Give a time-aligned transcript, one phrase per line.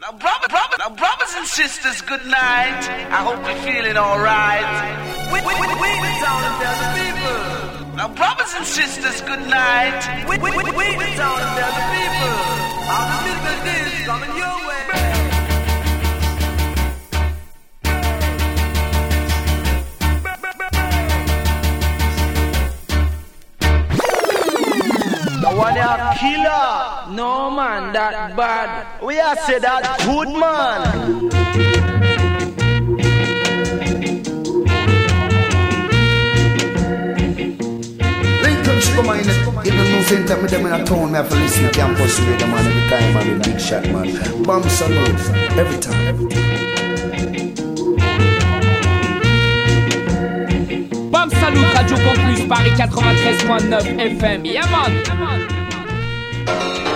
[0.00, 2.80] Now, brother, brother, now, brothers and sisters, good night.
[3.12, 4.64] I hope you're feeling alright.
[5.28, 7.96] We, we, we, we the town and tell the people.
[7.96, 10.00] Now, brothers and sisters, good night.
[10.24, 12.32] We, we, we, we the town and tell the people.
[12.88, 14.59] All the business is coming your
[25.70, 25.80] way.
[25.80, 27.14] The a killer.
[27.14, 29.02] No man, that bad.
[29.02, 31.28] We are say that good man.
[38.42, 41.36] Lincoln Sugar Man, even no same time with them in a town, me have to
[41.36, 44.42] listen to campus radio man every time, man, with big shot man.
[44.44, 45.20] Bomb salute,
[45.58, 46.50] every time, every time.
[51.10, 54.44] Bam Salut Radio Campus Paris 93.9 FM.
[54.46, 55.59] Yeah man.
[56.50, 56.89] Thank you.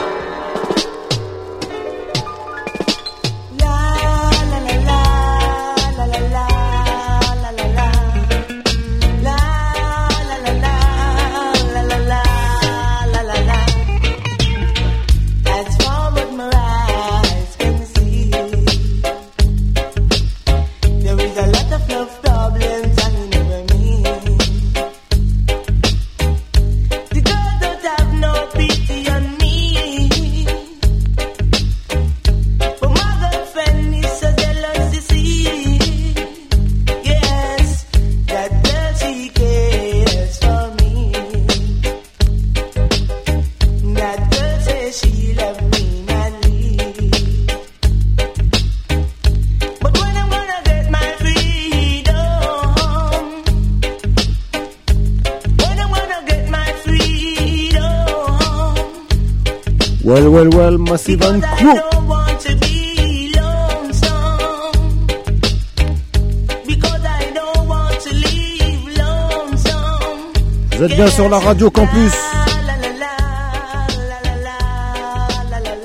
[70.76, 72.12] Vous êtes bien sur la radio Campus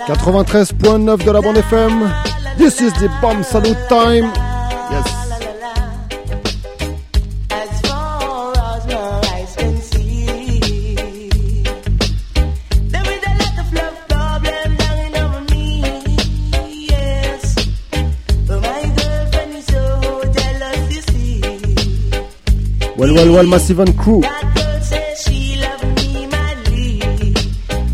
[0.07, 2.11] 93.9 de la bande FM.
[2.57, 4.31] This is the bomb salute time.
[23.19, 24.21] Well Well Massive and Crew.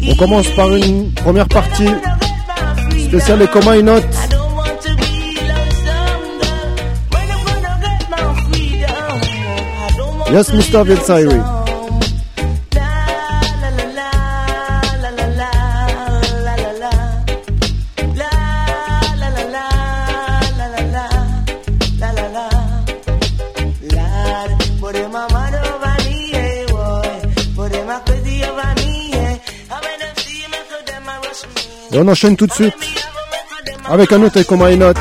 [0.07, 1.87] On commence par une première partie
[3.07, 4.03] spéciale et comment une note.
[10.31, 10.83] Yes, Mr.
[10.83, 11.54] Vetsiri.
[31.95, 32.73] Et on enchaîne tout de suite
[33.89, 34.97] avec un autre comment une note.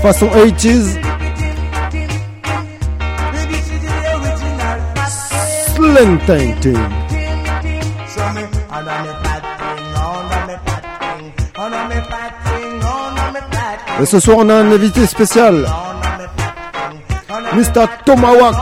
[0.00, 1.00] Façon 80s.
[5.74, 6.78] Slim Tank Team.
[14.00, 15.66] Et ce soir, on a un invité spécial.
[17.52, 17.86] Mr.
[18.04, 18.54] Tomahawk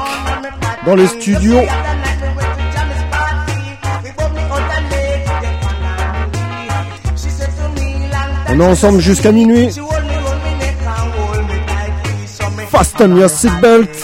[0.86, 1.60] dans les studios.
[8.56, 9.68] On est ensemble jusqu'à minuit.
[12.70, 14.03] Fasten your seatbelt.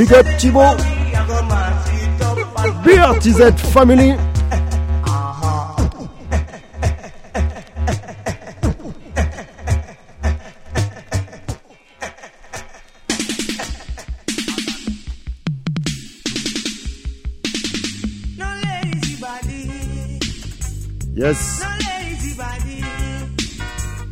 [0.00, 0.80] Big said up, it to Thibaut.
[0.80, 0.86] up.
[2.84, 4.29] BRTZ Family.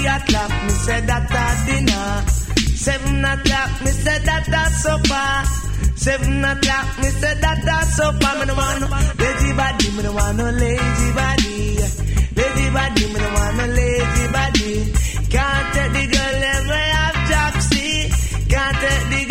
[0.00, 2.24] Three o'clock, me say that a dinner.
[2.74, 5.28] Seven o'clock, me say that a supper.
[5.94, 8.32] Seven o'clock, me say that a supper.
[8.40, 8.88] Me no want no
[9.20, 11.76] lazy body, me no want no lazy body.
[12.32, 14.72] Lazy body, me no want no lazy body.
[15.28, 16.40] Can't take the girl
[16.72, 18.48] way have Jaxie.
[18.48, 19.29] Can't take the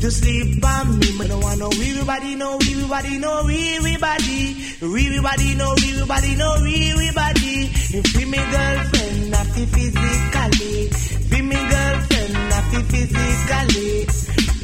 [0.00, 1.18] to sleep on me.
[1.18, 4.56] Me no want no weary body, no weary body, no weary body.
[4.80, 7.70] Weary body, no weary body, no weary body.
[7.92, 10.90] If we me girlfriend, not physically.
[11.30, 14.06] Be me girlfriend, not physically.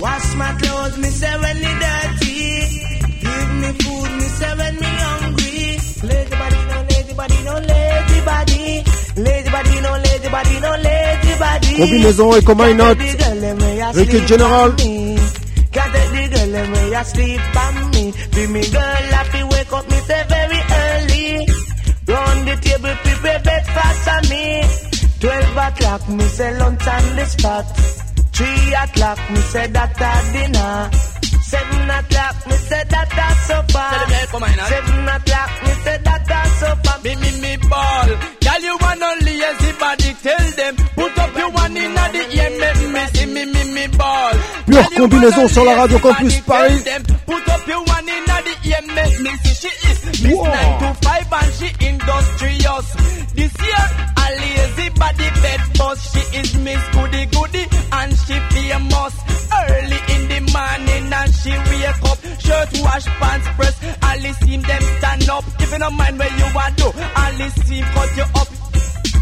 [0.00, 2.36] Wash my clothes, me say when they dirty.
[3.20, 5.78] Give me food, me say when me hungry.
[6.08, 8.84] Lazy body, no lazy body, no lazy body.
[9.16, 11.74] Lazy body, no lazy body, no lazy body.
[11.76, 12.98] Combinaison Echo My Note.
[13.96, 14.72] Wicked General.
[14.76, 15.25] Can't
[16.56, 18.04] the them way asleep on me.
[18.34, 21.46] Be me girl, I feel wake up me say very early.
[22.08, 24.44] Round the table, prepare breakfast for me.
[25.20, 27.66] Twelve o'clock, me say lunch on the spot.
[28.36, 30.90] Three o'clock, me say that a dinner.
[31.46, 33.88] Seven o'clock, me say that a supper.
[34.72, 36.96] Seven o'clock, me say that a supper.
[37.04, 38.08] Me, me, me ball.
[38.44, 40.76] Girl, you want no lazy body, tell them.
[40.96, 43.95] Put up your one in the ear, make me see me, me, me.
[44.66, 46.82] Pure Girl, you combinaison want sur la no radio lazy Campus body, Paris.
[46.82, 47.18] tell them.
[47.26, 50.44] Put up your one in the ear, make me see she is Miss Wow.
[50.46, 52.86] 9 to 5 and she industrious.
[53.36, 53.84] This year,
[54.16, 55.98] a lazy body bed boss.
[56.12, 59.14] She is Miss Goody Goody and she famous.
[59.56, 62.18] Early in the morning and she wake up.
[62.40, 63.76] Shirt wash, pants press.
[64.02, 65.44] Alice seem them stand up.
[65.60, 68.48] If you don't mind where you want to, Alice seem cut you up.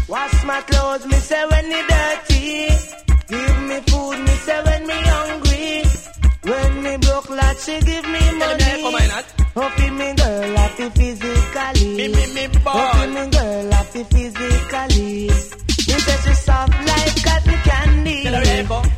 [0.09, 3.04] Wash my clothes, me say when they dirty.
[3.27, 5.83] Give me food, me say when me hungry.
[6.43, 8.73] When me broke, like she give me money.
[8.85, 11.95] Oh, Hope me girl happy physically.
[11.97, 12.73] Me, me, me ball.
[12.73, 15.27] Hope oh, me girl happy physically.
[15.87, 18.23] Me say she soft like cotton candy.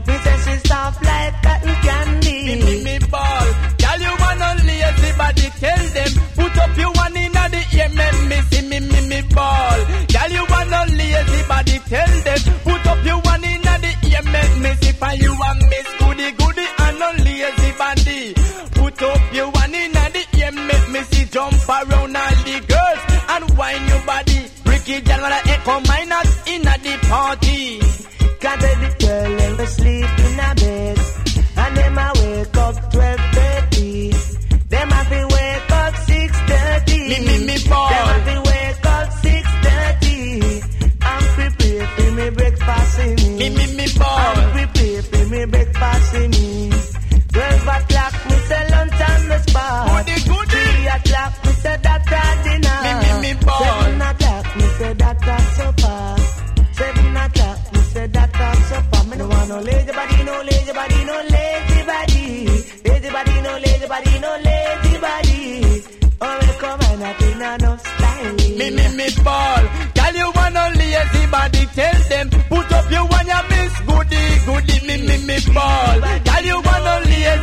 [0.07, 2.45] Me say she soft like cotton candy.
[2.45, 3.47] Me, me, me ball.
[3.79, 6.11] Girl, you want no lazy body, tell them.
[6.35, 9.79] Put up your one in the ear, make me see me, me, me ball.
[10.11, 12.39] Girl, you want no lazy body, tell them.
[12.63, 13.19] Put up your
[15.07, 18.33] for you and Miss Goody Goody and no lazy body.
[18.71, 23.01] Put up your one in the ear, make me see jump around all the girls
[23.33, 24.39] and wine your body.
[24.65, 27.86] Ricky Jan wanna echo minus in the party.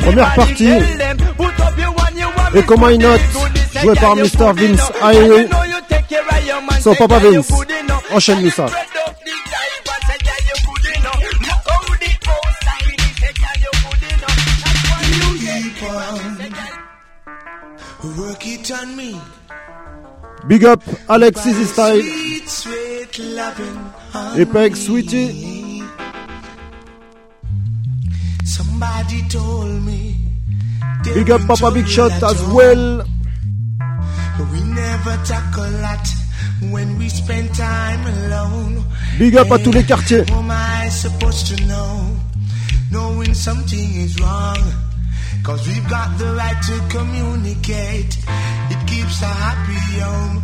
[0.00, 0.70] Première partie.
[2.54, 3.20] Et comment il note
[3.82, 4.52] Joué par Mr.
[4.54, 5.48] Vince Ayo.
[6.80, 7.48] Son papa Vince.
[8.12, 8.66] Enchaîne-nous ça.
[20.46, 22.04] Big up Alexis Style.
[24.38, 25.53] Apex Sweetie.
[28.84, 30.14] Somebody told me.
[31.04, 33.02] Big up Papa Big Shot as well.
[34.52, 36.06] We never talk a lot
[36.70, 38.84] when we spend time alone.
[39.18, 40.26] Big up à tous les quartiers.
[40.28, 42.14] Am I supposed to know?
[42.90, 44.62] Knowing something is wrong.
[45.42, 48.18] Cause we've got the right to communicate.
[48.70, 50.42] It keeps a happy home.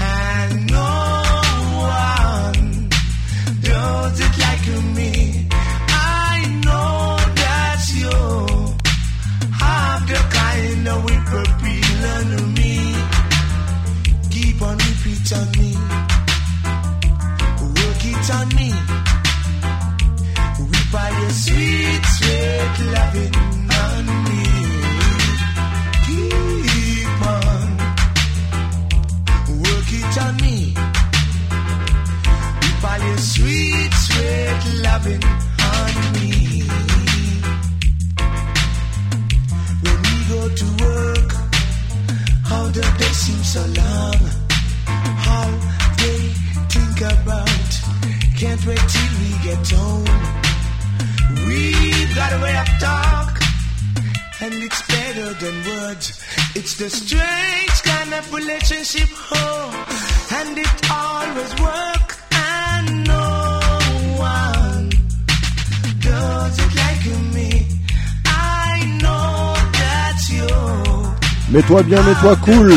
[0.00, 1.22] And no
[1.76, 2.88] one
[3.62, 5.41] knows it like me
[9.62, 11.04] have the kind of
[12.58, 12.74] me.
[14.30, 15.70] Keep on repeat me.
[17.76, 18.70] Work it on me.
[21.42, 22.76] Sweet, sweet
[23.84, 24.42] on me.
[26.06, 27.68] Keep on.
[29.62, 30.74] Work it on me.
[33.18, 35.51] Sweet, sweet loving
[40.60, 41.30] to work.
[42.50, 44.20] How the day seems so long.
[45.26, 45.46] How
[46.00, 46.20] they
[46.72, 47.70] think about.
[48.40, 50.10] Can't wait till we get home.
[51.48, 51.60] We
[52.14, 53.32] got a way of talk,
[54.40, 56.06] and it's better than words.
[56.54, 59.86] It's the strange kind of relationship, oh,
[60.38, 62.11] and it always works.
[71.52, 72.72] Mets-toi bien, mets-toi cool.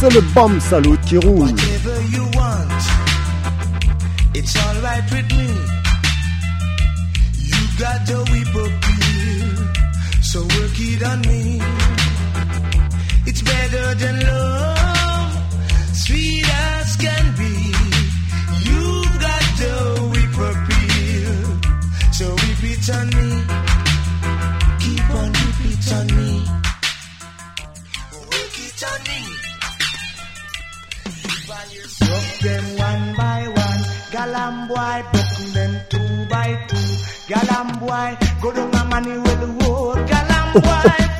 [0.00, 1.38] C'est le bomb salut qui roule.
[1.38, 2.82] Whatever you want,
[4.34, 5.48] It's alright with me.
[7.38, 9.54] You got the whip appeal,
[10.20, 11.60] so work it on me.
[13.26, 15.32] It's better than love,
[15.94, 17.72] sweet as can be.
[18.66, 19.74] You've got the
[20.10, 21.36] whip appeal,
[22.12, 23.63] so whip it on me.
[34.44, 36.76] Galam boy, broken them two by two.
[37.32, 40.06] Galam boy, go down my money with the road.
[40.06, 41.04] Galam boy.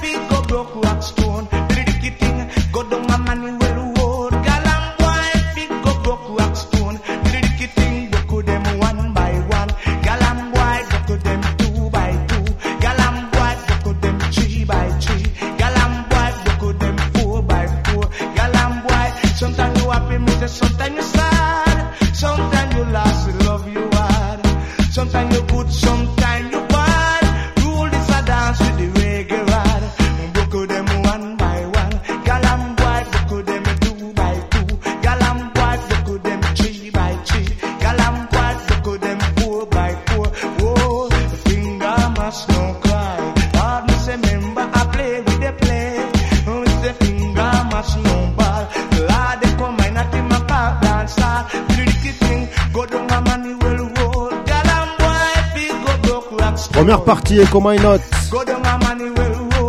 [57.34, 58.00] Seiko, why not?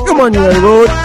[0.07, 1.04] Emmanuel Road.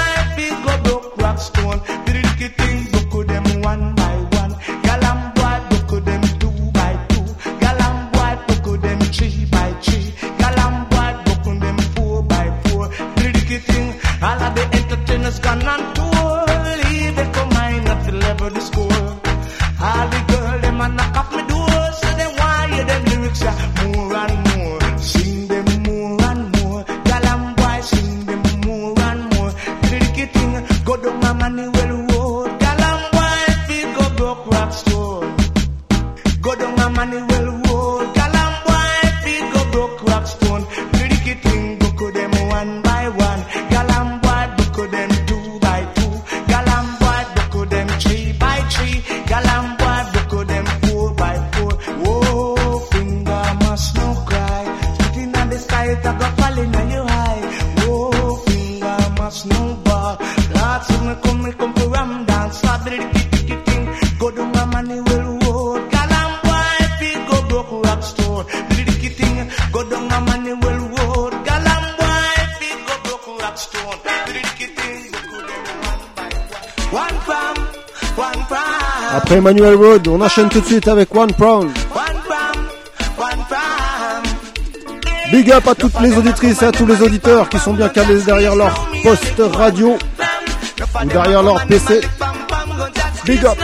[79.40, 80.06] Emmanuel Road.
[80.08, 81.70] On enchaîne tout de suite avec One Pound.
[85.32, 88.20] Big up à toutes les auditrices et à tous les auditeurs qui sont bien calés
[88.20, 89.96] derrière leur poste radio
[91.02, 92.02] ou derrière leur PC.
[93.24, 93.56] Big up.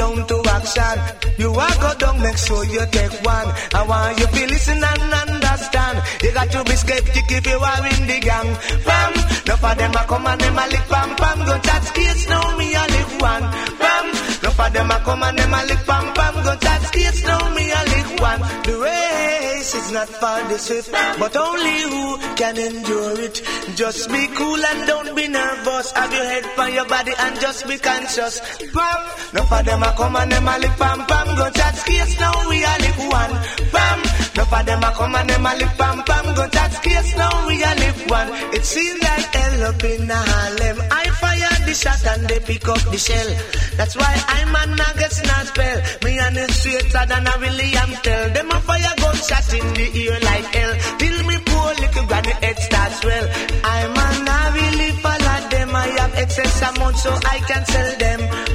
[0.00, 0.96] Down to action,
[1.36, 3.48] you walk go down, make sure you take one.
[3.76, 5.96] I want you to listen and understand.
[6.22, 8.50] You got to be skeptic if you are in the gang.
[8.88, 9.12] Pam,
[9.46, 11.38] no for them a come and them a lick pam pam.
[11.44, 12.24] Go chat skates,
[12.56, 13.44] me a lick one.
[13.76, 14.06] Pam,
[14.42, 16.34] no for them a come and them a lick pam pam.
[16.48, 17.20] Go chat skates,
[17.54, 18.40] me a lick one.
[18.64, 20.90] The race is not for the swift,
[21.20, 22.04] but only who
[22.40, 23.36] can endure it.
[23.76, 25.92] Just be cool and don't be nervous.
[25.92, 28.40] Have your head for your body and just be conscious.
[29.32, 31.36] No for them a come and them a lick pam pam.
[31.36, 33.34] Go chat skates, now we a lick one.
[33.70, 33.98] Pam,
[34.36, 36.34] no for them a come and them a lick pam pam.
[36.34, 38.28] Go chat skates, now we a lick one.
[38.54, 40.78] It seems like hell up in the Harlem.
[40.90, 43.30] I fire the shot and they pick up the shell.
[43.76, 45.78] That's why I'm a nuggets not spell.
[46.02, 48.30] Me and it straighter than a William tell.
[48.34, 50.72] Them a fire gunshot in the ear like hell.
[50.98, 53.26] Till me poor little granny head starts well.
[53.62, 55.70] I'm a really follow them.
[55.70, 58.49] I have excess amount so I can sell them.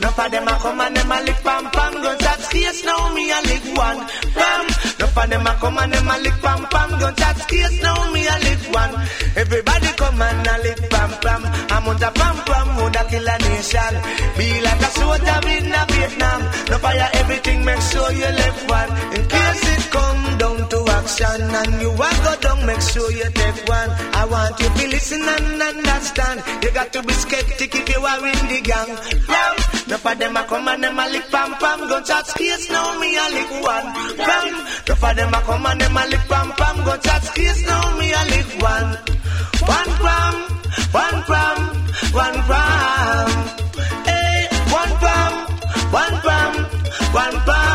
[0.00, 1.92] No for them a come and them a lick pam pam.
[2.02, 3.98] Gunshot case now me a lick one.
[4.34, 4.66] Pam,
[5.00, 6.90] no for them a come and them a lick pam pam.
[7.00, 8.94] Gunshot case now me a lick one.
[9.36, 11.42] Everybody come and a lick pam pam.
[11.70, 13.94] I'm on the pam pam, would a kill a nation.
[14.38, 16.40] Be like a soldier in a Vietnam.
[16.70, 18.90] No fire everything, make sure you left one.
[19.18, 20.67] In case it come down
[21.08, 23.90] action and you want go down, make sure you take one.
[24.12, 26.42] I want you to listen and understand.
[26.62, 28.92] You got to be skeptic if you are in the gang.
[29.26, 29.54] Pam,
[29.88, 31.88] no for them a come and them a lick pam pam.
[31.88, 33.88] Gun chat space now me a lick one.
[34.16, 34.48] Pam,
[34.88, 36.76] no for them a come and them a lick pam pam.
[36.84, 38.90] Gun chat space now me a lick one.
[39.64, 40.34] One pam,
[40.92, 41.58] one pam,
[42.12, 43.30] one pam.
[44.04, 45.32] Hey, eh, one pam,
[45.90, 46.52] one pam,
[47.12, 47.67] one pam.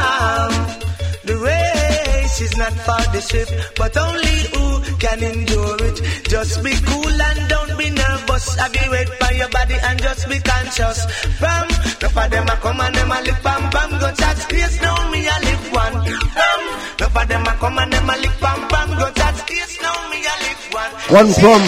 [2.64, 6.00] Not for the swift, but only who can endure it.
[6.32, 8.56] Just be cool and don't be nervous.
[8.56, 11.04] Have you wait for your body and just be conscious.
[11.44, 14.00] Pam, no for them a come and them a lick pam pam.
[14.00, 16.08] Go chat space now me a lick one.
[16.40, 16.62] Pam,
[17.04, 18.90] no for them a come and them a lick pam pam.
[18.96, 20.92] Go chat space now me a lick one.
[21.20, 21.64] One Prom.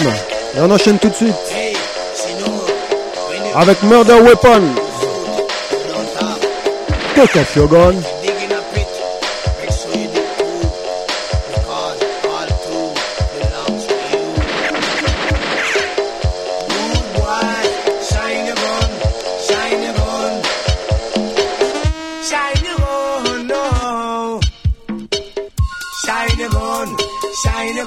[0.56, 1.34] Et on enchaîne tout de suite.
[3.54, 4.62] Avec Murder Weapon.
[7.14, 7.54] Take off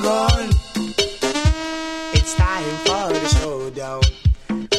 [0.02, 0.50] gun.
[2.18, 4.02] It's time for the showdown.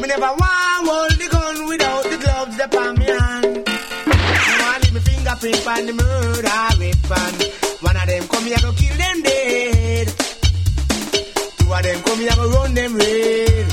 [0.00, 3.66] Me never want hold the gun without the gloves that on me hand.
[4.60, 7.32] Now leave me fingerprint on the murder weapon.
[7.80, 10.06] One of them come here go kill them dead.
[11.58, 13.66] Two of them come here go run them red.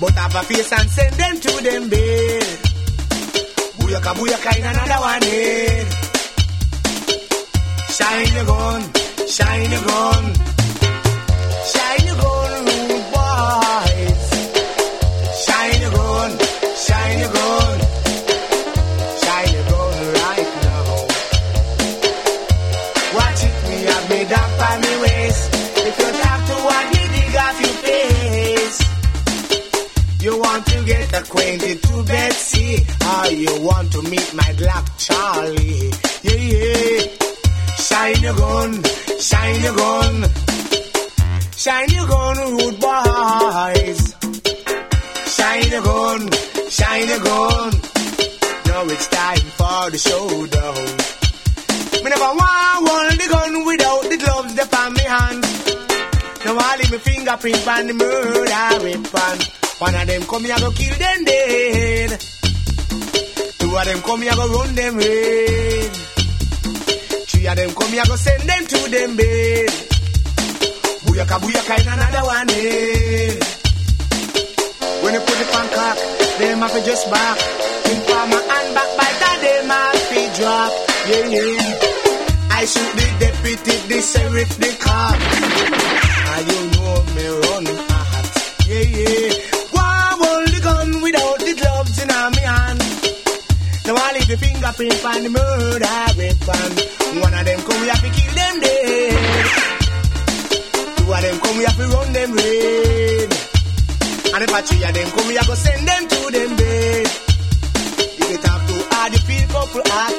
[0.00, 2.46] But have a face and send them to them bed.
[3.78, 5.86] Booyaka booyaka in another one head.
[7.94, 8.82] Shine your gun,
[9.28, 10.24] shine your gun.
[11.72, 12.64] Shine your gun,
[13.14, 14.22] boys.
[15.44, 16.30] Shine your gun,
[16.86, 17.78] shine your gun.
[19.22, 20.86] Shine your gun right now.
[23.16, 25.42] Watch it, me have down by me waist.
[25.88, 27.34] If you talk to one, me dig
[27.84, 28.78] face.
[30.22, 35.92] You want to get acquainted to Betsy, or you want to meet my black Charlie?
[36.22, 37.23] Yeah, yeah.
[37.94, 38.82] Shine your gun,
[39.20, 40.24] shine your gun.
[41.56, 44.00] Shine your gun, rude boys.
[45.36, 46.20] Shine your gun,
[46.70, 47.70] shine your gun.
[48.66, 50.84] Now it's time for the showdown.
[52.02, 55.44] Me never want hold the gun without the gloves that on me hand.
[56.44, 59.38] Now I leave my fingerprint on the murder weapon.
[59.78, 62.10] One of them come here go kill them dead.
[63.60, 65.73] Two of them come here go run them red.
[67.44, 69.68] Three of them come here go send them to them bed.
[71.04, 73.44] Booyaka booyaka in another one head.
[75.04, 75.98] When you put on cock,
[76.38, 77.36] them have to just back.
[77.92, 80.72] In farmer and back by that, them have to drop.
[81.04, 82.48] Yeah, yeah.
[82.48, 85.20] I shoot the deputy, the sheriff, the cop.
[86.32, 88.24] And you know me run hot.
[88.66, 89.53] Yeah, yeah.
[94.26, 96.70] leave the fingerprints on the murder weapon.
[97.20, 99.46] One of them come, we have to kill them dead.
[100.96, 103.32] Two of them come, we have to run them red.
[104.34, 107.06] And if a three of them come, we have to send them to them bed.
[108.16, 110.12] If you talk too hard, you feel couple are.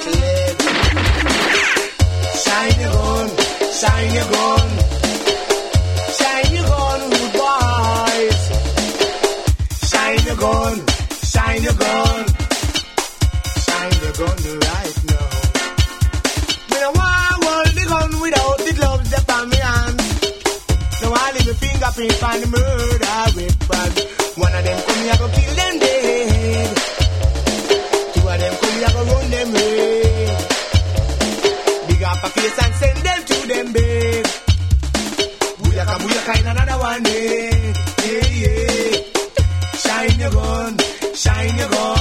[2.45, 3.29] Shine your gun,
[3.73, 4.67] shine your gun.
[6.17, 8.41] Shine your gun, good boys.
[9.89, 10.75] Shine your gun,
[11.23, 12.34] shine your gun
[14.19, 15.27] right now.
[16.95, 19.97] Want hold the gun without the gloves on me hand.
[21.01, 23.89] No I leave me fingerprint on the murder weapon.
[24.41, 26.75] One of them come here go kill them dead.
[28.13, 30.27] Two of them come here go run them away.
[31.87, 34.25] Big up a face and send them to them babe.
[36.27, 37.73] Another one day.
[38.05, 38.97] Yeah, yeah.
[39.73, 40.77] Shine your gun,
[41.13, 41.94] shine your gun.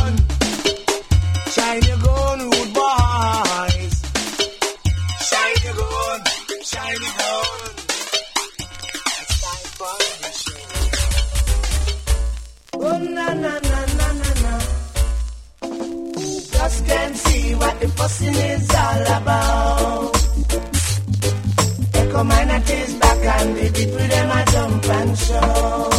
[17.85, 20.17] the fussing is all about.
[21.95, 25.94] Echo mine taste back and the people them a jump and show.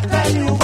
[0.00, 0.55] prata o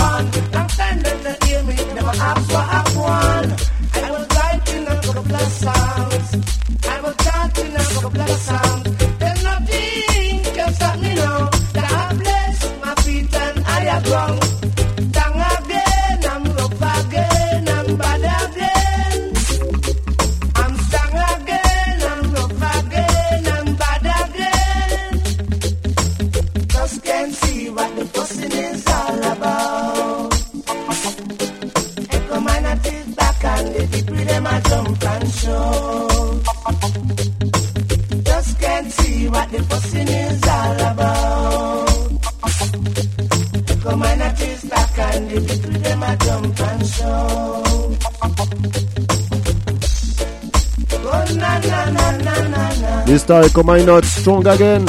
[53.42, 54.86] avec Why Not Strong Again?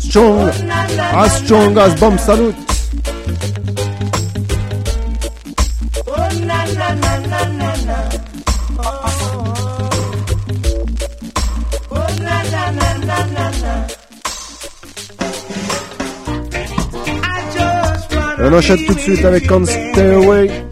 [0.00, 0.50] Strong,
[1.14, 2.56] as strong as Bomb Salute.
[18.42, 20.69] On enchaîne tout de suite avec Can't Stay Away.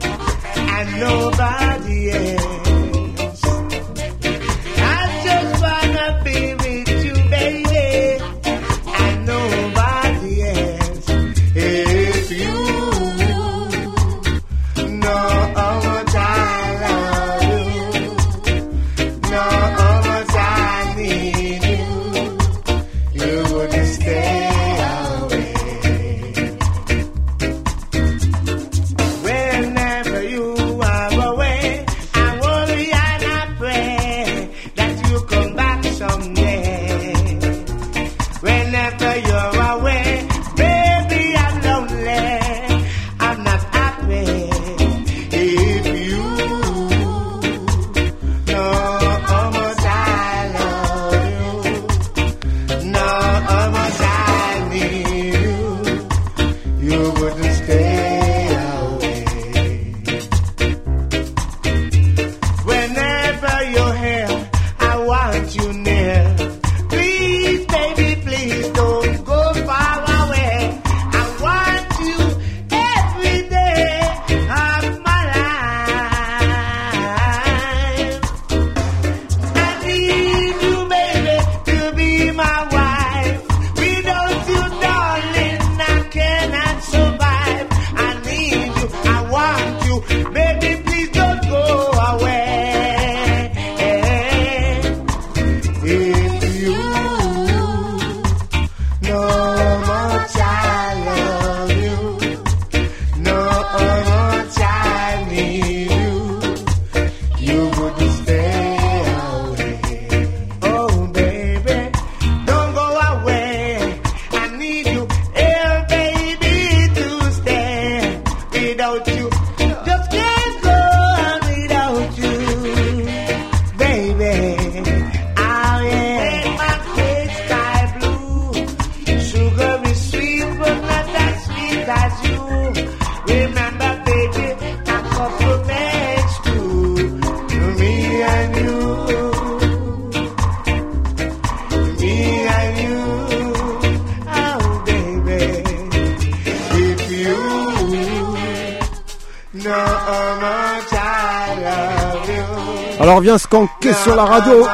[153.48, 154.66] Skanker sur la radio.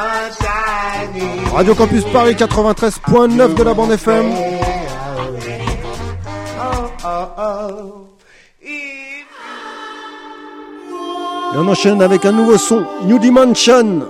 [1.53, 4.25] Radio Campus Paris 93.9 de la bande FM.
[11.53, 14.01] Et on enchaîne avec un nouveau son, New Dimension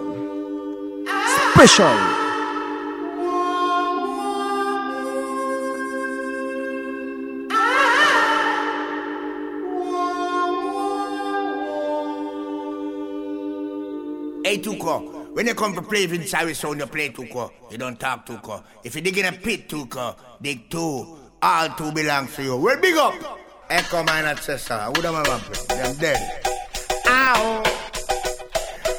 [1.53, 2.14] Special.
[15.35, 17.51] When you come to play Vince Harris sound, you play Tuko.
[17.69, 18.63] You don't talk Tuko.
[18.85, 21.17] If you dig in a pit, Tuko, dig two.
[21.41, 22.55] All two belongs to you.
[22.55, 23.13] Well, big up.
[23.69, 24.79] Echo mine and sister.
[24.95, 25.77] Who them have play?
[25.77, 26.41] Them dead.
[27.07, 27.63] Ow.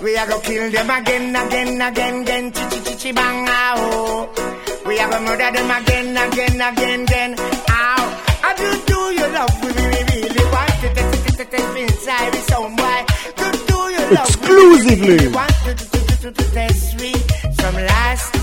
[0.02, 2.52] We are gonna kill them again, again, again, again.
[2.52, 3.48] Chi chi chi chi bang.
[3.48, 4.28] Ow.
[4.86, 7.34] We are gonna murder them again, again, again, again.
[7.40, 8.22] Ow.
[8.44, 13.04] I do do you love we really, want test, test, Vince Harris sound, boy.
[13.36, 15.85] Do do you love Exclusively.
[16.26, 17.12] To, to test we
[17.52, 18.34] some last.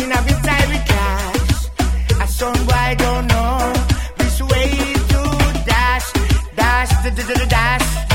[0.00, 1.68] In a bit time we cash.
[2.22, 3.72] A son boy don't know
[4.18, 4.70] which way
[5.10, 5.20] to
[5.66, 6.12] dash,
[6.54, 8.05] dash, da, da, da, da, dash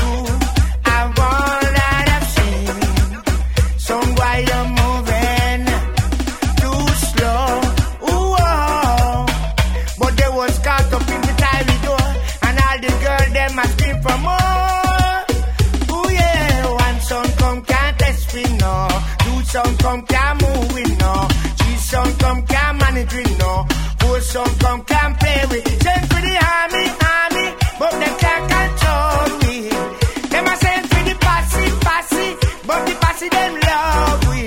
[19.92, 21.14] come can't move with no.
[21.58, 23.52] Three son come can't manage with no.
[24.00, 25.82] Four son come can't play with.
[25.84, 26.84] Send for the army,
[27.20, 27.46] army,
[27.78, 29.56] but they can't control me.
[30.32, 32.28] Them a send for the posse, posse,
[32.68, 34.40] but the posse them love we.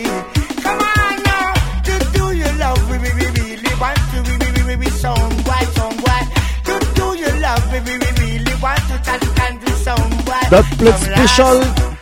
[0.66, 1.48] Come on now,
[1.88, 4.90] do do you love we, we, we really want to, we, we, we, we, we,
[5.04, 6.22] some boy, some boy.
[6.66, 10.44] Do do you love we, we, we really want to, touch and do some boy.
[10.50, 11.95] That plate special.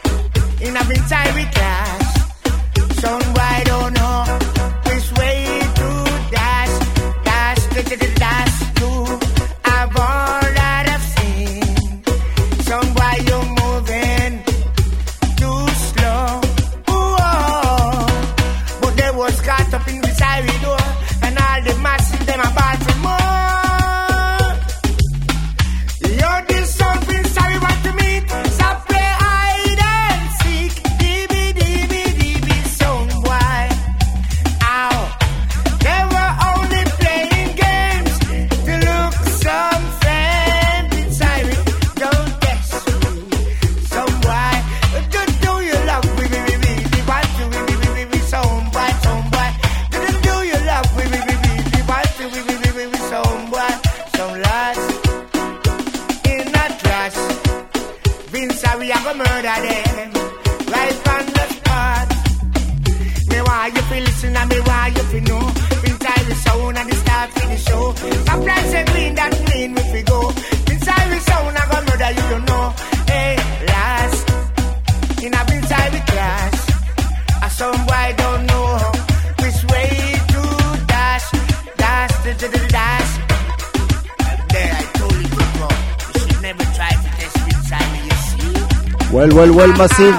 [89.33, 90.15] Massive.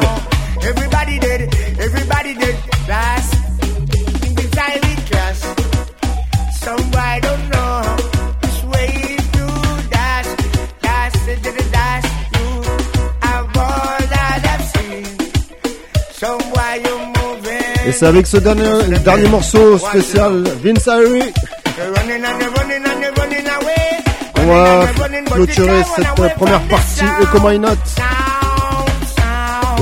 [0.62, 2.56] Everybody did, everybody did.
[2.88, 3.34] Last
[4.26, 5.44] in the time we trust.
[6.64, 7.96] Some boy don't know
[8.42, 9.44] which way to
[9.90, 10.26] dash,
[10.80, 12.04] dash, dash, dash, dash.
[12.34, 12.62] You
[13.22, 15.04] have all that I've seen.
[16.12, 17.86] Some boy you moving.
[17.86, 21.32] Et c'est avec ce dernier, le dernier morceau spécial Vince Harry
[24.34, 24.86] qu'on va
[25.30, 27.76] clôturer cette première partie Echo My Not.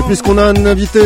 [0.02, 1.00] Et puisqu'on a un invité.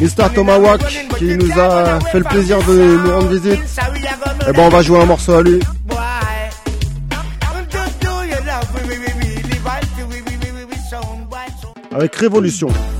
[0.00, 0.28] Mr.
[0.34, 0.80] Tomahawk,
[1.18, 3.60] qui nous a fait le plaisir de nous rendre visite,
[4.48, 5.58] eh ben on va jouer un morceau à lui.
[5.86, 5.98] Boy,
[12.60, 12.95] do,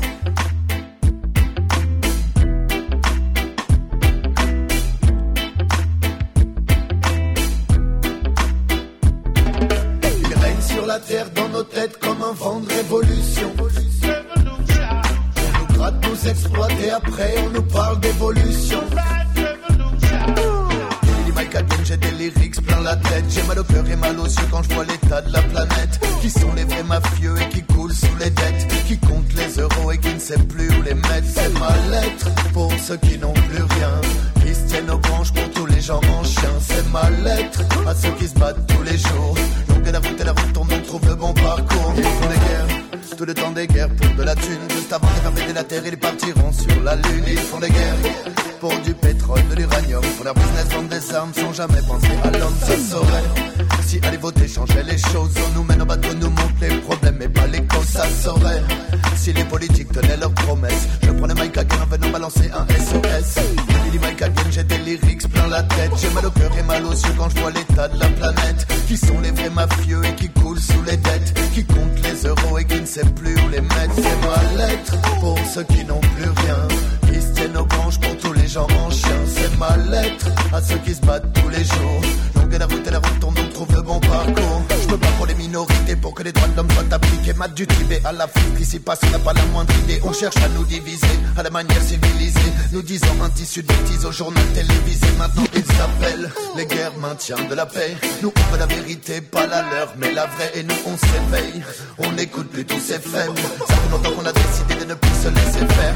[94.07, 95.07] tissu de bêtises au journal télévisé.
[95.19, 97.97] Maintenant ils s'appellent les guerres maintien de la paix.
[98.23, 100.53] Nous on veut la vérité, pas la leur, mais la vraie.
[100.55, 101.63] Et nous on s'éveille,
[101.99, 103.39] on écoute plus tous ces faibles.
[103.69, 105.95] Ça fait longtemps qu'on a décidé de ne plus se laisser faire.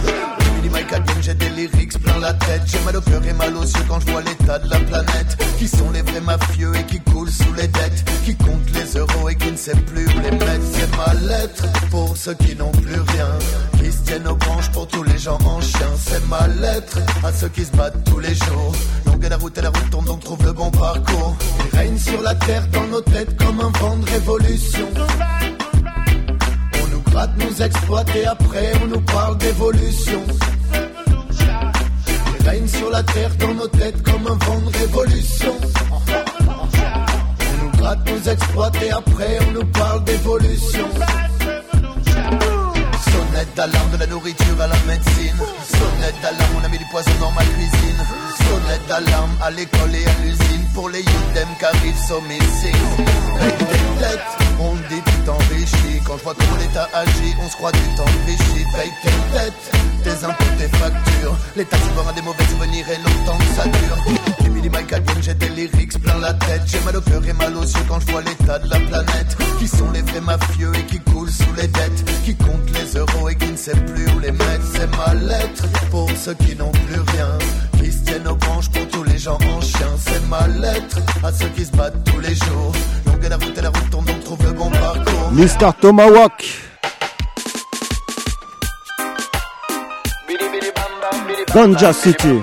[0.57, 2.63] Billy Mike j'ai des lyrics plein la tête.
[2.67, 5.37] J'ai mal au cœur et mal aux yeux quand je vois l'état de la planète.
[5.59, 8.05] Qui sont les vrais mafieux et qui coulent sous les dettes?
[8.25, 10.67] Qui comptent les euros et qui ne sait plus où les mettre?
[10.73, 12.73] C'est ma lettre pour ceux qui n'ont
[17.41, 18.10] ceux qui se battent
[64.43, 66.63] J'ai mis Hagen, j'ai des lyrics plein la tête.
[66.67, 69.37] J'ai mal au cœur et mal aux yeux quand je vois l'état de la planète.
[69.59, 72.05] Qui sont les vrais mafieux et qui coulent sous les dettes?
[72.25, 74.65] Qui comptent les euros et qui ne sait plus où les mettre?
[74.75, 77.29] C'est ma lettre pour ceux qui n'ont plus rien.
[77.79, 79.89] Qui se tiennent aux branches pour tous les gens en chien.
[79.99, 82.73] C'est ma lettre à ceux qui se battent tous les jours.
[83.07, 85.33] Longue est la route et la route tourne donc trouve le bon parcours.
[85.33, 85.73] Mr.
[85.81, 86.45] Tomahawk.
[91.53, 92.41] Ganja City.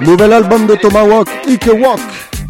[0.00, 2.00] Nouvel album de Tomahawk, Ike Walk.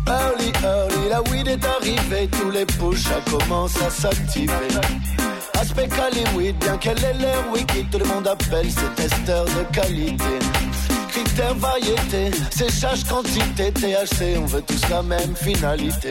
[0.07, 4.53] Early, early, la weed est arrivée, tous les push commencent à s'activer.
[5.59, 10.39] Aspect Hollywood, bien qu'elle ait l'air wiki, tout le monde appelle ses testeurs de qualité.
[11.09, 16.11] Critères variété, séchage quantité, THC, on veut tous la même finalité.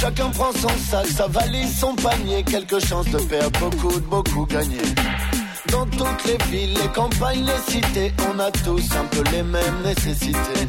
[0.00, 4.46] Chacun prend son sac, sa valise, son panier, quelques chances de perdre beaucoup, de beaucoup
[4.46, 4.78] gagner.
[5.72, 9.82] Dans toutes les villes, les campagnes, les cités, on a tous un peu les mêmes
[9.84, 10.66] nécessités.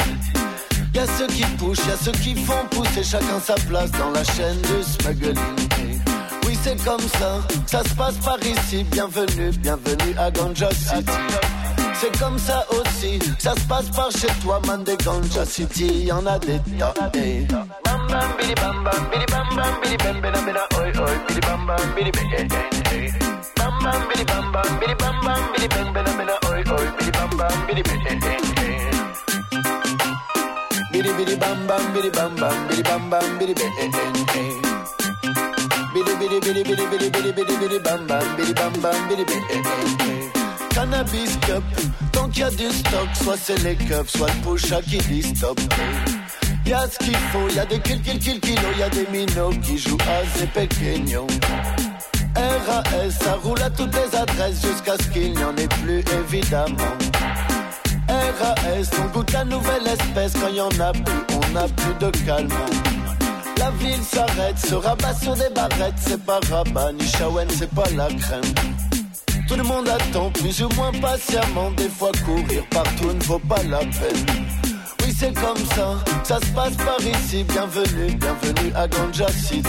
[0.93, 4.11] Y a ceux qui poussent, y a ceux qui font pousser chacun sa place dans
[4.11, 5.35] la chaîne du smuggling.
[6.45, 8.83] Oui, c'est comme ça, ça se passe par ici.
[8.91, 11.11] Bienvenue, bienvenue à Ganja City.
[12.01, 16.05] C'est comme ça aussi, ça se passe par chez toi, man de Ganja City.
[16.05, 16.93] Y en a des tas.
[17.13, 17.45] hey.
[17.83, 21.41] Bam bam bidi bam bam bidi bam bam bidi bam bam bam oi oi bidi
[21.41, 22.47] bam bam bidi bam.
[23.57, 27.11] Bam bam bidi bam bam bidi bam bam bidi bam bam bam oi oi bidi
[27.17, 27.97] bam bam bidi bam.
[30.93, 33.71] Bidi bidi bam bam bidi bam bam bidi bam bam bidi bam.
[35.93, 40.08] Bidi bidi bidi bidi bidi bidi bidi bidi bam bam bidi bam bam bidi bam.
[40.69, 41.63] Cannabis cup,
[42.11, 45.23] tant qu'il y a du stock, soit c'est les cups, soit le à qui dit
[45.23, 45.59] stop.
[46.65, 49.97] Y'a ce qu'il faut, y'a des kill kill kill kilo, y'a des minots qui jouent
[50.01, 50.47] à ces.
[52.35, 56.95] RAS, ça roule à toutes les adresses jusqu'à ce qu'il n'y en ait plus évidemment.
[58.07, 62.11] RAS, on goûte la nouvelle espèce quand y en a plus, on n'a plus de
[62.25, 62.55] calmant.
[63.57, 67.89] La ville s'arrête, se rabat sur des barrettes, c'est pas rabat, ni Shawen, c'est pas
[67.95, 68.88] la crème.
[69.49, 73.63] Tout le monde attend plus ou moins patiemment, des fois courir partout ne vaut pas
[73.67, 74.45] la peine.
[75.01, 77.43] Oui, c'est comme ça, ça se passe par ici.
[77.45, 79.67] Bienvenue, bienvenue à Ganja City.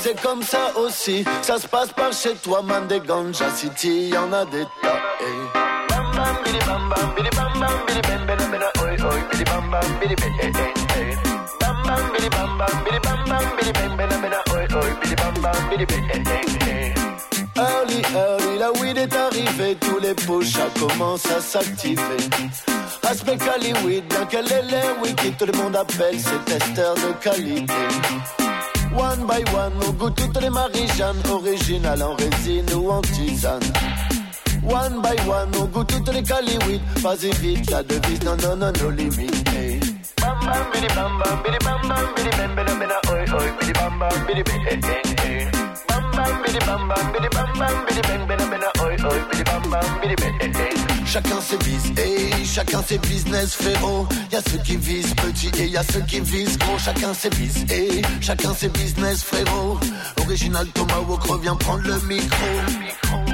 [0.00, 4.08] C'est comme ça aussi, ça se passe par chez toi, man des Ganja City.
[4.08, 5.02] Y en a des tas.
[5.20, 5.66] hey.
[17.58, 22.02] Early, early, la weed est arrivée, tous les push-ups commencent à s'activer.
[23.02, 27.12] Aspect Cali weed, bien qu'elle est les wiki, tout le monde appelle ses testeurs de
[27.22, 27.72] qualité.
[28.94, 33.62] One by one, on goûte toutes les marijanes, originales en résine ou en tisane.
[34.68, 38.56] One by one, on goûte toutes les cali weed, vas-y vite, la devise, non, non,
[38.56, 39.55] non, nos limites.
[51.16, 54.06] Chacun ses bis, hey, chacun ses business frérot.
[54.30, 56.78] Y a ceux qui visent petit et y a ceux qui visent gros.
[56.78, 59.78] Chacun ses bis, hey, chacun ses business frérot.
[60.26, 63.25] Original Tomahawk revient prendre le micro.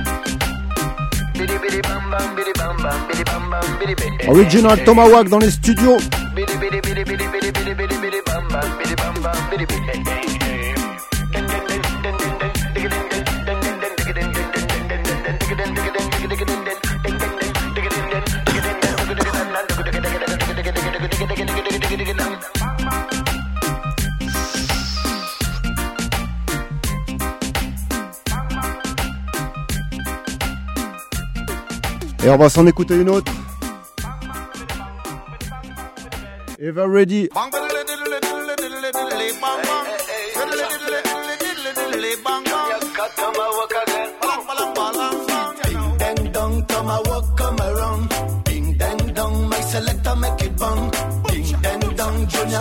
[4.28, 4.82] Original.
[4.84, 5.98] Tomahawk dans les studios.
[32.24, 33.32] Et on va s'en écouter une autre.
[36.60, 37.28] Ever ready.
[45.98, 46.64] Ding dong,
[47.36, 48.08] come around.
[48.44, 50.91] Ding dang dong, my selector make it bang.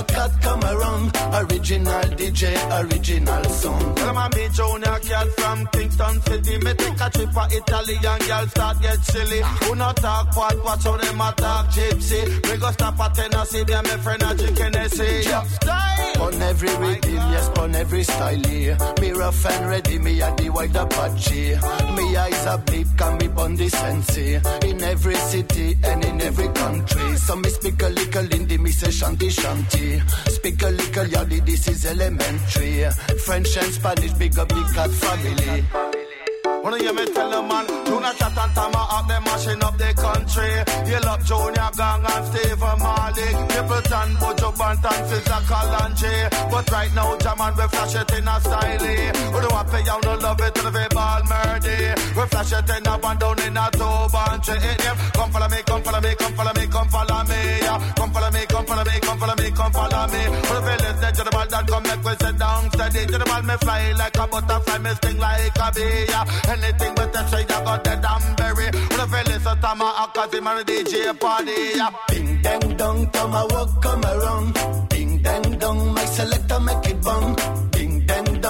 [0.04, 1.12] Cat come around.
[1.34, 2.43] Original DJ,
[2.82, 3.95] original song.
[3.95, 6.58] Tell 'em I'm me Junior Cat from Kingston City.
[6.58, 9.41] Me take a trip for Italy and girl start get silly.
[9.64, 12.22] Who not talk what, watch how them a talk gypsy.
[12.49, 14.32] We go stop at Tennessee, be my friend a.
[14.91, 16.22] Style!
[16.22, 18.78] On every rhythm, yes, on every style here.
[18.99, 21.56] Me rough and ready, me a the white Apache.
[21.95, 24.41] Me eyes a bleep, can me bun the sensei.
[24.68, 27.18] In every city and in every country.
[27.18, 29.91] So me speak a little Hindi, me say shanty shanty.
[30.28, 32.86] Speak a little yardie, this is elementary.
[33.26, 35.66] French and Spanish, big up the cat family.
[36.64, 39.89] Wanna hear me tell a man, Junior Cat and Tama up, they mashing up the
[39.98, 40.52] country.
[40.92, 43.36] You love Junior Gang and Stephen Malik.
[43.50, 46.52] Capleton, Bojo Bantan, Fizza Kalanji.
[46.52, 48.86] But right now, Jaman, we flash it in a style.
[49.34, 51.96] We don't want pay out no love it to the verbal murder.
[52.16, 54.50] We flash it in a one down in a two bunch.
[55.18, 57.42] Come follow me, come follow me, come follow me, come follow me.
[57.66, 57.94] yeah.
[57.98, 60.22] Come follow me, follow me, come follow me, come follow me.
[60.47, 63.05] For the fellas, they to the ball that come make we sit down steady.
[63.11, 66.05] To the ball, me fly like a butterfly, me sting like a bee.
[66.09, 66.51] yeah.
[66.53, 68.67] Anything but the trade, I got the damn berry.
[68.91, 71.59] For the fellas, a tama, a cause him the DJ party.
[71.76, 71.91] yeah.
[72.09, 74.89] Ding dang dong, tomahawk come around.
[74.89, 77.70] Ding dang dong, my selector make it bang.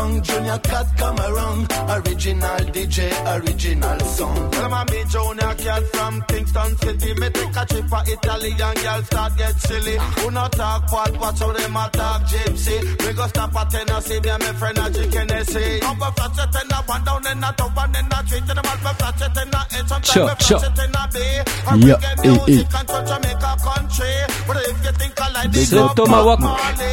[0.01, 1.71] Ding Junior Cat come around.
[1.97, 2.97] Original DJ,
[3.37, 4.51] original song.
[4.51, 7.13] Tell 'em I'm me Junior Cat from Kingston City.
[7.19, 9.97] Me take a trip for Italy and girl start get silly.
[10.17, 12.77] Who not talk what, watch how them a talk gypsy.
[13.05, 15.81] We go stop at Tennessee, me and my friend a drink Hennessy.
[15.81, 18.39] Up a flash it in a one down in a top and in a three
[18.41, 18.77] to the man.
[18.85, 20.61] We flash it in a eight, sometimes Sure, we flash sure.
[20.65, 21.17] it in a B.
[21.61, 22.79] I Yeah, reggae eh, music eh.
[22.79, 24.13] and to Jamaica country.
[24.47, 26.39] But if you think I like this, C'est Tomahawk.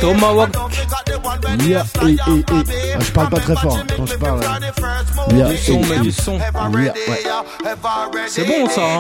[0.01, 0.51] Tomahawk.
[1.69, 2.98] Yeah, et, et, et.
[2.99, 4.43] Ah, je parle pas très fort hein, quand je parle.
[4.43, 5.35] Euh, hein.
[5.35, 5.49] Yeah.
[5.49, 6.39] Du son, mais du son.
[6.39, 6.69] Yeah.
[6.69, 6.93] Ouais.
[8.29, 8.81] C'est bon ça.
[8.81, 8.99] Hein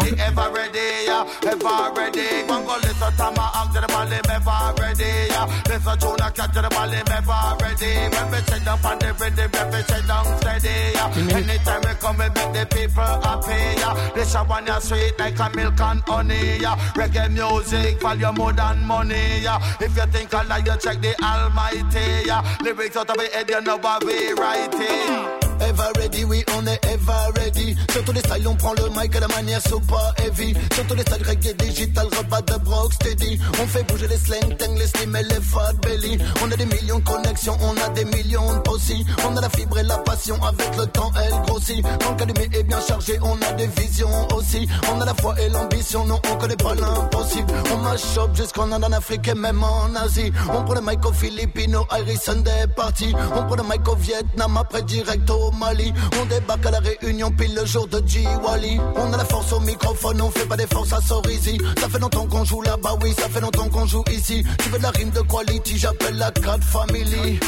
[19.80, 22.28] If you think I like you check the almighty
[22.62, 25.47] Lyrics out of it, you know a way right in.
[25.60, 27.76] Ever ready, oui, on est ever ready.
[27.90, 30.54] Sur tous les styles, on prend le mic à la manière super heavy.
[30.74, 33.40] Sur tous les styles reggae digital, rebat de brock steady.
[33.60, 36.18] On fait bouger les slang, tang, les slim et les fat belly.
[36.42, 39.04] On a des millions de connexions, on a des millions de possi.
[39.26, 41.84] On a la fibre et la passion, avec le temps, elle grossit.
[42.02, 44.68] Quand calumet est bien chargé, on a des visions aussi.
[44.92, 47.52] On a la foi et l'ambition, non, on connaît pas l'impossible.
[47.72, 50.32] On mash up jusqu'en en Afrique et même en Asie.
[50.52, 53.14] On prend le mic au Filipino, Irish Sunday party.
[53.34, 55.92] On prend le mic au Vietnam, après direct au Mali.
[56.20, 58.80] On débarque à la Réunion, pile le jour de G-Wally.
[58.96, 61.58] On a la force au microphone, on fait pas des forces à Sorisi.
[61.78, 64.44] Ça fait longtemps qu'on joue là-bas, oui, ça fait longtemps qu'on joue ici.
[64.62, 67.38] Tu veux de la rime de quality, j'appelle la Cat Family.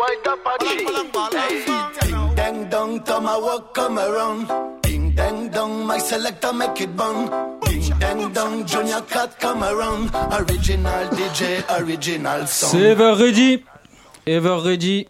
[0.00, 0.76] White Apache.
[2.06, 4.46] Ding dang dong, tomahawk come around.
[4.82, 7.28] Ding dang dong, my selector make it bang.
[7.66, 10.10] Ding dang dong, Junior Cat come around.
[10.32, 12.70] Original DJ, original song.
[12.70, 13.64] C'est Ever Ready.
[14.26, 15.08] Ever Ready.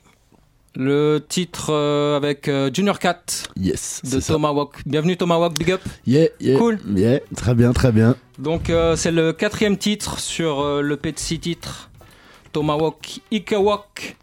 [0.77, 3.23] Le titre euh, avec euh, Junior Cat
[3.57, 4.03] Yes.
[4.05, 4.21] de.
[4.21, 4.77] Tomahawk.
[4.87, 5.81] Bienvenue Tomahawk, big up.
[6.07, 6.59] Yeah, yeah.
[6.59, 6.79] Cool.
[6.95, 8.14] Yeah, très bien, très bien.
[8.39, 11.91] Donc euh, c'est le quatrième titre sur le P de six titres.
[12.53, 14.16] Tomahawk Ikawak.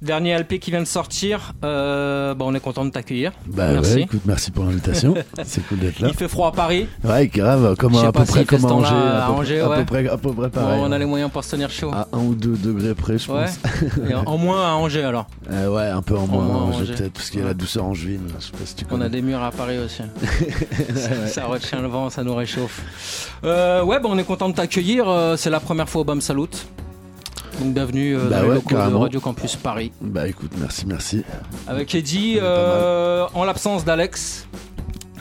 [0.00, 1.54] Dernier LP qui vient de sortir.
[1.64, 3.32] Euh, bah, on est content de t'accueillir.
[3.46, 3.94] Bah Merci.
[3.94, 5.12] ouais, écoute, merci pour l'invitation.
[5.44, 6.06] c'est cool d'être là.
[6.08, 6.86] Il fait froid à Paris.
[7.02, 10.16] Ouais, grave, comme à peu près comme à Angers, à, Angers, à peu près, à
[10.16, 10.80] peu près pareil.
[10.84, 11.90] on a les moyens pour se tenir chaud.
[11.92, 13.46] À 1 ou 2 degrés près, je Ouais.
[13.46, 14.08] pense.
[14.08, 15.26] Et en moins à Angers alors.
[15.50, 16.94] Euh, ouais, un peu en En moins, moins à Angers, Angers.
[16.94, 18.22] peut-être, parce qu'il y a la douceur angevine.
[18.38, 20.02] Je sais pas si tu On a des murs à Paris aussi.
[21.26, 23.32] ça, retient le vent, ça nous réchauffe.
[23.42, 25.08] Euh, ouais, bah, on est content de t'accueillir.
[25.08, 26.38] Euh, C'est la première fois au BAM Salut.
[27.58, 28.94] Donc bienvenue euh, Bah dans les ouais, locaux de.
[28.94, 29.90] Radio Campus Paris.
[30.00, 31.24] Bah écoute, merci, merci.
[31.66, 34.46] Avec Eddie, euh, en l'absence d'Alex.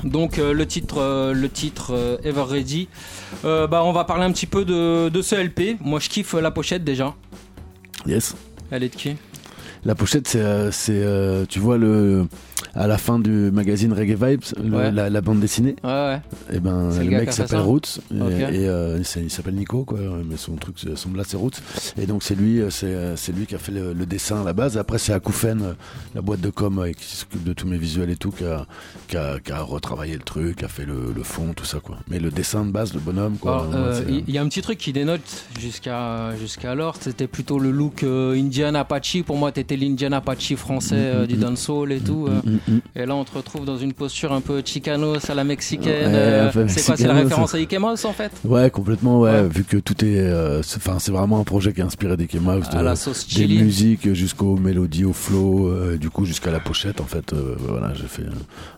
[0.03, 2.89] Donc euh, le titre, euh, le titre Ever Ready.
[3.43, 5.77] Bah, on va parler un petit peu de, de ce LP.
[5.81, 7.15] Moi je kiffe la pochette déjà.
[8.05, 8.35] Yes.
[8.69, 9.15] Elle est de qui?
[9.83, 12.27] La pochette, c'est, tu vois le,
[12.76, 14.91] à la fin du magazine Reggae Vibes, le- Ouais.
[14.91, 15.76] la, la bande dessinée.
[15.84, 16.22] Ouais, ouais.
[16.53, 18.15] Et ben, C'est le, mec s'appelle Roots et,
[18.68, 19.99] euh, il s'appelle Nico, quoi.
[20.30, 20.76] Mais son truc,
[21.07, 21.61] blast c'est Roots.
[21.99, 24.43] Et donc c'est lui, euh, c'est, euh, lui qui a fait le, le dessin à
[24.43, 24.78] la base.
[24.78, 25.76] Après c'est Akoufen,
[26.15, 28.65] la boîte de com qui s'occupe de tous mes visuels et tout, qui a,
[29.07, 31.80] qui a, qui a retravaillé le truc, qui a fait le, le fond, tout ça,
[31.80, 31.97] quoi.
[32.09, 33.68] Mais le dessin de base, le bonhomme, quoi.
[33.74, 35.22] Euh, Il y, y a un petit truc qui dénote
[35.59, 39.24] jusqu'à jusqu'alors, c'était plutôt le look euh, Indian Apache.
[39.26, 42.28] Pour moi, t'étais l'Indian Apache français euh, du dancehall et tout.
[42.28, 42.79] Mm, mm.
[42.95, 46.11] Et là, on te retrouve dans une posture un peu chicanos à la mexicaine.
[46.11, 48.31] Ouais, euh, c'est quoi C'est la référence à Ike Mouse en fait?
[48.45, 49.47] Ouais, complètement, ouais, Ouais.
[49.47, 50.17] vu que tout est.
[50.19, 52.65] euh, c'est- Enfin, c'est vraiment un projet qui est inspiré des Mouse.
[52.71, 53.61] À de- la sauce Des chili.
[53.61, 57.33] musiques jusqu'aux mélodies, au flow, euh, du coup jusqu'à la pochette, en fait.
[57.59, 58.23] voilà, j'ai fait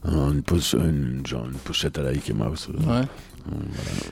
[0.05, 2.67] un- une, pos- une, genre une pochette à la Ike Mouse.
[2.88, 3.01] Ouais.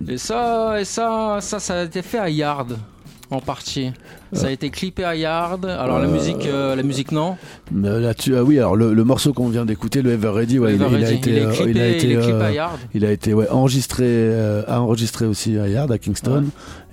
[0.07, 2.77] Et ça, et ça, ça, ça a été fait à Yard.
[3.29, 3.91] En partie.
[4.31, 5.65] Ça a été clippé à Yard.
[5.65, 7.35] Alors la Euh, musique, euh, la musique non.
[7.73, 10.75] Mais Là-dessus, ah oui, alors le, le morceau qu'on vient d'écouter, le Ever Ready, ouais,
[10.75, 12.79] il, a été, il est euh, clippé- il a il été, est clippé à Yard.
[12.93, 16.45] il a été ouais, enregistré, euh, a enregistré aussi à Yard, à Kingston,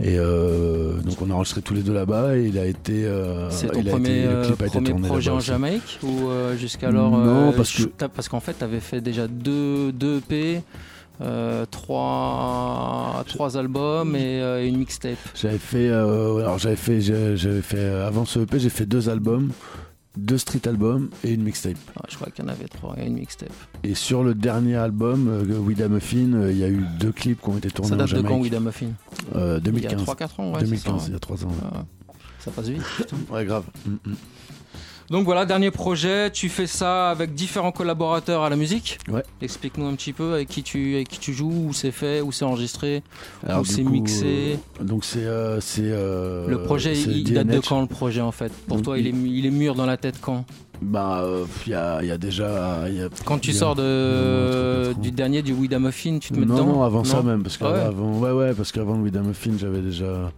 [0.02, 3.06] et donc on a enregistré tous les deux là-bas, et il a été,
[3.50, 5.38] C'est ton premier, été- clip projet en.
[5.40, 6.28] Jamaïque ou
[6.58, 10.62] jusqu'alors Non, parce que- parce qu'en fait, tu avais fait déjà deux, deux EP,
[11.20, 15.16] euh, trois, trois albums et euh, une mixtape.
[15.34, 19.08] J'avais fait, euh, alors j'avais fait, j'avais fait euh, avant ce EP, j'ai fait deux
[19.08, 19.50] albums,
[20.16, 21.76] deux street albums et une mixtape.
[21.96, 23.52] Ah, je crois qu'il y en avait trois et une mixtape.
[23.82, 27.40] Et sur le dernier album, euh, Wida Muffin, euh, il y a eu deux clips
[27.40, 28.28] qui ont été tournés Ça en date de Jamaïque.
[28.36, 28.88] quand, Wida Muffin?
[29.36, 29.92] Euh, Il y 2015.
[30.02, 30.58] a 3-4 ans, ouais.
[30.60, 31.48] c'est 2015, ça, il y a 3 ans.
[31.48, 31.54] ouais.
[31.74, 31.84] Ah,
[32.38, 32.82] ça passe vite.
[32.96, 33.16] putain.
[33.30, 33.64] Ouais, grave.
[33.86, 34.14] Mm, mm.
[35.10, 38.98] Donc voilà, dernier projet, tu fais ça avec différents collaborateurs à la musique.
[39.10, 39.22] Ouais.
[39.42, 42.32] Explique-nous un petit peu avec qui tu, avec qui tu joues, où c'est fait, où
[42.32, 43.02] c'est enregistré,
[43.46, 44.58] Alors, où c'est coup, mixé.
[44.80, 48.22] euh, donc c'est euh, c'est euh, le projet, c'est il, date de quand le projet
[48.22, 48.50] en fait?
[48.66, 50.44] Pour Donc, toi, il est, il- est mûr dans la tête quand?
[50.82, 53.58] Bah euh, il y, a, il y a déjà y a- Quand tu y a-
[53.58, 56.66] sors de, quatre du dernier, du Wida Muffin, tu te mets non, dedans?
[56.66, 57.78] non, avant ça même parce Ah ouais?
[57.78, 60.32] qu'avant ouais ouais parce qu'avant Muffin j'avais déjà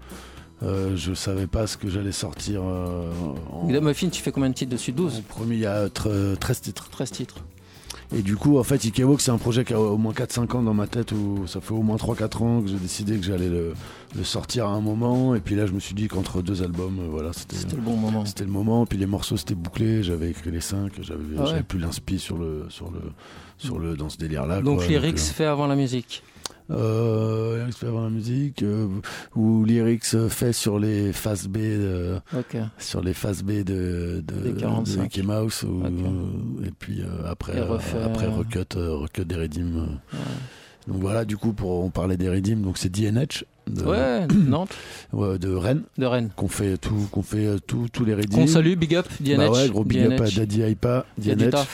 [0.63, 3.11] euh, je savais pas ce que j'allais sortir euh,
[3.53, 4.93] en, Wida Muffin, tu fais combien de titres dessus?
[4.93, 7.37] 12 en premier il y a tre- 13 titres 13 titres.
[8.17, 10.63] et du coup en fait Ikewok c'est un projet qui a au moins 4-5 ans
[10.63, 13.49] dans ma tête où ça fait au moins 3-4 ans que j'ai décidé que j'allais
[13.51, 13.75] le,
[14.17, 17.01] le sortir à un moment et puis là je me suis dit qu'entre deux albums
[17.01, 18.25] euh, voilà c'était le bon moment.
[18.25, 21.63] C'était le moment, puis les morceaux c'était bouclé, j'avais écrit les cinq, j'avais Ah ouais.
[21.65, 23.01] plus l'inspi sur le sur le
[23.59, 24.63] sur le dans ce délire là.
[24.63, 26.23] Donc lyrics fait avant la musique.
[26.71, 28.87] Euh, avant la musique euh,
[29.35, 32.57] ou lyrics fait sur les phases B de, Ok.
[32.79, 34.97] sur les phases B de de, Des 45.
[34.97, 35.87] de Mickey Mouse ou, Ok.
[35.93, 39.75] euh, et puis euh, après Et refait, après euh, recut euh, recut des Redim.
[40.13, 40.19] Ouais.
[40.89, 44.75] Donc voilà, du coup pour on parlait des Redim, donc c'est DNH de, Ouais, Nantes,
[45.13, 46.31] ouais, de Rennes de Rennes.
[46.37, 48.37] qu'on fait tout qu'on fait tout- tous les Redim.
[48.39, 49.37] Qu'on salue, big up, DNH.
[49.39, 50.35] Bah ouais, gros big up à DNH.
[50.37, 51.67] Daddy Aipa, Il y a du DNH.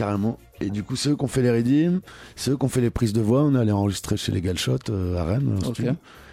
[0.00, 0.38] Carrément.
[0.62, 2.00] Et du coup, ceux qui ont fait les redeems,
[2.36, 4.78] ceux qui ont fait les prises de voix, on est allé enregistrer chez les Galshot
[4.90, 5.58] euh, à Rennes.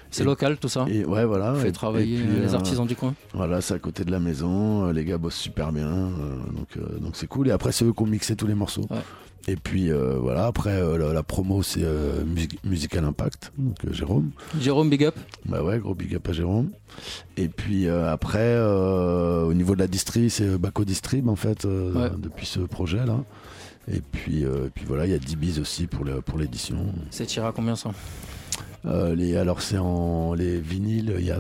[0.10, 0.86] C'est local tout ça.
[0.90, 1.54] Et ouais, voilà.
[1.56, 3.14] Fait Et- travailler et puis, les euh, artisans du coin.
[3.34, 4.86] Voilà, c'est à côté de la maison.
[4.88, 5.86] euh, Les gars bossent super bien.
[5.90, 7.50] euh, donc, euh, donc c'est cool.
[7.50, 8.86] Et après, c'est eux qui ont mixé tous les morceaux.
[8.90, 9.04] Ouais.
[9.50, 13.78] Et puis euh, voilà, après euh, la, la promo c'est euh, Music- Musical Impact, donc
[13.86, 14.32] euh, Jérôme.
[14.60, 15.16] Jérôme, big up.
[15.46, 16.70] Bah ouais, gros big up à Jérôme.
[17.38, 21.38] Et puis euh, après, euh, au niveau de la distri, c'est euh, Baco Distrib en
[21.38, 22.12] fait, euh, Ouais.
[22.18, 23.20] depuis ce projet là.
[23.92, 26.94] Et puis, euh, puis voilà, il y a 10 bis aussi pour le- pour l'édition.
[27.10, 27.92] C'est tiré à combien ça?
[28.86, 31.40] Euh, les, alors c'est en les vinyles, il y a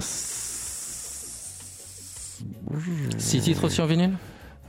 [3.19, 4.13] 6 titres aussi en vinyle?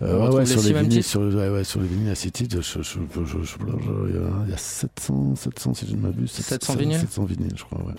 [0.00, 2.30] Euh, ouais, sur six les vinyles, titres sur, ouais, ouais, sur les vinyles à 6
[2.30, 6.30] titres, il y a- il y a 700, 700 si je ne m'abuse.
[6.30, 7.94] 700 vinyles 700 vinyles, je crois, ouais.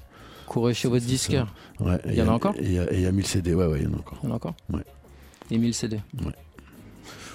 [0.48, 1.54] Courez chez votre disqueur.
[1.80, 2.56] Ouais, Il y en a encore?
[2.58, 3.94] Et il y a- et il y a 1000 CD, ouais, ouais, il y en
[3.94, 4.18] a encore.
[4.24, 4.56] Il y en a encore?
[4.72, 4.84] Ouais.
[5.52, 6.00] Et 1000 CD.
[6.26, 6.32] Ouais.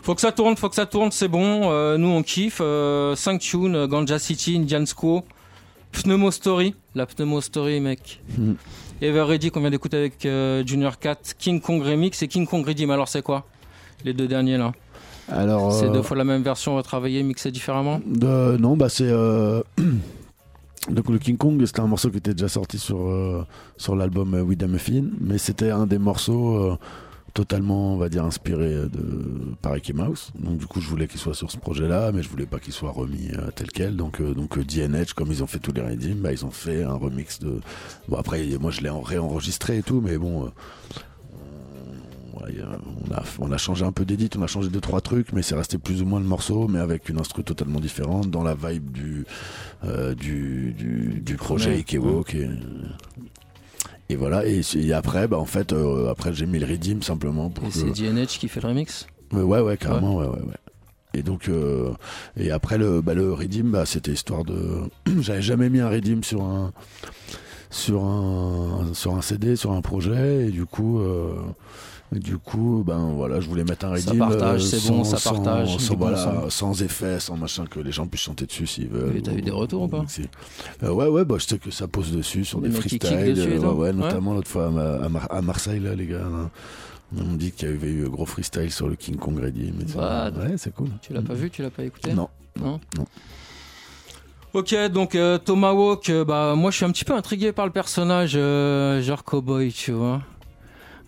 [0.05, 1.71] Faut que ça tourne, faut que ça tourne, c'est bon.
[1.73, 2.59] Euh, nous on kiffe.
[2.59, 5.25] 5 tunes, euh, Ganja City, Indian Squo,
[5.93, 8.21] Pneumo Story, la Pneumo Story mec.
[8.37, 8.53] Hmm.
[9.01, 12.67] Ever Ready qu'on vient d'écouter avec euh, Junior 4, King Kong Remix et King Kong
[12.67, 12.91] Redeem.
[12.91, 13.47] Alors c'est quoi?
[14.05, 14.73] Les deux derniers là.
[15.27, 17.99] Alors, C'est euh, deux fois la même version retravaillée, mixée différemment?
[18.07, 19.09] De- non, bah c'est.
[19.09, 19.63] euh,
[20.91, 23.43] Donc le King Kong, c'était un morceau qui était déjà sorti sur, euh,
[23.79, 26.77] sur l'album euh, With a Muffin, mais c'était un des morceaux euh,
[27.35, 30.31] totalement, on va dire, inspiré de par Mickey Mouse.
[30.39, 32.73] Donc du coup, je voulais qu'il soit sur ce projet-là, mais je voulais pas qu'il
[32.73, 33.97] soit remis euh, tel quel.
[33.97, 36.51] Donc euh, donc euh, DNH, comme ils ont fait tous les Redeem, bah ils ont
[36.51, 37.61] fait un remix de.
[38.09, 40.47] Bon après, moi je l'ai en- réenregistré et tout, mais bon.
[40.47, 40.49] euh,
[42.43, 42.65] Ouais, euh,
[43.09, 45.41] on, a, on a changé un peu d'édit, on a changé deux trois trucs, mais
[45.43, 48.55] c'est resté plus ou moins le morceau, mais avec une instru totalement différente, dans la
[48.57, 49.25] vibe du
[49.85, 51.75] euh, du, du, du projet.
[51.77, 52.49] Ikewok et,
[54.09, 54.47] et voilà.
[54.47, 57.71] Et, et après, bah en fait, euh, après j'ai mis le redeem simplement pour Et
[57.71, 57.75] que.
[57.75, 59.07] c'est DNH qui fait le remix?
[59.33, 60.55] Ouais, ouais, ouais, carrément, ouais, ouais, ouais.
[61.17, 61.91] Et donc, euh,
[62.37, 64.81] et après le, bah, le redeem, bah, c'était histoire de.
[65.21, 66.73] J'avais jamais mis un redeem sur un,
[67.71, 71.35] sur un, sur un CD, sur un projet, et du coup, euh,
[72.19, 74.19] du coup, ben voilà, je voulais mettre un Ça redeem.
[74.19, 77.81] partage, euh, c'est bon, sans- ça partage, sans, bon voilà, sans effet, sans machin, que
[77.81, 79.17] les gens puissent chanter dessus s'ils veulent.
[79.17, 80.23] Et t'as eu des retours ou pas Si.
[80.83, 83.35] Euh, ouais, ouais, bah, je sais que ça pose dessus sur Des freestyles.
[83.35, 86.19] dessus euh, ouais, notamment l'autre fois à, Ma- à Mar- à Marseille, là, les gars.
[86.19, 86.51] là.
[87.17, 89.73] On me dit qu'il y avait eu gros freestyle sur le King Kong Ready.
[89.79, 90.89] Mais Bah, ouais, c'est cool.
[91.01, 92.29] Tu l'as pas vu, tu l'as pas écouté Non.
[92.61, 92.81] Non.
[92.99, 93.05] Non.
[94.53, 97.73] Ok, donc euh, Tomahawk, euh, bah moi je suis un petit peu intrigué par le
[97.73, 100.23] personnage euh, genre cowboy, tu vois.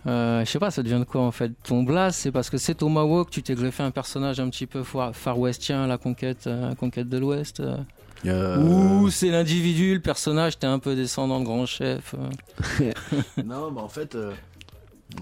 [0.05, 2.57] Euh, je sais pas, ça devient de quoi en fait Ton blast, c'est parce que
[2.57, 6.73] c'est Tomahawk, tu t'es greffé un personnage un petit peu far, westien, la conquête, euh,
[6.75, 7.59] conquête de l'Ouest.
[7.59, 7.77] euh.
[8.25, 8.57] Euh,
[9.01, 12.15] Ou c'est l'individu, le personnage, t'es un peu descendant de grand chef.
[12.81, 12.91] euh.
[13.45, 14.31] non, mais en fait, euh,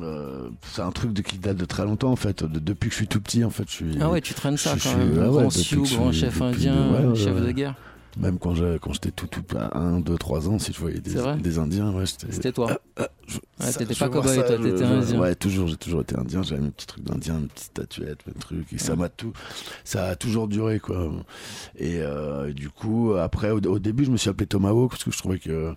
[0.02, 2.44] euh, c'est un truc de, qui date de très longtemps en fait.
[2.44, 3.98] De- depuis que je suis tout petit, en fait, je suis.
[4.02, 5.20] Ah ouais, tu traînes ça je quand même.
[5.22, 7.42] ah ouais, grand Sioux, grand suis- chef depuis- indien, ouais, ouais, chef ouais.
[7.42, 7.76] de guerre.
[8.18, 11.92] Même quand j'étais tout, tout à 1, 2, 3 ans, si je voyais des, Indiens,
[11.94, 12.06] ouais.
[12.06, 12.80] C'était toi.
[13.28, 15.20] Je- Ouais, ça, t'étais pas cow-boy, toi, t'étais indien.
[15.20, 16.44] Ouais, toujours, j'ai toujours été indien.
[16.44, 18.72] J'avais mes petits trucs d'indien, mes petites statuettes, mes trucs.
[18.74, 19.34] Et ça m'a tout.
[19.84, 21.10] Ça a toujours duré, quoi.
[21.78, 25.12] Et euh, du coup, après, au, au début, je me suis appelé Tomahawk parce que
[25.12, 25.74] je trouvais que.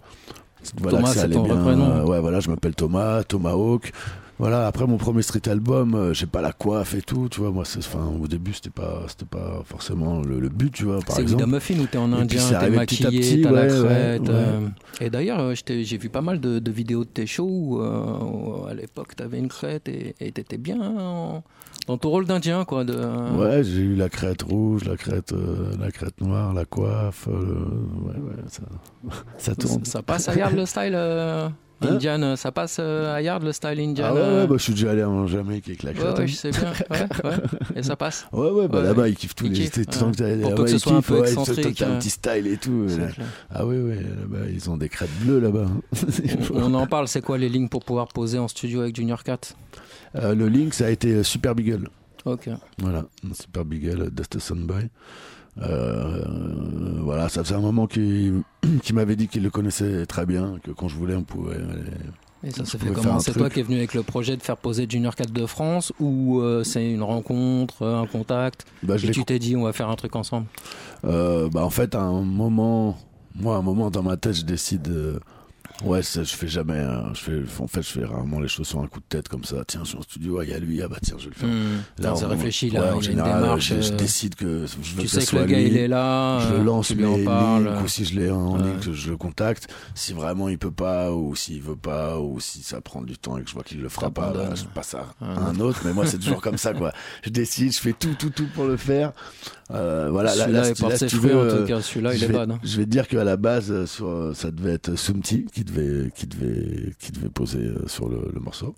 [0.79, 1.55] Voilà, Thomas, c'est ton bien.
[1.55, 1.91] vrai prénom.
[1.91, 3.93] Euh, ouais, voilà, je m'appelle Thomas, Tomahawk.
[4.39, 7.51] Voilà, après mon premier street album, euh, j'ai pas la coiffe et tout, tu vois.
[7.51, 11.01] Moi, c'est, enfin, au début, c'était pas, c'était pas forcément le, le but, tu vois.
[11.01, 11.43] Par C'est exemple.
[11.45, 14.21] Vida Muffin où t'es en indien, c'est t'es maquillé, t'as la ouais, ouais, crête.
[14.23, 14.29] ouais.
[14.31, 14.69] euh.
[15.01, 18.69] Et d'ailleurs, euh, j'ai vu pas mal de, de vidéos de tes shows où, euh,
[18.71, 21.43] à l'époque t'avais une crête et t'étais bien en-
[21.89, 22.85] dans ton rôle d'indien, quoi.
[22.85, 22.95] De,
[23.37, 25.35] Ouais, j'ai eu la crête rouge, la crête,
[25.81, 27.29] la crête noire, la coiffe.
[28.49, 28.63] ça,
[29.39, 29.85] ça tourne.
[29.85, 30.97] Ça passe à Yard le style
[31.81, 34.07] Hein Indian, euh, ça passe euh, à Yard le style Indian.
[34.09, 34.41] Ah ouais, euh.
[34.43, 36.17] ouais, bah, je suis déjà allé en Jamaïque avec la Ouais, crête.
[36.17, 36.27] ouais, hein.
[36.27, 36.73] je sais bien.
[36.91, 37.37] Ouais, ouais.
[37.77, 38.27] Et ça passe.
[38.33, 39.11] Ouais, ouais, bah Ouais, là-bas, ouais.
[39.13, 39.53] ils kiffent tous les.
[39.53, 40.13] kiffent, t'es- tant ouais.
[40.13, 41.51] que t'as- Pour peu là-bas, que ce ils soit un kiffent, peu ouais, tant que
[41.51, 42.87] excentrique, t'as un petit style et tout.
[43.51, 45.67] Ah oui, oui, là-bas, ils ont des crêtes bleues là-bas.
[45.69, 45.81] hein.
[46.55, 49.55] On en parle, c'est quoi les lignes pour pouvoir poser en studio avec Junior 4
[50.17, 51.89] Euh, le link, ça a été Super Beagle.
[52.25, 52.49] Ok.
[52.79, 54.89] Voilà, Super Beagle, Dust Sunboy.
[55.63, 56.25] Euh,
[57.01, 58.43] voilà, ça faisait un moment qu'il
[58.93, 61.57] m'avait dit qu'il le connaissait très bien, que quand je voulais, on pouvait.
[61.57, 64.43] aller- Et ça s'est fait comment C'est toi qui es venu avec le projet de
[64.43, 68.97] faire poser Junior 4 de France ou euh, c'est une rencontre, euh, un contact Bah,
[68.97, 70.47] je et tu t'es dit on va faire un truc ensemble?
[71.05, 72.97] Euh, bah en fait à un moment
[73.35, 75.19] moi à un moment dans ma tête je décide euh,
[75.85, 78.67] ouais ça, je fais jamais euh, je fais en fait je fais rarement les choses
[78.67, 80.53] sur un coup de tête comme ça tiens je suis en studio ah, il y
[80.55, 82.15] a lui ah bah tiens je vais le faire Hmm.
[82.19, 84.95] C'est on- réfléchi, là, ouais, en une général démarche, je, je euh, décide que je
[84.97, 85.67] veux tu que sais que le gars, lui.
[85.69, 87.65] il est là, je euh, le lance en parles.
[87.65, 88.63] links, ou si je l'ai en Ouais.
[88.65, 92.63] ligne je le contacte si vraiment il peut pas ou s'il veut pas ou si
[92.63, 94.95] ça prend du temps et que je vois qu'il le fera pas bah, je passe
[94.95, 98.15] à un autre mais moi c'est toujours comme ça quoi je décide je fais tout
[98.19, 99.13] tout tout pour le faire
[99.71, 101.83] euh, voilà là, là, là, si tu fruits, veux, en tout euh, cas.
[101.83, 102.59] Celui-là, il je est vais- bad, hein.
[102.65, 105.63] Je vais te dire qu'à la base, euh, sur, euh, ça devait être Sumti qui
[105.71, 108.75] devait, qui devait, qui devait poser euh, sur le, le morceau.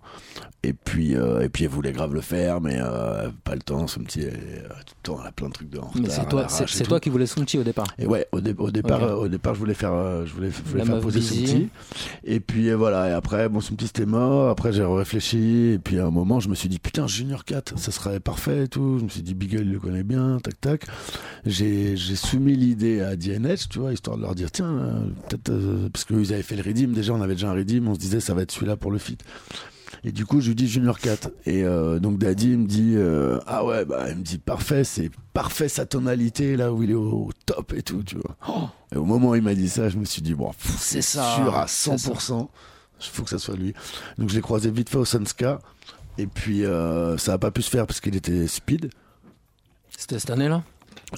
[0.62, 3.86] Et puis, euh, et puis, elle voulait grave le faire, mais euh, pas le temps.
[3.86, 6.14] Sumti, elle, euh, tout le temps, elle a plein de trucs de en Mais retard,
[6.14, 7.86] c'est toi, c'est qui voulais Soumti au départ.
[7.98, 10.84] Et ouais, au, dé- au départ, au départ, je voulais faire, je voulais, je voulais
[10.84, 11.46] La faire poser busy.
[11.46, 11.68] Sumti.
[12.24, 13.08] Et puis voilà.
[13.08, 14.50] Et après, bon, Sumti c'était mort.
[14.50, 15.72] Après, j'ai réfléchi.
[15.74, 18.64] Et puis à un moment, je me suis dit putain, Junior 4, ça serait parfait
[18.64, 18.98] et tout.
[18.98, 20.38] Je me suis dit Beagle, il le connaît bien.
[20.42, 20.84] Tac tac.
[21.46, 26.04] J'ai, soumis l'idée à DNH, tu vois, histoire de leur dire tiens, peut-être euh, parce
[26.04, 26.92] qu'ils avaient fait le redeem.
[26.92, 27.88] Déjà, on avait déjà un redeem.
[27.88, 29.22] On se disait ça va être celui-là pour le feat.
[30.04, 31.30] Et du coup, je lui dis Junior 4.
[31.46, 34.84] Et euh, donc Daddy il me dit euh, ah ouais bah il me dit parfait,
[34.84, 38.72] c'est parfait sa tonalité là où il est au, au top et tout, tu vois.
[38.92, 41.34] Et au moment où il m'a dit ça, je me suis dit bon, c'est ça,
[41.36, 42.48] sûr à c'est 100%.
[43.00, 43.74] Il faut que ça soit lui.
[44.16, 45.58] Donc je l'ai croisé vite fait au Sunska.
[46.18, 48.90] Et puis euh, ça a pas pu se faire parce qu'il était speed.
[49.96, 50.62] C'était cette année-là?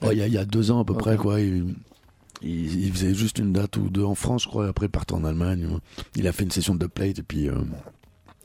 [0.03, 1.41] Oh, Il y, y a deux ans à peu près quoi.
[1.41, 1.75] Il,
[2.43, 4.67] il- il faisait juste une date ou deux en France, je crois.
[4.67, 5.67] et Après, il partait en Allemagne.
[6.17, 7.49] Il a fait une session de plate et puis.
[7.49, 7.55] euh,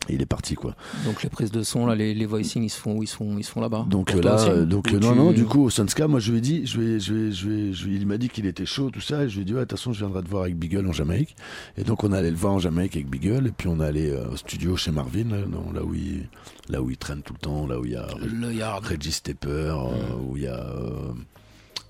[0.09, 0.73] il est parti quoi.
[1.03, 3.37] Donc les prises de son, là, les, les voicings, ils se font, ils se font,
[3.37, 3.85] ils se font là-bas.
[3.89, 6.37] Donc là, aussi euh, donc non, tu- non, du coup, au Sunska, moi je lui
[6.37, 7.49] ai dit, je ai- je ai- je
[7.89, 9.61] ai- il m'a dit qu'il était chaud, tout ça, et je lui ai dit, ouais,
[9.61, 11.35] de toute façon, je viendrai te voir avec Beagle en Jamaïque.
[11.77, 14.29] Et donc on allait le voir en Jamaïque avec Beagle, et puis on allait euh,
[14.31, 16.29] au studio chez Marvin, là, non, là, où il,
[16.69, 18.87] là où il traîne tout le temps, là où il y a Le.
[18.87, 21.11] Reggie Stepper, euh, où il y a euh,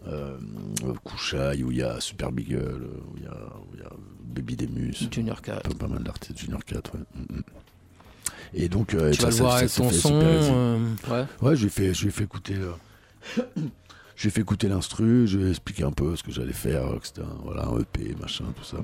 [0.07, 0.37] euh,
[1.03, 3.83] Kouchaï, où il y a Super Beagle, euh, où il y a, où il y
[3.83, 3.89] a
[4.23, 4.93] Baby Demus.
[5.11, 5.61] Junior 4.
[5.69, 7.01] Pas, pas mal d'artistes, Junior 4, ouais.
[7.15, 7.41] Mm, mm.
[8.53, 10.19] Et donc, euh, Tu ça, vas le ça- voir ça avec s'est ton son.
[10.21, 10.79] euh,
[11.09, 11.25] ouais.
[11.41, 12.55] Ouais, je lui ai fait, je lui ai fait écouter.
[12.55, 12.71] euh,
[14.15, 16.53] je lui ai fait écouter l'instru, je lui ai expliqué un peu ce que j'allais
[16.53, 18.77] faire, que c'était un, voilà, un EP, machin, tout ça.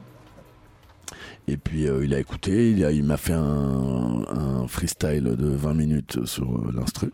[1.47, 5.47] Et puis euh, il a écouté, il a- il m'a fait un, un freestyle de
[5.47, 7.11] 20 minutes sur euh, l'instru.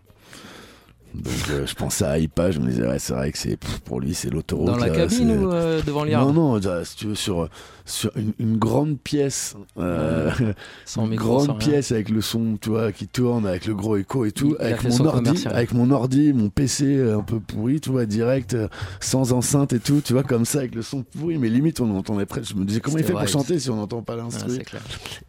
[1.16, 4.00] Donc euh, je pensais à Ipa, je me disais ouais c'est vrai que c'est pour
[4.00, 4.68] lui c'est l'autoroute.
[4.68, 7.50] Dans la là, cabine ou euh, devant Yard non, non, ça, si tu veux, sur,
[7.86, 9.56] sur une, une grande pièce.
[9.80, 10.30] euh,
[10.86, 13.74] Sans une micro, sans grande pièce avec le son, tu vois, qui tourne, avec le
[13.74, 17.24] gros écho et tout, Il- avec mon ordi, avec mon ordi, mon PC euh, un
[17.24, 18.68] peu pourri, tu vois, direct, euh,
[19.00, 21.96] sans enceinte et tout, tu vois, comme ça, avec le son pourri, mais limite on
[21.98, 22.52] entendait presque.
[22.52, 24.60] Je me disais comment il fait pour chanter si on n'entend pas l'instru.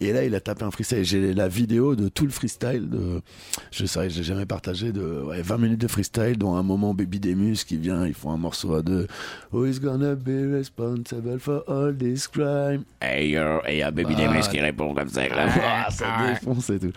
[0.00, 1.04] Et là, il a tapé un freestyle.
[1.04, 2.88] J'ai la vidéo de tout le freestyle.
[2.88, 3.22] De,
[3.70, 7.20] je sais, j'ai jamais partagé de ouais, 20 minutes de freestyle, dont un moment Baby
[7.20, 9.06] Demus qui vient, ils font un morceau à deux.
[9.52, 12.84] Who is gonna be responsible for all this crime?
[13.00, 14.26] Hey yo, et y a Baby Ah.
[14.28, 15.28] Demus qui répond comme ça.
[15.28, 15.46] là.
[15.62, 16.92] Ah, ça défonce et tout.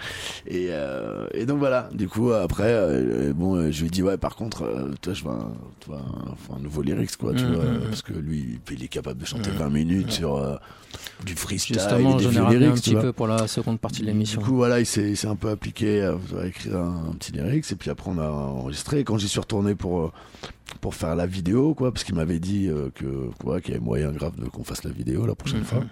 [0.47, 1.89] Et, euh, et donc voilà.
[1.93, 5.13] Du coup, après, euh, bon, euh, je lui ai dit ouais, par contre, euh, toi,
[5.13, 6.01] je veux un, tu vois,
[6.55, 7.82] un, nouveau lyrics, quoi, tu Mm, vois, mm, mm.
[7.89, 9.57] parce que lui, il est capable de chanter Mm.
[9.57, 10.55] 20 minutes sur euh,
[11.26, 14.07] du freestyle, Justement, et des j'en ai un petit peu pour la seconde partie de
[14.07, 14.41] l'émission.
[14.41, 17.13] Du coup, voilà, il s'est il s'est un peu appliqué à, à écrire un, un
[17.13, 18.30] petit lyrics, et puis après, on a
[18.64, 19.03] enregistré.
[19.03, 20.11] Quand j'y suis retourné pour, euh,
[20.82, 23.86] pour faire la vidéo, quoi, parce qu'il m'avait dit euh, que quoi, qu'il y avait
[23.86, 25.66] moyen grave de qu'on fasse la vidéo la prochaine Mhm.
[25.66, 25.84] fois.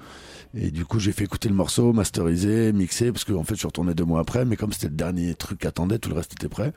[0.53, 3.59] Et du coup, j'ai fait écouter le morceau, masterisé, mixé, parce que en fait, je
[3.59, 6.33] suis retourné deux mois après, mais comme c'était le dernier truc qu'attendait, tout le reste
[6.33, 6.73] était prêt.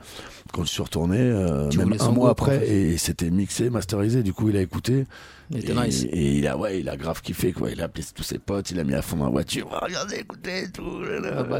[0.53, 2.69] Quand je suis retourné, euh, même un mois en après, fait.
[2.69, 4.23] et c'était mixé, masterisé.
[4.23, 5.05] Du coup, il a écouté.
[5.51, 6.05] Il était et, nice.
[6.09, 7.69] et il a, ouais, il a grave kiffé, quoi.
[7.69, 9.67] Il a appelé tous ses potes, il a mis à fond dans la voiture.
[9.73, 11.01] Ah, Regardez, écoutez, et tout.
[11.25, 11.59] Ah.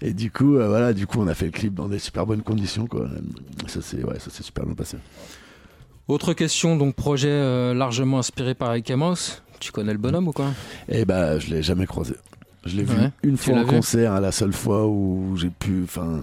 [0.00, 2.26] Et du coup, euh, voilà, du coup, on a fait le clip dans des super
[2.26, 3.08] bonnes conditions, quoi.
[3.68, 4.96] Ça s'est, ouais, ça s'est super bien passé.
[6.08, 8.92] Autre question, donc projet euh, largement inspiré par Ike.
[9.60, 10.50] Tu connais le bonhomme ou quoi?
[10.88, 12.14] Et bah, je l'ai jamais croisé.
[12.66, 13.10] Je l'ai vu Ouais.
[13.22, 15.82] une fois en concert, à la seule fois où j'ai pu.
[15.84, 16.20] Enfin,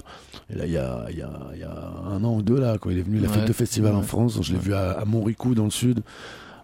[0.50, 2.98] là, il y a, y, a, y a un an ou deux, là, quand il
[3.00, 3.46] est venu, il a fait Ouais.
[3.46, 4.06] deux festivals en Ouais.
[4.06, 4.40] France.
[4.42, 6.02] Je l'ai vu à, à Montricou, dans le sud.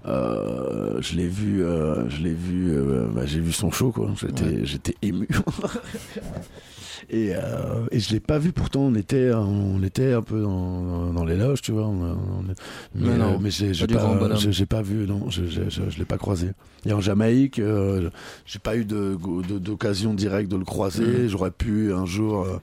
[0.08, 4.10] Euh, je l'ai vu, euh, je l'ai vu, euh, bah, j'ai vu son show, quoi.
[4.20, 4.60] J'étais, Ouais.
[4.64, 5.28] j'étais ému.
[7.10, 8.52] Et, euh, et je l'ai pas vu.
[8.52, 11.88] Pourtant on était on était un peu dans, dans les loges tu vois.
[11.88, 12.44] On- on-
[12.96, 13.94] mais, Mais non, mais j'ai j'ai pas
[14.40, 15.30] j'ai- pas vu non.
[15.30, 16.50] Je, je, je, je l'ai pas croisé.
[16.86, 18.10] Et en Jamaïque euh,
[18.46, 19.18] j'ai pas eu de-
[19.60, 21.06] d'occasion directe de le croiser.
[21.06, 21.28] Mhm.
[21.28, 22.58] j'aurais pu un jour euh,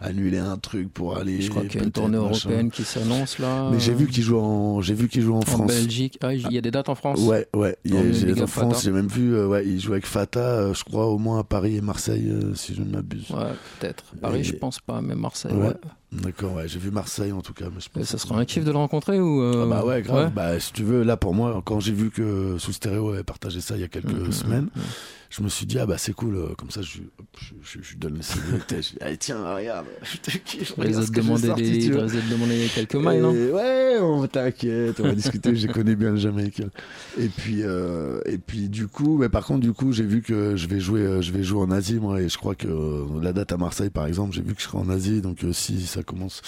[0.00, 2.28] annuler un truc pour aller Je crois qu'il y a une tournée machin.
[2.48, 3.68] européenne qui s'annonce là.
[3.70, 6.18] mais j'ai vu qu'il joue en j'ai vu qu'il joue en en France Belgique.
[6.22, 7.20] Ah, il y a des dates en France?
[7.20, 7.76] Ouais, ouais.
[7.84, 9.92] Il y a, En j'ai- Liga en France, j'ai même vu, euh, ouais, il joue
[9.92, 12.90] avec Fata, euh, je crois, au moins à Paris et Marseille, euh, si je ne
[12.90, 13.30] m'abuse.
[13.30, 14.04] Ouais, peut-être.
[14.20, 15.68] Paris, Et- je pense pas, mais Marseille, Ouais.
[15.68, 15.74] ouais.
[16.12, 17.66] D'accord, ouais, j'ai vu Marseille en tout cas.
[17.72, 19.84] Mais je Et pense ça serait un kiff de le rencontrer ou euh, Ah bah
[19.84, 20.24] ouais, grave.
[20.26, 23.22] ouais Bah, si tu veux, là pour moi, quand j'ai vu que Sous Stéréo avait
[23.22, 24.82] partagé ça il y a quelques Mhm, semaines, mhm.
[25.30, 26.98] Je me suis dit, ah bah c'est cool, euh, comme ça je,
[27.38, 28.40] je, je, je lui donne le CD.
[28.68, 30.74] je dis, allez, tiens, regarde, je te kiffe.
[30.76, 33.30] Il regarde risque ce de que j'ai demander tu quelques mailles, non?
[33.32, 36.70] Ouais, on t'inquiète, on va discuter, je connais bien le Jamaïcain.
[37.16, 40.56] Et puis, euh, et puis du coup, mais par contre, du coup, j'ai vu que
[40.56, 43.04] je vais jouer, euh, je vais jouer en Asie, moi, et je crois que euh,
[43.22, 45.52] la date à Marseille, par exemple, j'ai vu que je serai en Asie, donc euh,
[45.52, 46.42] si ça commence,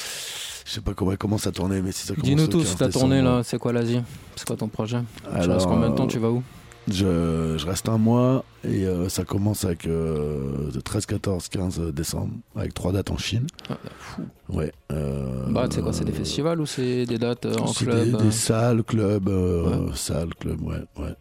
[0.66, 2.59] je sais pas comment elle commence à tourner, mais si ça commence Dis-nous le tout,
[2.59, 4.01] 15 si t'as tourné décembre, là, c'est quoi l'Asie?
[4.35, 4.99] C'est quoi ton projet?
[5.22, 6.43] Tu Alors, restes combien de temps Tu vas où?
[6.89, 11.80] Je, je reste un mois et euh, ça commence avec euh, de 13, 14, 15
[11.93, 13.47] décembre avec trois dates en Chine.
[13.68, 14.22] Ah, fou.
[14.49, 14.72] Ouais.
[14.91, 17.85] euh, Bah, tu sais quoi, c'est des festivals ou c'est des dates euh, en c'est
[17.85, 21.14] club des, euh des salles, clubs, euh, salles, clubs, ouais, ouais.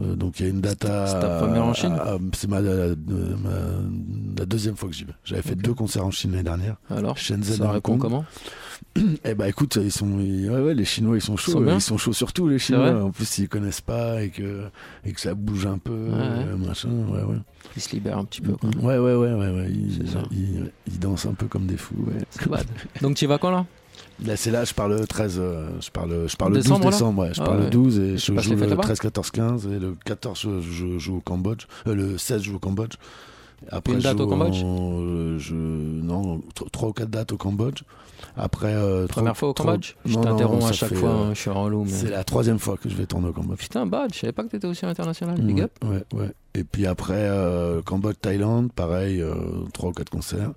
[0.00, 1.06] Euh, donc il y a une date à.
[1.06, 1.96] C'est ta première en Chine
[2.34, 3.50] C'est ma, la, ma-
[4.38, 5.12] la deuxième fois que j'y vais.
[5.24, 6.76] J'avais fait deux concerts en Chine l'année dernière.
[6.90, 8.24] Alors, Shenzhen ça répond comment
[9.24, 11.80] Eh bah écoute, ils sont, ils- ouais, ouais, les Chinois ils sont chauds, sont ils
[11.80, 13.02] sont chauds surtout les Chinois.
[13.02, 14.64] En plus s'ils connaissent pas et que
[15.04, 16.10] et que ça bouge un peu, ouais.
[16.12, 17.36] euh, machin, ouais ouais.
[17.76, 18.52] Ils se libèrent un petit peu.
[18.52, 18.70] quoi.
[18.80, 19.66] Ouais ouais ouais ouais, ouais.
[19.70, 21.94] Ils, ils, ils dansent un peu comme des fous.
[22.06, 22.14] Ouais.
[22.30, 22.66] C'est bad.
[23.02, 23.66] Donc tu vas quand là?
[24.24, 26.90] Là, c'est là, je parle le 13, euh, je parle, je parle le 12 Décembre,
[26.90, 27.34] décembre, ouais.
[27.34, 27.64] Je Ah parle ouais.
[27.64, 30.98] le 12 et je joue le là-bas 13, 14, 15 et le 14 je, je
[30.98, 32.94] joue au Cambodge, Euh, le 16 je joue au Cambodge.
[33.70, 37.32] Après, Une date je au Cambodge en- euh, je, Non, tr- trois ou quatre dates
[37.32, 37.82] au Cambodge.
[38.36, 38.72] Après.
[38.72, 39.94] euh, Première trois- fois au Cambodge?
[40.04, 41.84] Je Non, non, t'interromps à chaque fait, fois, euh, hein, je suis relou.
[41.84, 43.58] mais- C'est la troisième fois que je vais tourner au Cambodge.
[43.58, 45.40] Putain, bad, je savais pas que t'étais aussi international.
[45.40, 45.72] Big Ouais, up.
[45.84, 46.30] Ouais, ouais.
[46.54, 49.34] Et puis après, euh, Cambodge, Thaïlande, pareil, euh,
[49.72, 50.52] trois ou quatre concerts.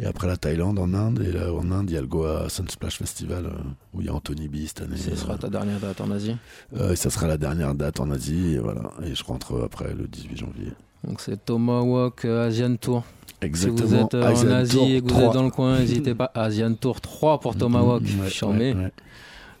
[0.00, 1.24] Et après la Thaïlande, en Inde.
[1.26, 3.50] Et là, en Inde, il y a le Goa Sunsplash Festival, euh,
[3.92, 4.96] où il y a Anthony B cette année.
[4.96, 6.36] Ce sera ta dernière date en Asie.
[6.76, 8.54] Euh, et ça sera la dernière date en Asie.
[8.54, 8.90] Et voilà.
[9.04, 10.72] Et je rentre après le 18 janvier.
[11.06, 13.04] Donc c'est Tomahawk euh, Asian Tour.
[13.40, 13.76] Exactement.
[13.76, 15.22] Si vous êtes euh, en Asie Tour et que vous 3.
[15.22, 16.30] êtes dans le coin, n'hésitez pas.
[16.34, 18.02] Asian Tour 3 pour Tomahawk.
[18.02, 18.92] Mm, ouais, ouais.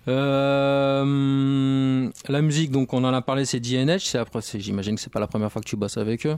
[0.06, 4.16] Euh, la musique, donc on en a parlé, c'est DNH.
[4.16, 6.36] Après, j'imagine que c'est pas la première fois que tu bosses avec eux.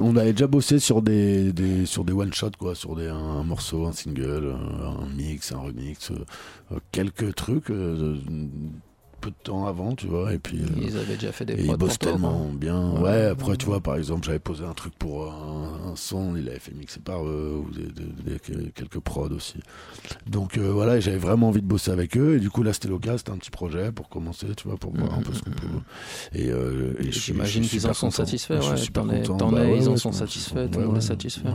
[0.00, 1.52] On avait déjà bossé sur des,
[1.86, 5.58] sur des one shot quoi, sur des un, morceau, un single, euh, un mix, un
[5.58, 8.16] remix, euh, quelques trucs euh,
[9.20, 11.64] peu de temps avant, tu vois, et puis euh, Ils avaient déjà fait des et
[11.64, 12.92] ils bossent tellement bien.
[12.92, 13.00] Ouais.
[13.00, 16.48] Ouais, après tu vois, par exemple, j'avais posé un truc pour un, un son, il
[16.48, 18.32] avait fait mixer par eux ou des, des-
[18.64, 19.58] des- quelques prods aussi.
[20.26, 22.72] Donc euh, voilà, et j'avais vraiment envie de bosser avec eux et du coup là
[22.72, 25.42] c'était l'occasion, c'était un petit projet pour commencer, tu vois, pour voir un peu ce
[25.42, 25.66] qu'on peut.
[26.34, 28.54] Et, euh, et suis- J'imagine qu'ils en sont satisfaits.
[28.56, 29.50] Je suis Ouais, super content.
[29.50, 31.48] Bah ils en sont satisfaits, tout le monde est satisfait.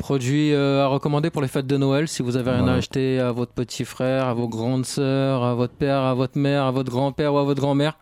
[0.00, 2.72] Produit euh, à recommander pour les fêtes de Noël, si vous avez rien Voilà.
[2.74, 6.38] à acheter à votre petit frère, à vos grandes sœurs, à votre père, à votre
[6.38, 7.98] mère, à votre grand-père ou à votre grand-mère.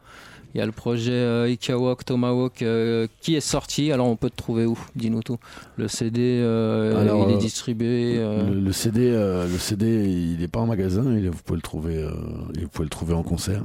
[0.55, 3.91] Il y a le projet euh, Ikawok Tomahawk euh, qui est sorti.
[3.93, 4.79] Alors on peut te trouver où?
[4.95, 5.39] Dis-nous tout.
[5.77, 8.15] Le CD, euh, Alors, il est distribué.
[8.17, 11.05] Le, le CD, le CD, il n'est pas en magasin.
[11.17, 12.03] Il vous pouvez le trouver,
[12.61, 13.63] vous pouvez le trouver en concert.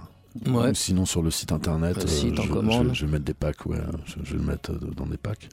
[0.47, 0.73] Ouais.
[0.73, 2.89] Sinon sur le site internet, euh, site je, commande.
[2.89, 5.17] je- je vais mettre des packs, ouais, je, je vais le mettre euh, dans des
[5.17, 5.47] packs.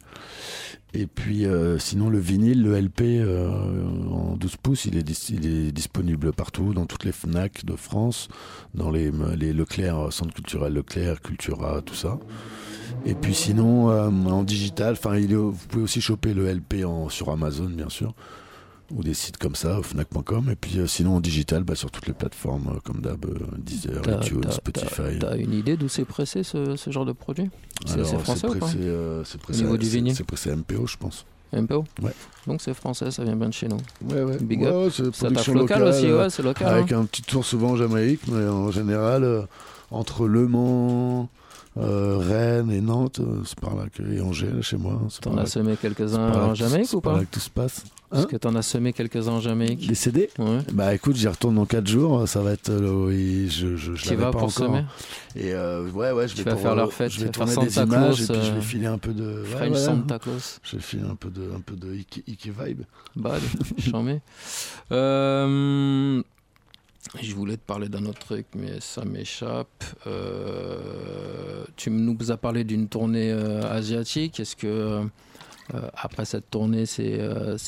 [0.95, 3.49] Et puis euh, sinon le vinyle, le LP euh,
[4.11, 7.77] en 12 pouces, il est, dis- il est disponible partout, dans toutes les Fnac de
[7.77, 8.29] France,
[8.75, 12.19] dans les, les Leclerc, Centre culturel Leclerc, Cultura, tout ça.
[13.05, 17.31] Et puis sinon euh, en digital, enfin vous pouvez aussi choper le LP en, sur
[17.31, 18.15] Amazon bien sûr
[18.95, 22.07] ou des sites comme ça, fnac.com, et puis euh, sinon en digital, bah, sur toutes
[22.07, 25.19] les plateformes euh, comme d'hab, euh, Deezer, iTunes, Spotify.
[25.21, 27.51] T'as une idée d'où c'est pressé ce, ce genre de produit
[27.87, 28.59] C'est français ou pas?
[28.59, 28.79] pressé,
[29.25, 29.65] c'est pressé,
[30.15, 31.25] c'est- pressé MPO, je pense.
[31.53, 32.13] MPO Ouais.
[32.47, 33.79] Donc c'est français, ça vient bien de chez nous.
[34.09, 34.39] Ouais, ouais.
[34.41, 34.75] Big Ouais, up.
[34.85, 36.69] ouais, c'est ça tape local aussi, ouais, c'est local.
[36.69, 37.01] Avec hein.
[37.01, 39.47] un petit tour souvent en Jamaïque, mais en général,
[39.91, 41.29] entre Le Mans,
[41.79, 44.03] euh, Rennes et Nantes, euh, c'est par là que.
[44.03, 45.01] Et Angers, chez moi.
[45.09, 47.19] c'est T'en par as semé c'est quelques-uns par en que- Jamaïque c'est ou par pas
[47.21, 47.85] là que tout se passe.
[48.13, 50.59] Est-ce Hein que t'en as semé quelques-uns en Jamaïque Les CD Ouais.
[50.73, 52.69] Bah écoute, j'y retourne dans 4 jours, ça va être.
[52.71, 54.51] euh, oui, je, je, je l'avais pas pour encore.
[54.51, 54.85] semer
[55.37, 57.25] Et euh, ouais, ouais, je Tu vais vas pour, faire euh, leur fête, je tu
[57.27, 59.23] vais tourner des Santa images Claus, et puis je euh, vais filer un peu de.
[59.43, 59.79] ouais, French ouais.
[59.79, 60.59] Santa Claus.
[60.65, 62.81] Je vais filer un peu de, un peu de Ike, Ike vibe.
[63.17, 63.43] Bad,
[63.79, 64.21] charmé.
[64.91, 66.21] Euh,
[67.23, 69.85] je voulais te parler d'un autre truc, mais ça m'échappe.
[70.07, 74.41] Euh, tu nous as parlé d'une tournée euh, asiatique.
[74.41, 77.21] Est-ce que euh, après cette tournée, c'est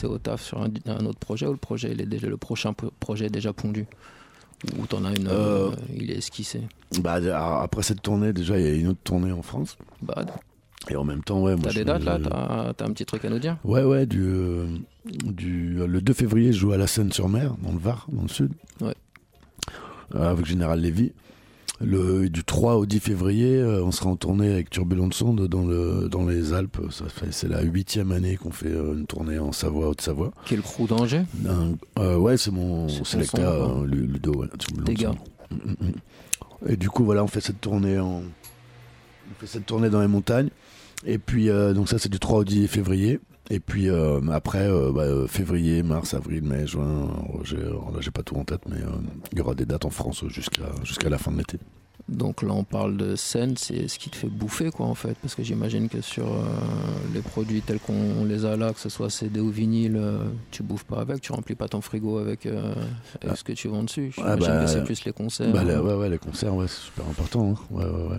[0.04, 2.72] au taf sur un, un autre projet ou le projet, il est déjà, le prochain
[3.00, 3.86] projet est déjà pondu?
[4.78, 5.28] Ou t'en as une,
[5.92, 6.60] il est esquissé?
[7.00, 9.76] Bah, alors, après cette tournée, déjà, il y a une autre tournée en France.
[10.02, 10.30] Bad.
[10.88, 11.56] Et en même temps, ouais.
[11.60, 12.72] T'as des dates là?
[12.76, 13.56] T'as un petit truc à nous dire?
[13.64, 18.06] Ouais, ouais, du, du, le 2 février, je joue à la Seine-sur-Mer, dans le Var,
[18.12, 18.52] dans le sud.
[18.80, 18.94] Ouais.
[20.14, 21.12] Euh, avec Général Lévy.
[21.80, 25.64] Le, du 3 au 10 février, euh, on sera en tournée avec Turbulent Sonde dans,
[25.64, 26.78] le, dans les Alpes.
[26.90, 30.30] Ça fait, c'est la huitième année qu'on fait euh, une tournée en Savoie, Haute-Savoie.
[30.44, 31.24] Quel crew d'Angers?
[31.98, 34.46] Euh, ouais, c'est mon euh, Lu- Ludo, ouais,
[34.84, 35.14] Des gars.
[35.50, 36.70] Mm, mm, mm.
[36.70, 40.08] Et du coup, voilà, on fait cette tournée en, on fait cette tournée dans les
[40.08, 40.50] montagnes.
[41.04, 43.18] Et puis, donc ça, c'est du 3 au 10 février.
[43.54, 47.08] Et puis euh, après, euh, bah, euh, février, mars, avril, mai, juin,
[47.44, 48.76] j'ai, là, j'ai pas tout en tête, mais
[49.32, 51.58] il y aura des dates en France jusqu'à jusqu'à la fin de l'été.
[52.08, 55.14] Donc là, on parle de scène, c'est ce qui te fait bouffer, quoi, en fait.
[55.22, 56.42] Parce que j'imagine que sur euh,
[57.14, 60.18] les produits tels qu'on les a là, que ce soit CD ou vinyle, euh,
[60.50, 62.72] tu bouffes pas avec, tu remplis pas ton frigo avec, euh,
[63.20, 63.36] avec Ah.
[63.36, 64.12] ce que tu vends dessus.
[64.18, 65.52] Ah J'imagine bah, que c'est plus les concerts.
[65.52, 65.80] Bah, les- hein.
[65.80, 67.50] ouais, ouais, les concerts, ouais, c'est super important.
[67.52, 67.54] hein.
[67.70, 68.18] Ouais, ouais, ouais.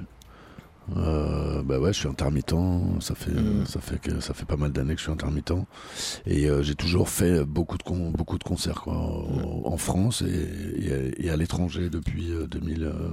[0.97, 2.53] Euh, bah ouais, je suis intermittent.
[2.99, 3.65] Ça fait, Mm.
[3.65, 5.53] ça fait que ça fait pas mal d'années que je suis intermittent.
[6.25, 10.21] Et euh, j'ai toujours fait beaucoup de con- beaucoup de concerts quoi, en- en France
[10.21, 12.84] et, et à- l'étranger depuis euh, 2000.
[12.84, 13.09] euh,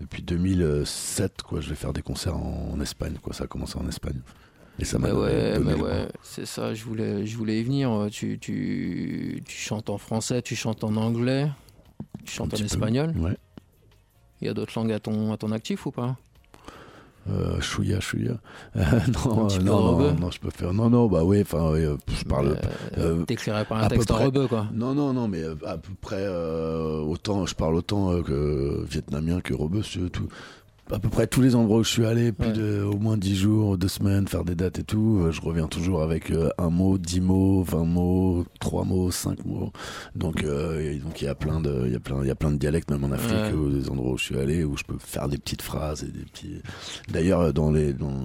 [0.00, 3.32] depuis 2007, quoi, je vais faire des concerts en, en Espagne, quoi.
[3.32, 4.20] Ça a commencé en Espagne.
[4.80, 8.08] Et ça m'a donné- ouais, le ouais, c'est ça, je voulais, je voulais y venir.
[8.10, 11.48] Tu, tu, tu chantes en français, tu chantes en anglais,
[12.24, 13.12] tu chantes en peu, espagnol.
[13.16, 13.36] Ouais.
[14.40, 16.16] Il y a d'autres langues à ton, à ton actif ou pas?
[17.30, 18.32] Euh, chouïa, chouïa.
[18.76, 18.82] Euh,
[19.26, 20.74] non, Un euh, non, non, non, je peux faire.
[20.74, 22.58] Non, non, bah oui, enfin, oui, euh, je parle.
[22.98, 24.66] euh, T'écrirais pas un à peu texte en rebeu, quoi.
[24.74, 28.84] Non, non, non, mais euh, à peu près euh, autant, je parle autant euh, que
[28.90, 29.80] vietnamien que rebeu,
[30.12, 30.28] tout.
[30.92, 33.36] À peu près tous les endroits où je suis allé, plus de au moins 10
[33.36, 36.68] jours, 2 semaines, faire des dates et tout, euh, je reviens toujours avec euh, un
[36.70, 39.72] mot, 10 mots, 20 mots, 3 mots, 5 mots.
[40.14, 42.34] Donc euh, donc il y a plein de il y a plein il y a
[42.34, 43.52] plein de dialectes même en Afrique Ouais.
[43.52, 46.08] ou des endroits où je suis allé où je peux faire des petites phrases et
[46.12, 46.60] des petits
[47.10, 48.22] D'ailleurs euh, dans les dans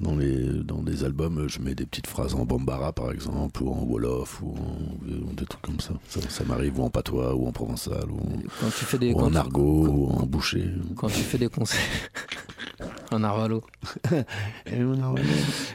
[0.00, 3.70] dans les dans des albums, je mets des petites phrases en bambara par exemple ou
[3.70, 5.94] en wolof ou, en- ou des trucs comme ça.
[6.08, 9.12] Ça, ça m'arrive ou en patois ou en provençal ou en, Quand tu fais des
[9.12, 10.64] ou en tu- argot ou en boucher.
[10.96, 11.78] Quand tu fais des concerts.
[13.12, 13.62] Un arvalo.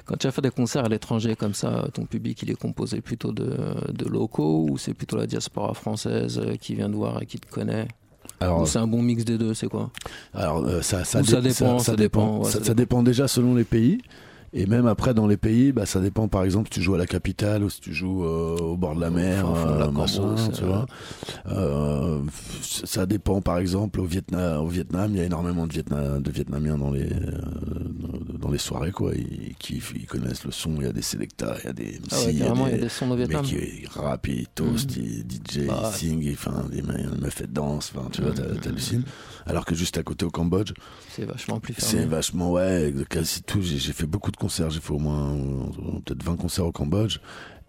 [0.05, 3.01] Quand tu vas faire des concerts à l'étranger comme ça, ton public il est composé
[3.01, 3.57] plutôt de,
[3.91, 7.39] de locaux ou c'est plutôt la diaspora française euh, qui vient te voir et qui
[7.39, 7.87] te connaît?
[8.45, 9.89] Alors, c'est un bon mix des deux, c'est quoi?
[10.33, 11.03] Alors euh, ça,
[11.41, 14.01] dépend, ça dépend, ouais, ça dépend déjà selon les pays.
[14.57, 16.97] Et même après dans les pays, bah, ça dépend par exemple si tu joues à
[16.97, 19.79] la capitale ou si tu joues euh, au bord de la mer, fin fond de
[19.79, 20.85] la euh, machin, tu vois.
[21.47, 22.19] Euh,
[22.61, 26.31] ça dépend par exemple au Vietnam, au Vietnam, il y a énormément de, Vietna- de
[26.31, 27.09] Vietnamiens dans les
[28.39, 29.11] dans les soirées quoi.
[29.13, 30.75] Ils ils connaissent le son.
[30.77, 32.75] Il y a des selectas, il y a des MC, Ah ouais, carrément, il y
[32.75, 33.41] a des sons au Vietnam.
[33.45, 35.03] mecs qui rappent, ils toast, Mhm.
[35.03, 38.31] ils DJ, Bah, ils sing, ils- enfin des me- meufs de danse, enfin tu vois,
[38.31, 38.37] Mhm.
[38.37, 39.03] t'as- t'hallucines.
[39.45, 40.73] Alors que juste à côté au Cambodge,
[41.09, 42.05] C'est vachement plus c'est fermé.
[42.07, 43.61] vachement, ouais, quasi tout.
[43.61, 44.69] J'ai j'ai fait beaucoup de concerts.
[44.71, 47.19] J'ai fait au moins euh, peut-être 20 concerts au Cambodge.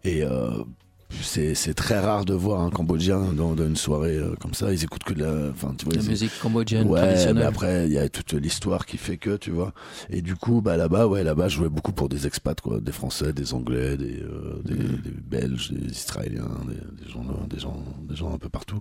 [0.05, 0.63] Et euh,
[1.11, 4.73] c'est très rare de voir un Cambodgien dans, dans une soirée euh, comme ça.
[4.73, 5.51] Ils écoutent que de la.
[5.51, 7.35] Enfin, tu vois, La ils- musique cambodgienne ouais, traditionnelle.
[7.37, 9.73] mais après, il y a toute l'histoire qui fait que, tu vois.
[10.11, 12.81] Et du coup, bah là-bas, ouais, là-bas, je jouais beaucoup pour des expats, quoi.
[12.81, 15.01] Des Français, des Anglais, des, euh, des, Mm.
[15.05, 18.81] des Belges, des Israéliens, des, des gens, des gens, des gens un peu partout.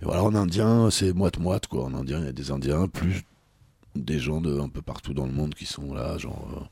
[0.00, 1.84] Et voilà, en indien, c'est moite-moite, quoi.
[1.84, 3.22] En indien, il y a des Indiens, plus
[3.96, 6.48] des gens de un peu partout dans le monde qui sont là, genre.
[6.56, 6.64] euh,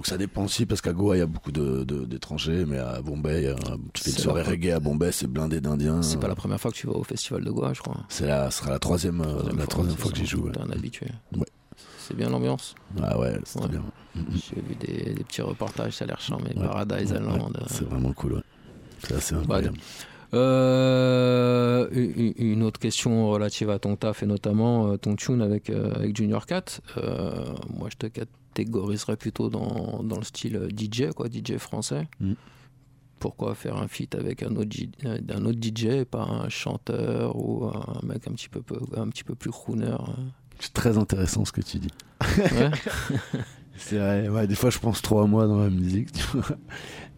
[0.00, 2.78] donc ça dépend aussi parce qu'à Goa il y a beaucoup de- de- d'étrangers, mais
[2.78, 3.54] à Bombay, euh,
[3.92, 6.00] tu fais une C'est soirée reggae à Bombay, c'est blindé d'Indiens.
[6.00, 7.98] C'est pas la première fois que tu vas au festival de Goa, je crois.
[8.08, 10.48] C'est la, ce sera la troisième, euh, la troisième fois que j'y joue.
[10.48, 11.06] T'es un habitué.
[11.36, 11.44] Ouais.
[11.98, 12.74] C'est bien l'ambiance.
[13.02, 13.68] Ah ouais, c'était Ouais.
[13.72, 13.82] bien.
[14.32, 16.48] J'ai vu des, des petits reportages, ça a l'air charmé.
[16.56, 16.62] Ouais.
[16.66, 17.54] Paradise Island.
[17.58, 18.42] ouais, C'est vraiment cool, ouais.
[19.06, 19.76] C'est assez Bah, incroyable.
[20.32, 25.92] Euh, une autre question relative à ton taf et notamment euh, ton tune avec, euh,
[25.94, 26.64] avec Junior Cat.
[26.96, 28.06] Euh, moi, je te
[28.54, 32.08] catégoriserais plutôt dans, dans le style euh, DJ, quoi, DJ français.
[32.20, 32.34] Mm.
[33.18, 37.36] Pourquoi faire un feat avec un autre, euh, un autre DJ et pas un chanteur
[37.36, 38.62] ou un mec un petit peu,
[38.96, 41.92] un petit peu plus crooner hein C'est très intéressant ce que tu dis.
[42.36, 42.70] Ouais.
[43.76, 46.56] c'est vrai, ouais, des fois je pense trop à moi dans la musique, tu vois.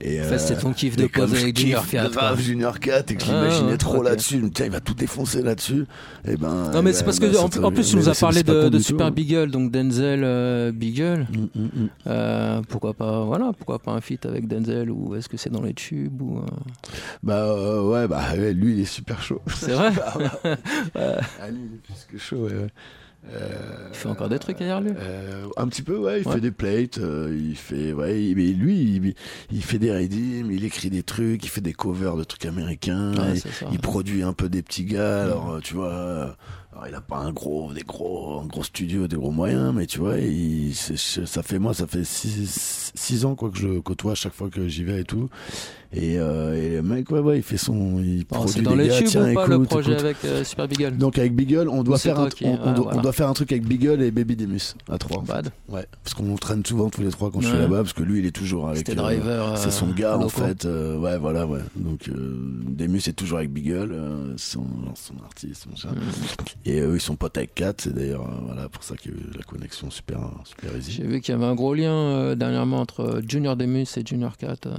[0.05, 2.43] Et, En fait, c'est ton kiff de je avec Junior kiffe Cat, grave quoi.
[2.43, 5.87] Junior 4 et que Ah, j'imaginais ouais, trop là-dessus, tiens, il va tout défoncer là-dessus.
[6.27, 8.43] Et ben, Non mais eh c'est ben, parce que en, plus tu nous as parlé
[8.43, 9.13] de, Super.
[9.13, 11.27] Beagle, donc Denzel euh, Beagle.
[11.31, 11.89] Mm, mm, mm.
[12.09, 15.63] Euh, pourquoi pas voilà, pourquoi pas un feat avec Denzel ou est-ce que c'est dans
[15.63, 16.43] les tubes ou euh,
[17.23, 19.41] Bah euh, ouais, bah lui il est super chaud.
[19.55, 20.19] C'est vrai Ah.
[21.41, 22.67] Ah, lui il est plus que chaud, ouais.
[23.31, 24.91] Euh, Il fait encore des trucs derrière lui?
[24.99, 26.21] Euh, un petit peu, ouais.
[26.23, 26.35] Il Ouais.
[26.35, 28.33] fait des plates, euh, il fait, ouais.
[28.35, 29.15] mais lui, il,
[29.53, 33.13] il fait des redeems, il écrit des trucs, il fait des covers de trucs américains.
[33.15, 33.67] Ouais, il, c'est ça.
[33.71, 35.23] il produit un peu des petits gars.
[35.25, 36.37] Alors, tu vois,
[36.73, 39.87] alors, il a pas un gros, des gros, un gros studio, des gros moyens, mais
[39.87, 44.13] tu vois, il, ça fait moi, ça fait six, six ans quoi que je côtoie
[44.13, 45.29] à chaque fois que j'y vais et tout.
[45.95, 48.75] Et, euh, et le mec, ouais, ouais, il fait son, il Oh, produit C'est dans
[48.75, 50.05] les gars, tubes tiens, ou pas le projet écoute.
[50.05, 52.85] avec euh, Super Beagle Donc avec Beagle, on doit faire un, qui- on, on doit,
[52.85, 52.99] voilà.
[52.99, 55.19] on doit faire un truc avec Beagle et Baby Demus à trois.
[55.19, 55.51] en fait.
[55.69, 58.21] Ouais, parce qu'on traîne souvent tous les trois quand je suis là-bas, parce que lui
[58.21, 58.79] il est toujours avec.
[58.79, 60.65] C'était driver, euh, c'est son gars en fait.
[60.65, 61.61] euh, ouais, voilà, ouais.
[61.77, 64.65] Donc euh, Demus est toujours avec Beagle, euh, son,
[64.95, 65.91] son artiste, machin.
[65.91, 66.62] Mm.
[66.65, 69.15] Et eux ils sont potes avec Kat, c'est d'ailleurs euh, voilà pour ça qu'il y
[69.15, 70.93] a eu la connexion super super easy.
[70.93, 74.03] J'ai vu qu'il y avait un gros lien euh, dernièrement entre euh, Junior Demus et
[74.07, 74.71] Junior Cat, euh,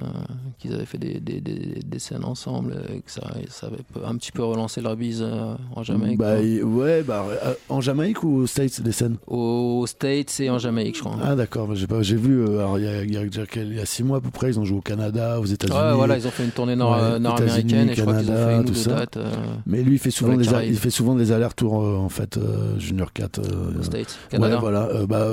[0.60, 4.16] qu'ils avaient fait des, des, des, des scènes ensemble et que ça, ça avait un
[4.16, 6.18] petit peu relancé leur bise euh, en Jamaïque.
[6.18, 9.18] Bah, ouais, bah euh, en Jamaïque ou aux States des scènes?
[9.28, 11.18] Aux States et en Jamaïque, je crois.
[11.22, 12.46] Ah d'accord, bah, j'ai pas, j'ai vu.
[12.48, 14.82] euh, il y a, y y six mois à peu près, ils ont joué au
[14.82, 15.78] Canada, aux États-Unis.
[15.78, 18.34] Ouais, voilà, ils ont fait une tournée nord- Ouais, nord-américaine et je crois qu'ils ont
[18.34, 18.96] Canada, fait une ou tout deux ça.
[18.96, 19.18] dates.
[19.18, 19.32] euh,
[19.66, 22.78] Mais lui, il fait souvent des, il fait souvent des allers-retours euh, en fait, euh,
[22.80, 24.56] Junior 4 euh, States, Canada.
[24.56, 25.28] Ouais, voilà, bah,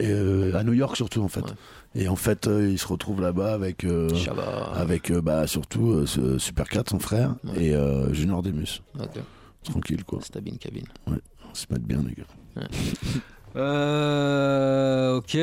[0.00, 1.44] et, à New York surtout en fait.
[1.94, 4.10] Et en fait, euh, il se retrouve là-bas avec, euh,
[4.74, 7.74] avec euh, bah, surtout Super 4, son frère, et
[8.12, 8.82] Junior Demus.
[9.64, 10.20] Tranquille quoi.
[10.22, 10.86] Stabine cabine.
[11.08, 11.18] Ouais,
[11.50, 12.24] on se met bien les gars.
[12.56, 12.68] Ouais.
[15.16, 15.34] Ok,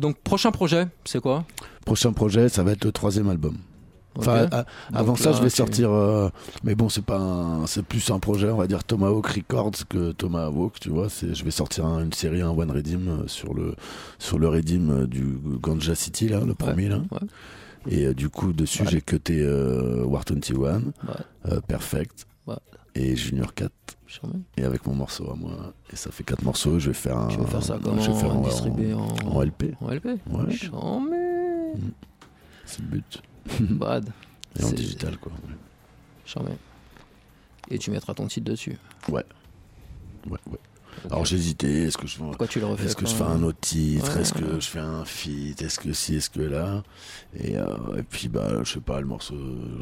[0.00, 1.44] donc prochain projet, c'est quoi?
[1.84, 3.58] Prochain projet, ça va être le troisième album.
[4.18, 4.64] Enfin, Donc
[4.94, 5.90] avant ça, là, je vais sortir.
[5.92, 6.28] euh,
[6.64, 10.12] mais bon, c'est pas, un- c'est plus un projet, on va dire Tomahawk Records que
[10.12, 11.08] Tomahawk, tu vois.
[11.08, 13.74] C'est, je vais sortir un- une série, un One Redeem euh, sur le
[14.18, 15.24] sur le Redeem euh, du
[15.60, 16.98] Ganja City là, le premier là.
[17.10, 17.18] ouais.
[17.88, 20.82] Et euh, du coup, dessus, j'ai cuté euh, War 21, Ouais.
[21.52, 22.26] euh, Perfect
[22.98, 23.70] et Junior 4.
[24.56, 25.74] Et avec mon morceau à moi.
[25.92, 26.78] Et ça fait quatre morceaux.
[26.78, 27.28] Je vais faire un.
[27.28, 29.06] Tu veux faire ça je vais faire en- Distribuer en...
[29.26, 29.74] en LP.
[29.82, 30.50] En LP Ouais.
[30.50, 31.16] Charmé.
[32.64, 33.22] C'est le but.
[33.60, 34.10] Bad.
[34.58, 35.32] Et en digital, quoi.
[36.24, 36.50] Charmé.
[37.70, 38.78] Et tu mettras ton titre dessus.
[39.08, 39.24] Ouais.
[40.28, 40.58] Ouais, ouais.
[41.10, 43.60] Alors j'hésitais, est-ce que je Pourquoi tu le refais est-ce que je fais un autre
[43.60, 44.60] titre, Ouais, est-ce que ouais.
[44.60, 46.82] je fais un feat, est-ce que si, est-ce que là,
[47.38, 47.66] et, euh,
[47.98, 49.36] et puis bah je sais pas, le morceau,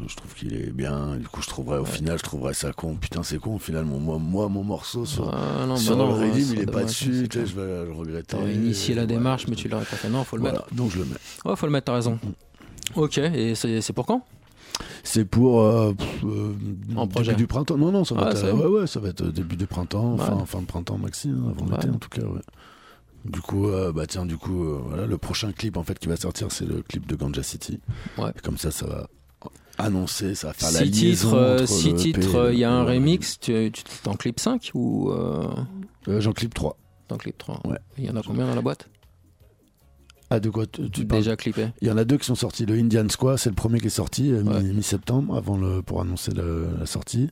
[0.07, 1.15] je trouve qu'il est bien.
[1.15, 2.95] Du coup je trouverais au final, je trouverais ça con.
[2.95, 6.03] Putain c'est con, au final mon moi, moi mon morceau sur, Ah, non, sur bah
[6.03, 8.35] non, le c'est il est pas dessus, tu sais, je vais le regretter.
[8.35, 10.09] T'aurais initié la démarche, mais tu l'aurais pas fait.
[10.09, 10.75] Non, faut le Voilà, mettre.
[10.75, 11.15] donc je le mets.
[11.45, 12.19] Ouais, faut le mettre, t'as raison.
[12.95, 14.25] Ok, et c'est pour quand?
[15.03, 16.53] C'est pour euh, pff, euh,
[16.95, 17.35] En début projet.
[17.35, 17.77] du printemps.
[17.77, 19.67] Non non, ça va Ah, être ça ouais ouais, ça va être euh, début du
[19.67, 20.45] printemps, fin, Ouais.
[20.45, 22.21] fin de printemps maxi, hein, avant l'été en tout cas.
[23.23, 26.15] Du coup, euh, bah tiens, du coup, voilà, le prochain clip en fait qui va
[26.17, 27.79] sortir, c'est le clip de Ganja City.
[28.17, 28.29] Ouais.
[28.35, 29.07] Et comme ça, ça va
[29.77, 32.83] annoncer, ça va faire la Six liaison titres, entre six titres, il y a un
[32.83, 35.11] remix, tu, tu t'en clip 5 ou
[36.07, 36.77] J'en clip 3.
[37.07, 37.77] t'en clip 3 Ouais.
[37.97, 38.89] Il y en a combien dans la boîte?
[40.31, 42.35] Ah, de quoi tu, tu parles Déjà clippé Il y en a deux qui sont
[42.35, 42.65] sortis.
[42.65, 46.01] Le Indian Squad, c'est le premier qui est sorti euh, mi- mi-septembre, avant le, pour
[46.01, 47.29] annoncer le- la sortie.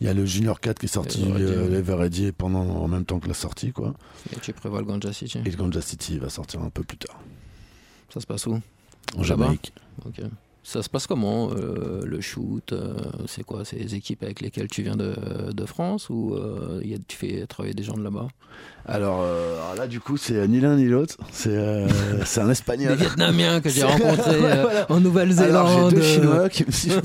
[0.00, 1.70] Il y a le Junior 4 qui est sorti, euh, ouais.
[1.70, 3.94] l'Everready pendant en même temps que la sortie, quoi.
[4.36, 6.98] Et tu prévois le Ganja City Et le Ganja City va sortir un peu plus
[6.98, 7.18] tard.
[8.12, 8.60] Ça se passe où?
[9.16, 9.72] En Jamaïque.
[10.04, 10.20] Ok.
[10.66, 12.94] Ça se passe comment euh, Le shoot euh,
[13.26, 15.14] C'est quoi C'est les équipes avec lesquelles tu viens de,
[15.52, 18.28] de France ou euh, il y a- tu fais travailler des gens de là-bas?
[18.86, 21.16] Alors, alors là, du coup, c'est ni l'un ni l'autre.
[21.32, 21.86] C'est
[22.24, 22.96] c'est un espagnol.
[22.96, 24.86] Des Vietnamiens que j'ai rencontrés voilà.
[24.90, 25.50] en Nouvelle-Zélande.
[25.54, 27.02] Alors, j'ai deux Chinois qui me suivent.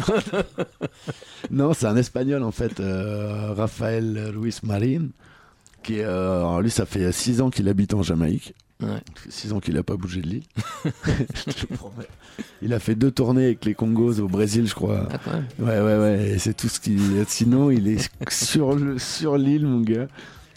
[1.51, 2.81] non, c'est un espagnol en fait,
[3.57, 5.07] Rafael Luis Marin,
[5.83, 8.53] qui est, alors lui, ça fait 6 ans qu'il habite en Jamaïque.
[8.81, 9.01] Ouais.
[9.29, 10.43] 6 ans qu'il n'a pas bougé de l'île.
[11.35, 12.07] je te promets.
[12.61, 15.07] Il a fait deux tournées avec les Congos au Brésil, je crois.
[15.11, 15.45] Ah, quand même.
[15.59, 16.35] Ouais, ouais, ouais.
[16.39, 16.99] C'est tout ce qu'il.
[17.27, 20.07] Sinon, il est sur le sur l'île, mon gars.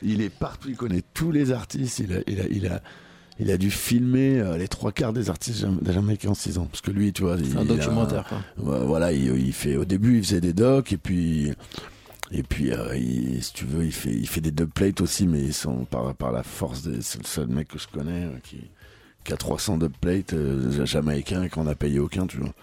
[0.04, 0.68] Il est partout.
[0.68, 1.98] Il connaît tous les artistes.
[1.98, 2.80] Il a, il a, il a,
[3.40, 6.66] il a dû filmer euh, les trois quarts des artistes jam- jamaïcains en 6 ans.
[6.70, 8.40] Parce que lui, tu vois, il, un a- documentaire, quoi.
[8.84, 9.76] Voilà, il, il fait.
[9.76, 11.52] Au début, il faisait des docs et puis.
[12.34, 12.94] Et puis, euh,
[13.40, 16.32] si tu veux, il fait, il fait des dubplates aussi, mais ils sont par, par
[16.32, 16.88] la force.
[17.02, 21.50] C'est le seul mec que je connais euh, qui, a 300 dubplates euh, jamaïcains et
[21.50, 22.54] qu'on n'a payé aucun, tu vois.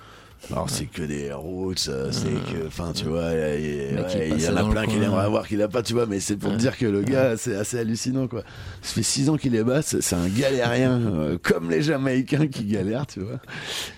[0.52, 2.66] Alors, c'est que des roots, euh, c'est que.
[2.68, 5.94] Enfin, tu vois, il y, en a plein qu'il aimerait avoir qu'il a pas, tu
[5.94, 8.44] vois, mais c'est pour dire que le gars, c'est assez hallucinant, quoi.
[8.82, 12.64] Ça fait 6 ans qu'il est bas, c'est un galérien, euh, comme les Jamaïcains qui
[12.66, 13.40] galèrent, tu vois.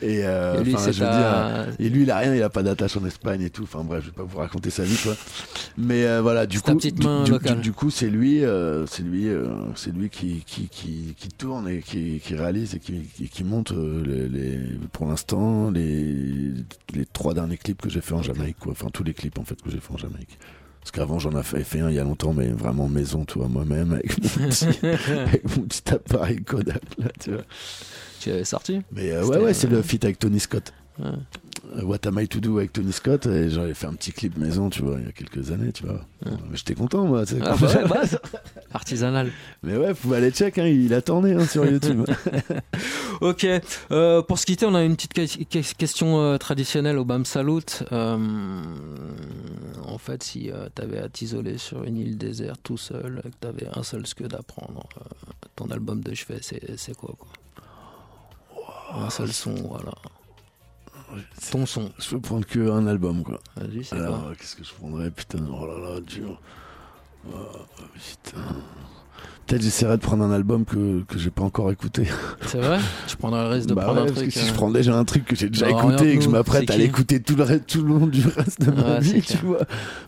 [0.01, 0.75] Et, euh, lui,
[1.79, 3.63] et lui, il a rien, il a pas d'attache en Espagne et tout.
[3.63, 5.15] Enfin bref, je vais pas vous raconter sa vie, quoi.
[5.77, 8.41] Mais voilà, du coup, du- coup, c'est lui,
[8.87, 9.27] c'est lui,
[9.75, 12.79] c'est lui qui, qui, tourne et qui, réalise et
[13.27, 14.59] qui, monte les-
[14.91, 16.30] pour l'instant les,
[16.93, 18.71] les trois derniers clips que j'ai fait en Jamaïque, quoi.
[18.71, 20.37] Enfin tous les clips en fait que j'ai fait en Jamaïque.
[20.81, 23.47] Parce qu'avant j'en avais fait, un il y a longtemps, mais vraiment maison, tu vois,
[23.47, 27.43] moi-même avec mon petit, avec mon petit appareil Kodak, là, tu vois.
[28.19, 28.81] Tu avais sorti?
[28.91, 30.73] Mais euh, ouais, ouais, c'est le feat avec Tony Scott.
[30.99, 31.11] Ouais.
[31.73, 34.37] Euh, What Am I To Do avec Tony Scott et j'avais fait un petit clip
[34.37, 37.55] maison tu vois il y a quelques années tu vois Euh, j'étais content moi Ah,
[37.59, 38.01] bah, bah,
[38.73, 39.31] Artisanal.
[39.63, 42.05] mais ouais vous aller check hein, il a tourné hein, sur YouTube
[43.21, 43.45] Ok,
[43.91, 47.23] euh, pour se quitter, on a une petite que- que- question euh, traditionnelle au BAM
[47.23, 47.61] Salut.
[47.91, 48.17] Euh,
[49.85, 53.35] en fait, si tu avais à t'isoler sur une île déserte tout seul, et que
[53.41, 54.87] tu avais un seul scud à prendre,
[55.55, 57.29] ton album de chevet, c'est c'est quoi, quoi?
[59.05, 59.91] Un seul son, voilà.
[61.51, 61.91] Ton son.
[61.99, 63.39] je peux prendre que un album quoi.
[63.57, 65.11] Vas-y, c'est alors quoi euh, qu'est-ce que je prendrais?
[65.11, 66.39] Putain oh là là dur.
[67.27, 67.37] Oh,
[67.93, 68.41] putain.
[69.45, 72.07] Peut-être j'essaierai de prendre un album que, que j'ai pas encore écouté.
[72.45, 72.79] C'est vrai?
[73.07, 74.55] Tu prendrais le risque de Bah prendre ouais, un parce truc que si je euh,
[74.55, 77.21] prends déjà un truc que j'ai déjà bah, écouté et que je m'apprête à l'écouter
[77.21, 79.39] tout le, reste- tout le long du reste de ma Ouais, vie, clair.
[79.39, 79.65] tu vois.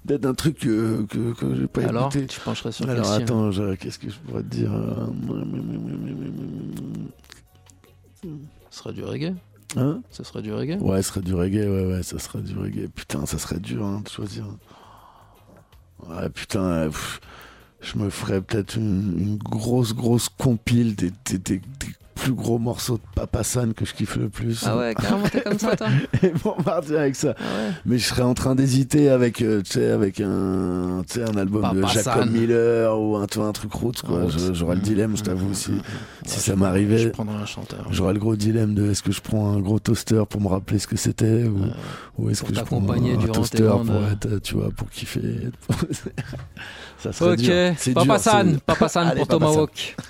[0.07, 2.27] Peut-être un truc que, que, que j'ai pas Alors, écouté.
[2.27, 4.71] tu pencherais sur Alors attends, je- qu'est-ce que je pourrais te dire?
[4.73, 5.07] Euh,
[8.71, 9.33] Ce serait du reggae
[9.75, 12.57] Hein Ce serait du reggae Ouais, ce serait du reggae, ouais, ouais, ça serait du
[12.57, 12.87] reggae.
[12.93, 14.45] Putain, ça serait dur hein, de choisir.
[16.07, 17.19] Ouais, putain, euh, pff,
[17.81, 22.59] je me ferais peut-être une, une grosse, grosse compile des, des, des- des plus gros
[22.59, 24.63] morceaux de Papa San que je kiffe le plus.
[24.67, 25.87] Ah ouais, carrément, t'es comme ça, toi
[26.23, 27.35] Et pour partir avec ça.
[27.37, 31.15] Ah ouais Mais je serais en train d'hésiter avec, euh, tu sais, avec un, tu
[31.19, 32.29] sais, un album de Jacob San.
[32.29, 34.27] Miller ou un, un truc roots, quoi.
[34.53, 35.71] J'aurais le dilemme, je t'avoue, si, si
[36.35, 36.97] Ouais, ça m'arrivait.
[36.99, 37.85] Je prendrais un chanteur.
[37.91, 40.79] J'aurais le gros dilemme de est-ce que je prends un gros toaster pour me rappeler
[40.79, 41.59] ce que c'était ou,
[42.17, 45.49] ou est-ce que je prends un toaster pour être, tu vois, pour kiffer.
[46.99, 47.73] ça serait Ok, dur.
[47.77, 49.53] C'est Papa dur, San, c'est- Papa San Allez, pour Papa San.
[49.53, 49.95] Tomahawk.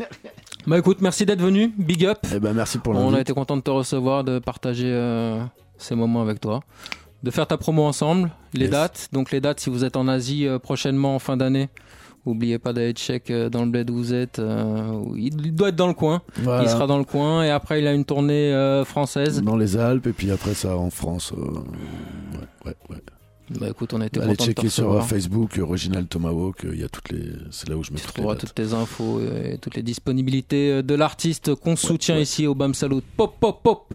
[0.67, 2.19] bah écoute, merci d'être venu, big up.
[2.33, 5.43] Eh ben merci pour On a été content de te recevoir, de partager euh,
[5.77, 6.61] ces moments avec toi,
[7.23, 8.69] de faire ta promo ensemble, les Yes.
[8.71, 9.09] dates.
[9.11, 11.69] Donc les dates, si vous êtes en Asie euh, prochainement en fin d'année,
[12.25, 14.41] Oubliez pas d'aller check euh, dans le bled où vous êtes.
[15.17, 16.21] il doit être dans le coin.
[16.37, 16.63] Voilà.
[16.63, 19.41] Il sera dans le coin et après il a une tournée française.
[19.41, 21.33] Dans les Alpes et puis après ça en France.
[21.33, 22.97] ouais, ouais, ouais.
[23.59, 25.07] Bah écoute, on a été Allez checker sur recevoir.
[25.07, 27.23] Facebook, Original Tomahawk, euh, il y a toutes les.
[27.51, 30.71] C'est là où je mets Tu toutes les toutes tes infos et toutes les disponibilités
[30.71, 33.01] euh, de l'artiste qu'on soutient ici au BAM Salut.
[33.17, 33.93] Pop, pop, pop.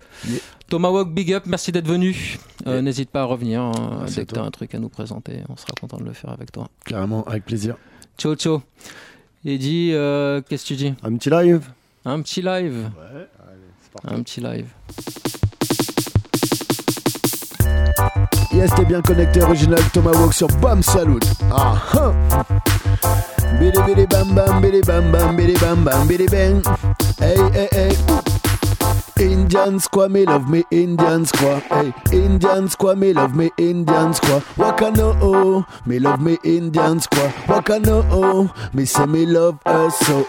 [0.69, 2.39] Tomahawk, big up, merci d'être venu.
[2.67, 5.41] Euh, N'hésite pas à revenir hein, dès que tu as un truc à nous présenter.
[5.49, 6.69] On sera content de le faire avec toi.
[6.85, 7.77] Carrément, avec plaisir.
[8.19, 8.63] Ciao, ciao.
[9.45, 10.95] Eddie, euh, qu'est-ce que tu dis?
[11.03, 11.63] Un petit live
[12.05, 13.29] Un petit live Ouais,
[14.05, 14.67] Un petit live.
[18.53, 21.21] Yes, t'es bien connecté, Original Tomahawk sur Bam Salut.
[21.53, 22.43] Ah, ah.
[23.61, 26.63] Bidi bidi bam bam, bidi bam bam, bidi bam bam, bidi bang.
[27.21, 28.38] Hey, hey, hey.
[29.21, 31.61] Indians quoi, me love me Indians quoi.
[31.71, 34.41] Hey, Indians quoi, me love me Indians quoi.
[34.57, 37.29] Wakano oh, me love me Indians quoi.
[37.49, 40.27] Wakano oh, me say me love us so.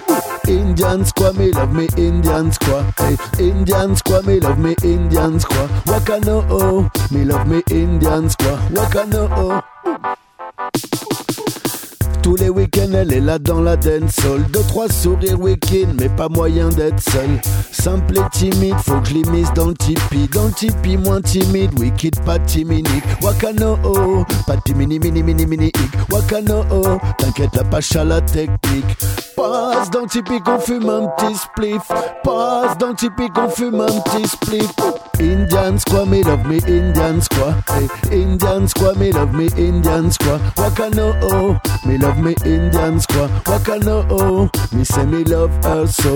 [0.48, 2.84] Indians quoi, me love me Indians quoi.
[2.98, 5.68] Hey, Indians quoi, me love me Indians quoi.
[5.86, 8.58] Wakano oh, me love me Indians quoi.
[8.74, 9.62] Wakano oh.
[12.30, 14.44] Tous les week-ends, elle est là dans la dancehall.
[14.54, 17.28] Deux, trois sourires week-end, mais pas moyen d'être seul.
[17.72, 20.30] Simple et timide, faut que je l'ai mise dans le tipi.
[20.32, 23.04] Dans le tipi, moins timide, wicked, pas timinique.
[23.24, 26.12] Wakano, oh, pas timini, mini, mini, mini, hic.
[26.12, 28.86] Wakano, oh, t'inquiète, la pache à la technique.
[29.36, 31.82] Passe dans le tipi qu'on fume un petit spliff.
[32.24, 34.70] Passe dans le tipi qu'on fume un petit spliff.
[35.20, 37.56] Indians, quoi, me love me Indians, quoi.
[37.76, 40.40] Hey, Indians, quoi, me love me Indians, quoi.
[40.58, 43.30] Wakano, oh, me love me Indian squaw.
[43.48, 44.50] What can I oh?
[44.76, 46.16] Me say me love her so.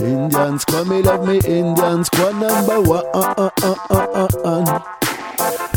[0.00, 3.04] Indian squaw, me love me Indian squaw number one.
[3.14, 5.03] Uh, uh, uh,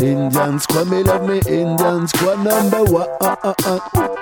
[0.02, 2.36] Indians, quoi, me love me Indians, quoi.
[2.38, 4.18] Number one, uh, uh, uh.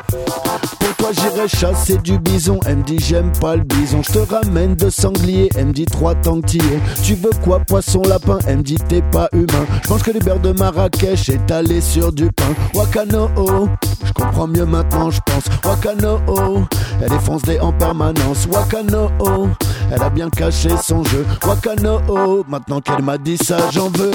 [0.79, 2.59] Pour toi j'irai chasser du bison.
[2.65, 4.01] Elle me dit j'aime pas le bison.
[4.03, 5.49] Je te ramène de sanglier.
[5.55, 8.39] Elle me dit trois tant que t'y es Tu veux quoi poisson lapin?
[8.47, 9.65] Elle me dit t'es pas humain.
[9.83, 12.53] Je mange que du beurre de Marrakech étalé sur du pain.
[12.73, 13.67] Wakano oh.
[14.03, 15.45] Je comprends mieux maintenant je pense.
[15.63, 16.61] Wakano oh.
[17.01, 18.47] Elle est foncée en permanence.
[18.51, 19.47] Wakano oh.
[19.91, 21.25] Elle a bien caché son jeu.
[21.45, 24.11] Wakano Maintenant qu'elle m'a dit ça j'en veux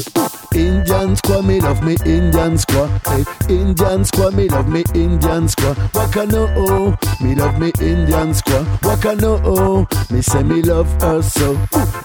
[1.11, 5.75] Indians quoi me love me Indian quoi hey, Indians quoi me love me Indians quoi
[5.93, 11.59] Wakano oh me love me Indians quoi Wakano oh me say me love her so.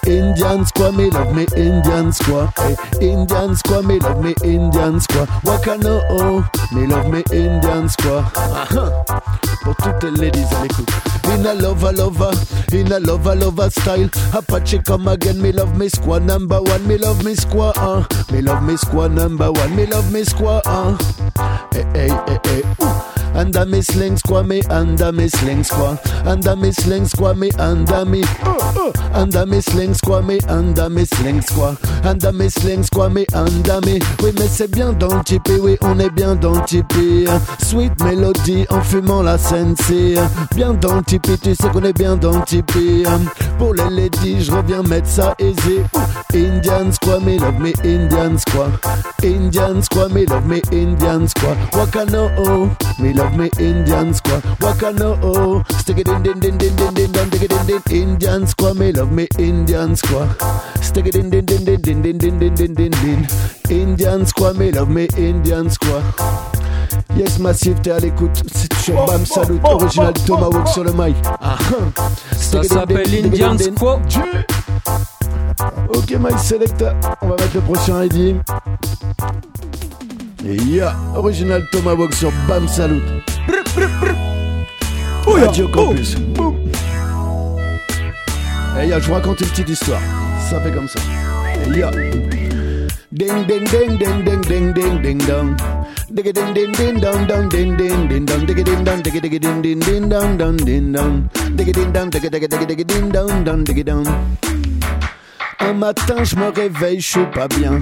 [0.07, 5.27] Indians quoi me love me Indian quoi hey, Indians quoi me love me Indians quoi
[5.44, 7.88] Wakano oh me love me Indian
[8.36, 9.22] Ah-ha.
[9.64, 10.90] Pour toutes les ladies à l'écoute
[11.26, 11.91] In a lover.
[11.91, 12.32] Lover
[12.72, 14.10] In a lover lover style.
[14.34, 18.03] Apache come again Me love me squad number one Me love me squad uh.
[18.32, 20.97] Me love me squad One number one, mes love, mes squad uh.
[21.73, 22.80] eh, eh, eh, 1.
[22.80, 25.99] Hey, Anda me sling squad me Anda me sling squad.
[26.25, 28.23] Anda me sling squad me Anda me.
[29.13, 31.77] Anda me sling squad me Anda me sling squad.
[32.05, 33.79] Anda me sling squad me Anda
[34.21, 37.25] Oui mais c'est bien dans le tipi Oui on est bien dans le tipi
[37.63, 40.15] Sweet mélodie en fumant la sensei
[40.55, 43.03] Bien dans le tipi Tu sais qu'on est bien dans le tipi
[43.57, 45.79] Pour les ladies je reviens mettre ça easy
[46.33, 48.67] Indians quoi me love me Indians quoi
[49.23, 55.18] Indians quoi me love me Indians quoi Wakano oh me love me Indians quoi Wakano
[55.23, 58.73] oh Stick it in din din din din din din dig it in din quoi
[58.73, 60.27] me love me Indians quoi
[60.81, 63.27] Stick it in din din din din din din din din din din
[63.69, 66.02] Indians quoi me love me Indians quoi
[67.18, 67.39] Yes
[67.81, 72.02] t'es à l'écoute C'est Bam Salut Original Tomahawk sur le mic Ah, ah.
[72.35, 73.73] Ça s'appelle dig it in Indians din.
[73.76, 73.99] quoi
[75.89, 76.91] Ok, My Selector,
[77.22, 78.35] on va mettre le prochain Eddie.
[80.47, 83.01] Et ya, original Tomahawk sur Bam Salut.
[85.26, 86.15] Radio Campus.
[88.80, 90.01] Et ya, je vous raconte une petite histoire.
[90.47, 90.99] Ça fait comme ça.
[91.65, 91.89] Et ya.
[93.11, 95.57] Ding ding ding ding ding ding ding ding dong.
[96.11, 99.39] Digga ding ding ding dong dong ding ding ding dong digga ding dong digga digga
[99.39, 103.09] ding ding ding dong dong ding dong digga ding dong digga digga digga digga ding
[103.09, 104.05] dong dong digga dong.
[105.59, 107.81] Un matin, je me réveille, je suis pas bien.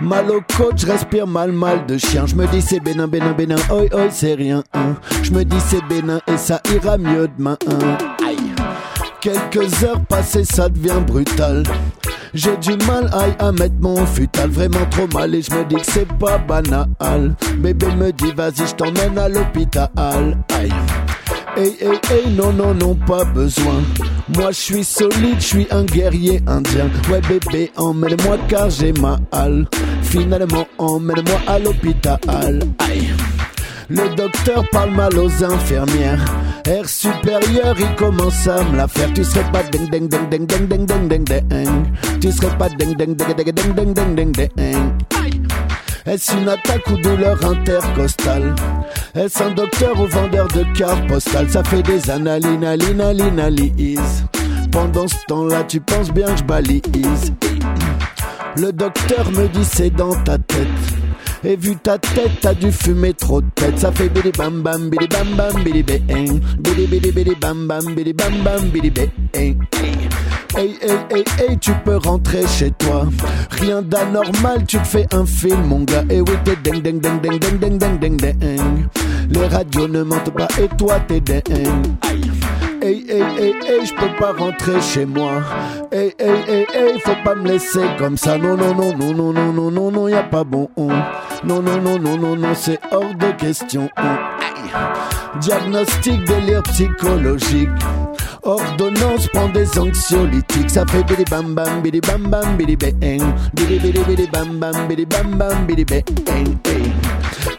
[0.00, 0.40] Mal au
[0.76, 2.24] je respire mal, mal de chien.
[2.26, 4.62] Je me dis c'est bénin, bénin, bénin, oi, oi, c'est rien.
[4.72, 4.96] hein.
[5.22, 7.56] Je me dis c'est bénin et ça ira mieux demain.
[7.68, 7.98] hein.
[8.26, 8.38] Aïe.
[9.20, 11.64] Quelques heures passées, ça devient brutal.
[12.32, 15.74] J'ai du mal aïe, à mettre mon futal, vraiment trop mal et je me dis
[15.76, 16.86] que c'est pas banal.
[17.58, 19.88] Bébé me dit vas-y, je t'emmène à l'hôpital.
[19.96, 20.72] Aïe.
[21.56, 23.82] Hey, hey, hey, non, non, non, pas besoin.
[24.36, 26.88] Moi, je suis solide, je suis un guerrier indien.
[27.10, 29.66] Ouais, bébé, emmène-moi car j'ai mal.
[30.02, 32.20] Finalement, emmène-moi à l'hôpital.
[32.78, 33.10] Aïe.
[33.88, 36.24] Le docteur parle mal aux infirmières.
[36.64, 39.12] Air supérieur, il commence à me la faire.
[39.12, 41.92] Tu serais pas ding ding ding ding ding ding ding ding ding.
[42.20, 44.92] Tu serais pas ding ding ding ding ding ding ding ding ding.
[46.06, 48.54] Est-ce une attaque ou douleur intercostale
[49.14, 52.48] Est-ce un docteur ou vendeur de cartes postales Ça fait des analyses.
[54.72, 57.32] Pendant ce temps-là, tu penses bien que je balise.
[58.56, 60.68] Le docteur me dit c'est dans ta tête.
[61.42, 63.78] Et vu ta tête, t'as dû fumer trop de tête.
[63.78, 66.40] Ça fait bidi bam bam, bidi bam bam, bidi bang.
[66.58, 69.08] Bidi bidi bidi bam bam, bidi bam bam, bidi bang.
[69.32, 69.56] Hey,
[70.56, 70.74] hey,
[71.10, 73.06] hey, hey, tu peux rentrer chez toi.
[73.50, 76.04] Rien d'anormal, tu te fais un film, mon gars.
[76.10, 78.86] Et oui, t'es ding ding ding ding ding ding ding ding ding.
[79.30, 81.42] Les radios ne mentent pas, et toi, t'es ding.
[82.82, 85.42] Hey, hey, hey, hey, je peux pas rentrer chez moi.
[85.92, 88.38] Hey, hey, hey, hey, faut pas me laisser comme ça.
[88.38, 90.70] Non, non, non, non, non, non, non, non, non, y pas bon.
[90.78, 93.90] Non, non, non, non, non, non, c'est hors de question.
[95.40, 97.68] Diagnostic délire psychologique.
[98.42, 100.70] Ordonnance prend des anxiolytiques.
[100.70, 103.22] Ça fait bidi bam bam, bidi bam bam, bidi bang.
[103.54, 106.02] Bidi bidi bidi bam bam, bidi bam bam, bidi bang.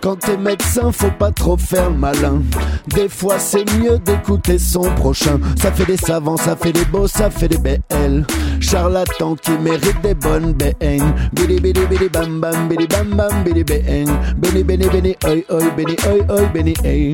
[0.02, 2.41] Quand t'es médecin, faut pas trop faire malin.
[2.88, 5.40] Des fois, c'est mieux d'écouter son prochain.
[5.62, 8.26] Ça fait des savants, ça fait des beaux, ça fait des BL.
[8.60, 11.03] Charlatan qui mérite des bonnes BN.
[11.34, 14.10] Bidi bidi bidi bam bam, bidi bam bam, bidi bang.
[14.38, 17.14] Béni béni béni, oi oi, béni oi oi, béni hey.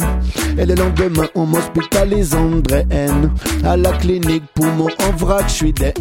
[0.58, 3.32] Et le lendemain, on m'hospitalise Andréenne.
[3.64, 5.94] À la clinique, poumon en vrac, je suis des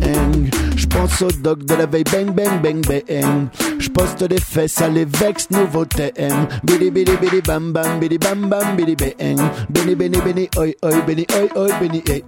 [0.77, 3.49] Je pense au doc de la veille, bang bang bang bang.
[3.79, 6.47] Je poste des fesses, les vexe, nouveau TM.
[6.65, 9.41] Bidi bidi bidi bam bam, bidi bam bam, bidi bang.
[9.69, 12.25] Béni béni béni, oi oi, béni oi oi, béni hey.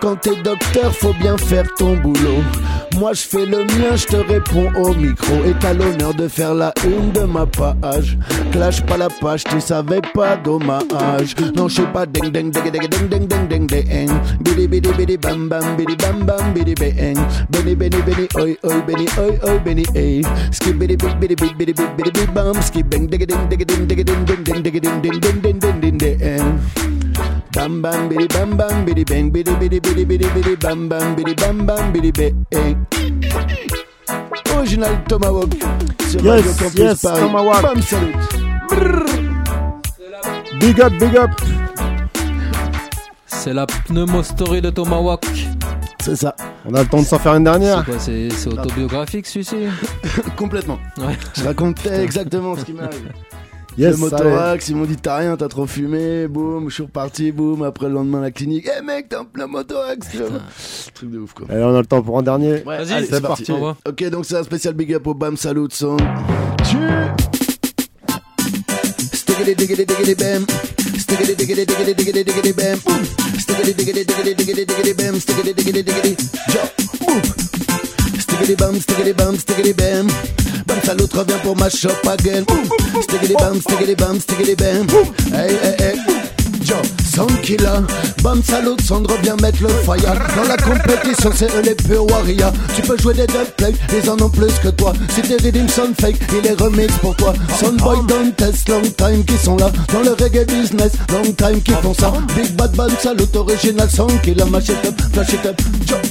[0.00, 2.42] Quand t'es docteur, faut bien faire ton boulot.
[2.98, 5.34] Moi je fais le mien, je te réponds au micro.
[5.44, 8.18] Et t'as l'honneur de faire la une de ma page.
[8.52, 11.34] Clash pas la page, tu savais pas, dommage.
[11.54, 14.10] Non, je suis pas ding ding ding ding ding ding ding ding ding.
[14.40, 17.16] Bidi bidi bidi bam bam, bidi bam bam, bidi bang.
[17.50, 20.22] Beni beni beni, oi oi, beni oi oi, beni ey.
[20.50, 22.60] Skip bidi bidi bidi bidi bidi bidi bidi bam.
[22.60, 25.58] Skip bang dig ding dig ding dig ding ding ding dig ding ding ding ding
[25.60, 27.09] ding ding ding.
[27.54, 31.34] Bam bam bidi bam bam bidi bang bidi bidi bidi bidi bidi bam bam bidi
[31.42, 32.76] bam bam bidi bang.
[34.56, 35.50] Original Tomahawk
[36.10, 37.20] sur Yes, Radio Campus yes, Paris.
[37.20, 37.62] Tomahawk.
[37.62, 38.14] Bam salut.
[40.60, 41.30] Big up, big up.
[43.26, 45.24] C'est la pneumostory de Tomahawk.
[46.02, 46.34] C'est ça.
[46.66, 47.84] On a le temps de s'en faire une C'est dernière.
[47.84, 49.56] quoi C'est c'est autobiographique celui-ci?
[50.36, 50.78] Complètement.
[50.98, 51.16] Ouais.
[51.36, 53.12] Je racontais exactement ce qui m'arrive.
[53.80, 57.32] Yes, le motorax, ils m'ont dit t'as rien, t'as trop fumé, boum, je suis reparti,
[57.32, 60.40] boum, après le lendemain la clinique, eh mec, t'as un plein motorax, tu vois.
[60.94, 61.46] Truc de ouf quoi.
[61.48, 62.62] Allez, on a le temps pour un dernier.
[62.64, 63.50] Ouais, Vas-y, allez, c'est parti.
[63.50, 65.96] Ok, donc c'est un spécial big up au Bam Salut son.
[65.96, 67.14] Bam.
[78.40, 78.74] Stiggity bam.
[78.80, 79.36] Stiggity bam.
[79.36, 80.06] Stiggity bam.
[80.66, 82.44] Bam Salut revient pour ma shop again.
[83.02, 84.18] Stiggity bam, stiggity bam,
[84.56, 84.86] bam.
[85.32, 85.96] Hey, hey, hey.
[86.62, 87.84] Joe, Sound Killer,
[88.22, 92.82] Bam Salut, Sandre vient mettre le fire Dans la compétition, c'est eux les warriors Tu
[92.82, 96.16] peux jouer des dubplates, ils en ont plus que toi Si tes rythmes sont fake,
[96.38, 100.10] il est remix pour toi Soundboy, Don't Test, Long Time qui sont là Dans le
[100.10, 104.68] reggae business, Long Time qui font ça Big Bad Bam Salut, original Sound Killer, mash
[104.68, 106.09] it up, flash it up, Joe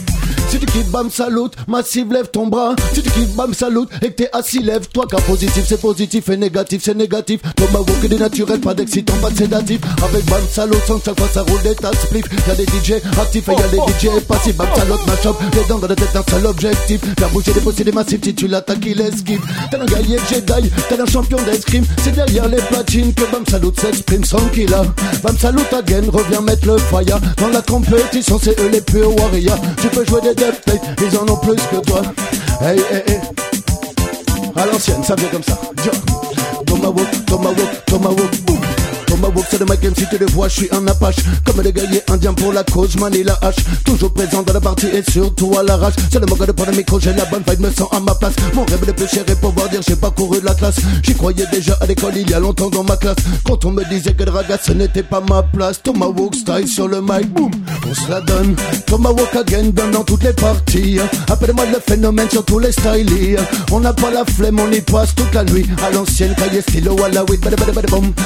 [0.49, 2.75] si tu kiffes bam salut, massive lève ton bras.
[2.93, 6.27] Si tu kiffes bam salut et que t'es assis, lève toi car positif c'est positif
[6.29, 7.41] et négatif c'est négatif.
[7.55, 9.79] Thomas Walker des naturels, pas d'excitant, pas de sédatif.
[10.03, 11.97] Avec bam salut, sans chaque fois ça roule des tas de.
[12.47, 14.55] Y'a des DJ actifs et y'a des DJ passifs.
[14.55, 17.01] Bam salut, ma shop, les dents dans la tête d'un seul objectif.
[17.17, 19.41] Faire bouger des possibles massifs si tu l'attaques, il esquive.
[19.69, 21.85] T'es un guerrier Jedi, t'es un champion d'escrime.
[22.03, 24.83] C'est derrière les platines que bam salut s'exprime sans qu'il a.
[25.23, 27.19] Bam salut again, reviens mettre le fire.
[27.37, 29.59] Dans la compétition, c'est eux les purs warriors.
[29.81, 30.38] Tu peux jouer des
[31.01, 32.01] ils en ont plus que toi.
[32.61, 33.19] Hey, hey, hey.
[34.55, 35.57] À l'ancienne, ça vient comme ça.
[35.85, 35.91] Yo.
[36.65, 38.68] Tomahawk, Tomahawk, Tomahawk,
[39.49, 41.17] c'est le mic MC, tu le vois, je suis un apache.
[41.45, 43.55] Comme des guerriers indiens pour la cause, manie la hache.
[43.83, 45.93] Toujours présent dans la partie et surtout à l'arrache.
[46.11, 48.15] C'est le mot de prendre le micro, j'ai la bonne vibe, me sens à ma
[48.15, 48.33] place.
[48.53, 50.75] Mon rêve le plus cher est pouvoir dire j'ai pas couru la classe.
[51.03, 53.17] J'y croyais déjà à l'école il y a longtemps dans ma classe.
[53.45, 55.81] Quand on me disait que le raga ce n'était pas ma place.
[55.81, 57.51] Tomahawk style sur le mic, boom.
[57.89, 58.55] On se la donne.
[58.85, 60.99] Tomahawk again, donne dans toutes les parties.
[61.29, 63.37] Appelle-moi le phénomène sur tous les styles.
[63.71, 65.65] On n'a pas la flemme, on y passe toute la nuit.
[65.85, 67.39] À l'ancienne, cahier stylo, à la weed.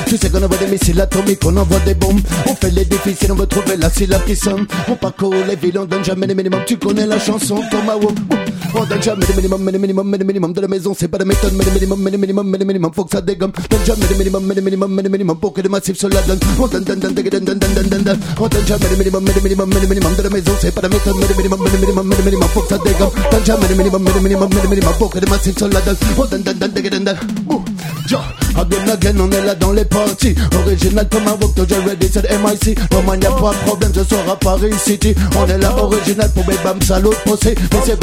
[0.08, 2.20] Tu sais qu'on envoie des missiles atomiques, on envoie des bombes.
[2.48, 4.68] On fait les difficiles, on veut trouver la syllabe qui sonne.
[4.90, 6.64] On parcourt les villes, on donne jamais les minimums.
[6.66, 7.62] Tu connais la chanson
[10.54, 12.66] de la maison, c'est pas la méthode, mais le minimum, mais le minimum, mais le
[12.66, 13.52] minimum, faut que ça dégomme.
[13.56, 15.78] Le minimum, mais le minimum, mais le minimum, pour que la le
[18.98, 21.28] minimum, mais le minimum, mais le minimum de la maison, c'est pas la méthode, mais
[21.28, 23.12] le minimum, mais le minimum, mais le minimum, faut que ça dégomme.
[23.70, 25.28] Le minimum, mais le minimum, mais le minimum, pour que la
[29.32, 30.36] est là dans les parties.
[30.56, 32.78] Original comme un Vokto, ready, c'est MIC.
[32.92, 35.16] Roman, y'a pas de problème, ce soir à Paris City.
[35.38, 37.56] On est là original pour mes bams à l'autre procès.
[37.72, 38.00] Mais c'est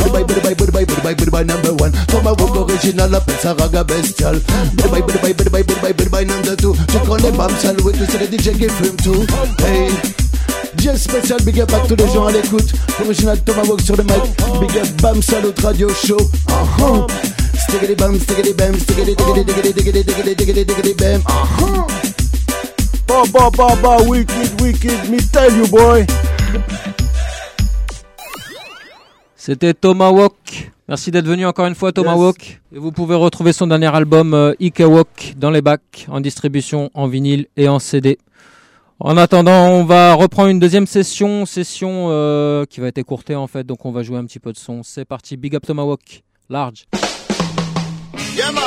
[0.61, 1.93] goodbye, goodbye, goodbye, goodbye, goodbye, number one.
[2.11, 4.41] Comme un rock original, appelle ça raga bestial.
[4.77, 6.75] Goodbye, goodbye, goodbye, goodbye, goodbye, number two.
[6.89, 9.27] Tu connais bam, et tout, c'est le DJ qui fume tout.
[9.65, 9.91] Hey.
[10.75, 12.73] Bien spécial, big up à tous les gens à l'écoute.
[13.05, 14.23] Original Tomahawk sur le mic.
[14.61, 16.19] Big up, bam, salut, radio show.
[16.49, 17.07] Uh-huh.
[17.55, 21.23] Stiggity bam, stiggity bam, stiggity diggity diggity diggity diggity diggity diggity bam.
[21.27, 21.87] Uh-huh.
[23.07, 26.07] Ba ba ba ba, wicked, wicked, me tell you boy.
[29.41, 30.71] C'était Tomahawk.
[30.87, 32.61] Merci d'être venu encore une fois, Tomahawk.
[32.75, 37.07] Et vous pouvez retrouver son dernier album, euh, Ikawok, dans les bacs, en distribution en
[37.07, 38.19] vinyle et en CD.
[38.99, 43.47] En attendant, on va reprendre une deuxième session, session euh, qui va être écourtée en
[43.47, 44.83] fait, donc on va jouer un petit peu de son.
[44.83, 46.85] C'est parti, Big Up Tomahawk, large.
[48.37, 48.63] Yeah, man.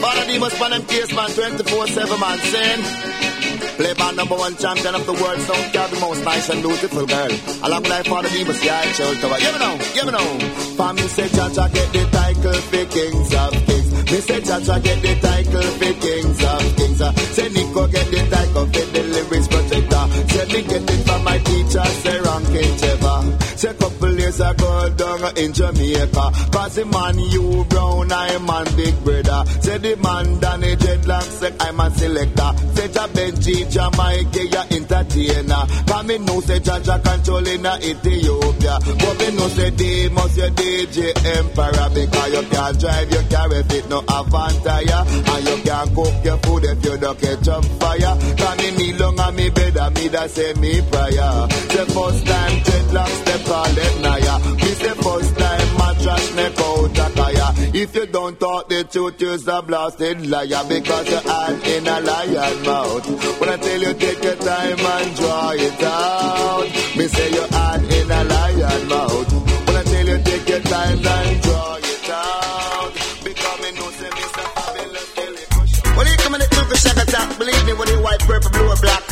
[0.00, 1.28] Father Demus, pan them case, man.
[1.28, 2.38] 24-7, man.
[2.40, 3.37] Sin.
[3.78, 5.38] Play by number one champion of the world.
[5.38, 7.30] Sound got the most nice and beautiful girl.
[7.62, 9.38] Along with like Father Demus, yeah, I chill to her.
[9.38, 9.74] Yeah, me know.
[9.94, 10.28] Yeah, me know.
[10.74, 13.90] For me say, Cha-Cha get the title for kings of kings.
[14.10, 17.00] Me say, Cha-Cha get the title for kings of kings.
[17.00, 20.04] Uh, say, Nico get the title for the lyrics protector.
[20.26, 23.37] Say, me get it from my teacher, say, Rankin Trevor.
[23.58, 26.30] Say, couple years ago, down in Jamaica.
[26.52, 29.42] Cause the man you brown, I'm man big brother.
[29.62, 32.50] Say, the man Danny Dreadlock, say, I'm a selector.
[32.78, 35.66] Say, Ja Benji, Jamaica, ya entertainer.
[35.90, 38.78] Cause me know, say, Jaja controlling a Ethiopia.
[38.78, 41.90] But me know, say, Demus, your DJ Emperor.
[41.90, 45.02] Because you can't drive your car if it no avant tire.
[45.02, 48.14] And you can't cook your food if you don't catch on fire.
[48.38, 51.50] Cause me knee long and me better, me that say me prior.
[51.74, 54.38] The first time dreadlock step on it naya.
[54.56, 57.50] Me say first time my trash neck out a tire.
[57.74, 60.64] If you don't talk the truth, you're a blasted liar.
[60.68, 63.06] Because you're in a lion mouth.
[63.40, 66.68] When I tell you take your time and draw it out.
[66.96, 69.32] Me say you're in a lion mouth.
[69.66, 72.92] When I tell you take your time and draw it out.
[73.24, 75.96] Because me know say me say fabulous Billy Bush.
[75.96, 78.68] When you come the took a shot attack, believe me when you white, purple, blue
[78.68, 79.02] or black.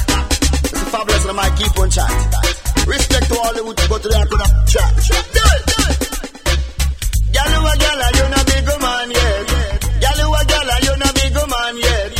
[0.65, 2.46] It's a fabulous and I might keep on chat.
[3.47, 4.11] Who go to a
[7.79, 9.47] gyal, you no big man yet.
[10.19, 12.11] You a gyal, you no big man yet.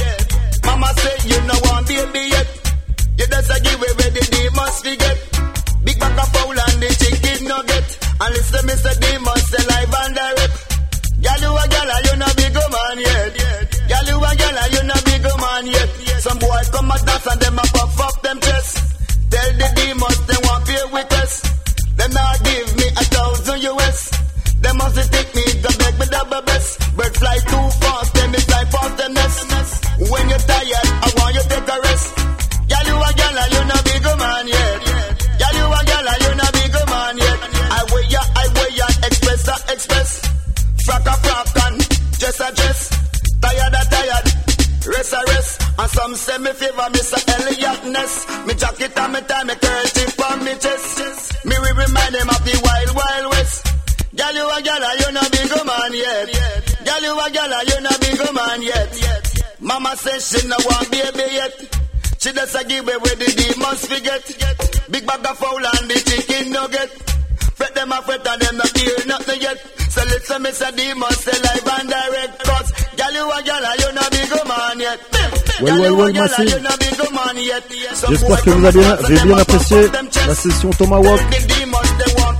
[0.65, 2.47] Mama say you no want baby yet.
[3.19, 5.19] You just a give away the demons forget.
[5.83, 7.89] Big bag of fowl and the chicken nugget.
[8.23, 8.95] And listen, Mr.
[9.03, 10.57] Demons say live and direct.
[11.27, 13.35] Gyal you a gyal, you no big man yet.
[14.07, 15.91] You a gyal, you no big man yet.
[16.23, 18.96] Some boy come a dance and them a puff up them chest.
[23.73, 23.99] US.
[24.63, 26.71] They must take me the beg me double best.
[26.97, 29.39] Bird fly too fast, them me fly past the nest.
[30.11, 32.09] When you're tired, I want you take a rest.
[32.71, 34.81] Gyal you a gyal, you no big man yet.
[35.41, 37.39] Gyal you a gyal, you no big man yet.
[37.79, 40.11] I weigh ya, I weigh ya, express a express.
[40.85, 41.77] Frack a frack and
[42.19, 42.81] dress a dress.
[43.43, 44.27] Tired a tired,
[44.95, 45.53] rest a rest.
[45.79, 47.19] And some say me favor Mr.
[47.35, 48.15] Elliot Ness.
[48.47, 50.96] Me jacket and me tie me kerchief on me chest.
[54.57, 56.29] A gyal, you no big man yet.
[56.81, 58.89] Gyal you a gyal, you no big man yet.
[59.61, 61.53] Mama says she no want baby yet.
[62.19, 64.25] She just a give away the demons forget.
[64.91, 66.89] Big bag of fowl and the chicken nugget.
[67.53, 69.59] Fret them a fret and them not hear nothing yet.
[69.93, 72.39] So listen me say demons say live and direct.
[72.49, 75.01] Cause gyal you a gyal, you no big man yet.
[75.61, 76.29] Well, well, well.
[77.93, 79.89] Some J'espère que vous avez bien, bien apprécié
[80.27, 81.21] la session Tomahawk.
[81.29, 82.26] The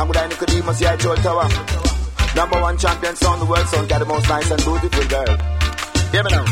[0.00, 1.48] Down with Nicodemus, yeah, Joel Tower.
[2.34, 5.36] Number one champion sound, the world sound, got the most nice and beautiful girl.
[6.10, 6.44] Hear me now.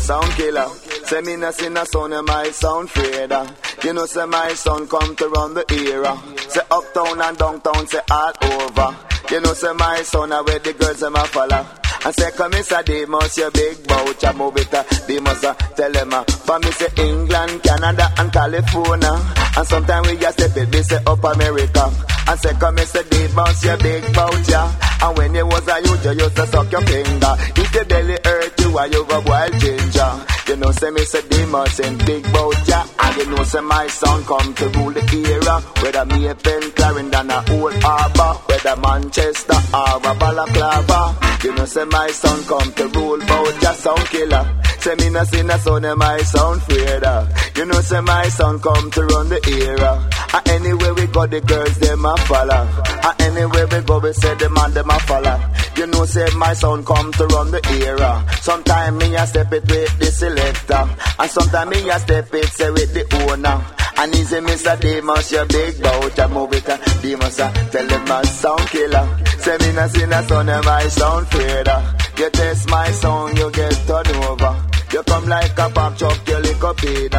[0.00, 0.68] Sound killer.
[1.04, 3.46] Say me no sin a sound, and my sound fader.
[3.84, 6.16] You know, say my son come to run the era.
[6.48, 8.96] Say uptown and downtown, say all over.
[9.30, 11.66] You know, say my son, I where the girls them a follow.
[12.06, 15.52] And say, come say, they your big bout, ya move it, uh, they must uh,
[15.52, 19.12] tell them, uh, for me say England, Canada, and California.
[19.58, 22.15] And sometimes we just step it, they say up America.
[22.28, 24.72] And come in, say, they must your big bout, ya.
[25.02, 27.34] And when you was a youth, you used to suck your finger.
[27.56, 30.26] If your belly hurt you, why you go wild ginger.
[30.48, 33.88] You know, say me say demons and big bout ya And you know, say my
[33.88, 38.38] son come to rule the era Whether me a pen Clarendon or a Old Harbour
[38.46, 43.72] Whether Manchester or a Balaclava You know, say my son come to rule bout ya
[43.72, 44.46] sound killer
[44.86, 48.60] Say me no see no son and my sound fraider You know, say my son
[48.60, 49.98] come to run the era.
[50.32, 52.68] And anywhere we go, the girls them a follow.
[53.02, 55.40] And anywhere we go, we say the man them a follow.
[55.76, 58.24] You know, say my son come to run the era.
[58.42, 60.88] Sometime me a step it with the selector.
[61.18, 63.58] And sometime me a step it say with the owner.
[63.98, 64.78] And easy Mr.
[64.78, 69.18] Demus, your big bout a move it Demus, uh, tell them my sound killer.
[69.38, 73.50] Say me no see no son of my sound fader You test my sound, you
[73.50, 77.10] get turned over You come like a pop truck, you lick up in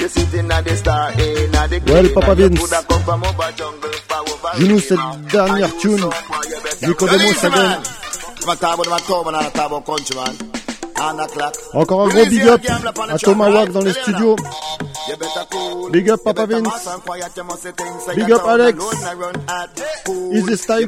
[0.00, 2.60] You sitting at the star, in at the Ouais, le green, Papa and you Vince.
[2.60, 6.04] coulda come from over jungle, far over Dis-nous cette dernière tune.
[6.82, 7.82] Dis comment ça donne.
[8.46, 10.16] Ma table, ma table, ma table, country
[11.74, 12.60] Encore un gros big up
[13.08, 14.36] à Thomas Wack dans les studios.
[15.50, 15.90] Cool.
[15.90, 16.68] Big up Papa Vince.
[18.14, 18.78] Big up Alex.
[20.06, 20.36] cool.
[20.36, 20.86] Easy Style I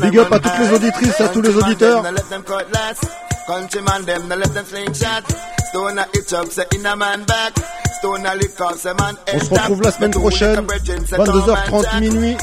[0.00, 2.02] Big up à toutes les auditrices à tous les auditeurs.
[3.46, 4.64] Countryman them, let them.
[5.68, 6.08] Stone up,
[6.74, 7.85] in a man back.
[9.34, 12.36] On se retrouve la semaine prochaine, 22h30 minuit.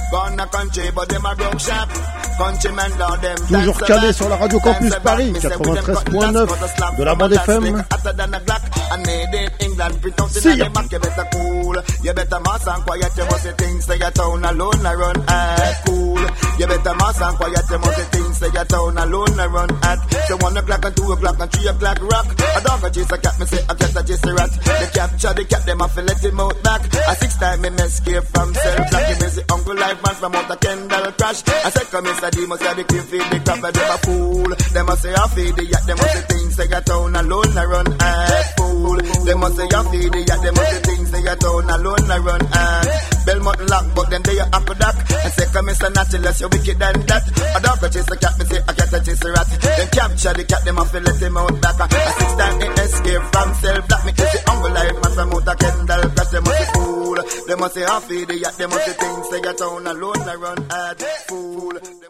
[3.48, 5.34] Toujours calé sur la radio Campus Paris, back.
[5.34, 7.84] Me say we them cut 93.9 last, but a slap de la bande FM.
[10.30, 10.70] See ya.
[12.04, 13.12] you better mass and quiet,
[13.58, 16.20] things, say your town alone, I run at cool.
[16.60, 19.70] You better mass and quiet, you must say things, say your town alone, I run
[19.84, 20.00] at.
[20.28, 22.28] So one o'clock and two o'clock and three o'clock rock.
[22.58, 24.52] A dog a chase a cat, me say a cat a chase a rat.
[24.52, 26.82] They capture the cat, them a fi let him out back.
[26.94, 29.04] A six time me me escape from cell block.
[29.10, 31.44] You me see Uncle Life man from out a Kendall crash.
[31.48, 32.32] I said come Mr.
[32.32, 34.50] D, must say the king feed the crap, and them a fool.
[34.74, 37.58] Them a say I feed the yacht, them must say things, say your town alone,
[37.58, 38.98] I run at fool.
[39.26, 42.12] Them must say I feed the yacht, them must say things, say your town alone,
[42.12, 42.42] I run
[43.34, 43.44] at.
[43.44, 45.14] Belmont lock, but them they a aqueduct.
[45.14, 45.94] I say come Mr.
[45.94, 47.24] Naturalist, you wicked than that.
[47.56, 49.48] A dog a chase a cat, me say a cat a chase a rat.
[49.48, 51.80] Them capture the cat, them a fi let him out back.
[51.80, 54.06] A six time he escape from cell block.
[54.06, 56.30] Me is the Uncle Life man from out a Kendall crash.
[56.30, 57.18] Them must say fool.
[57.48, 60.22] Them must say I feed the yacht, them must say things, say your town alone,
[60.22, 62.03] I run at fool.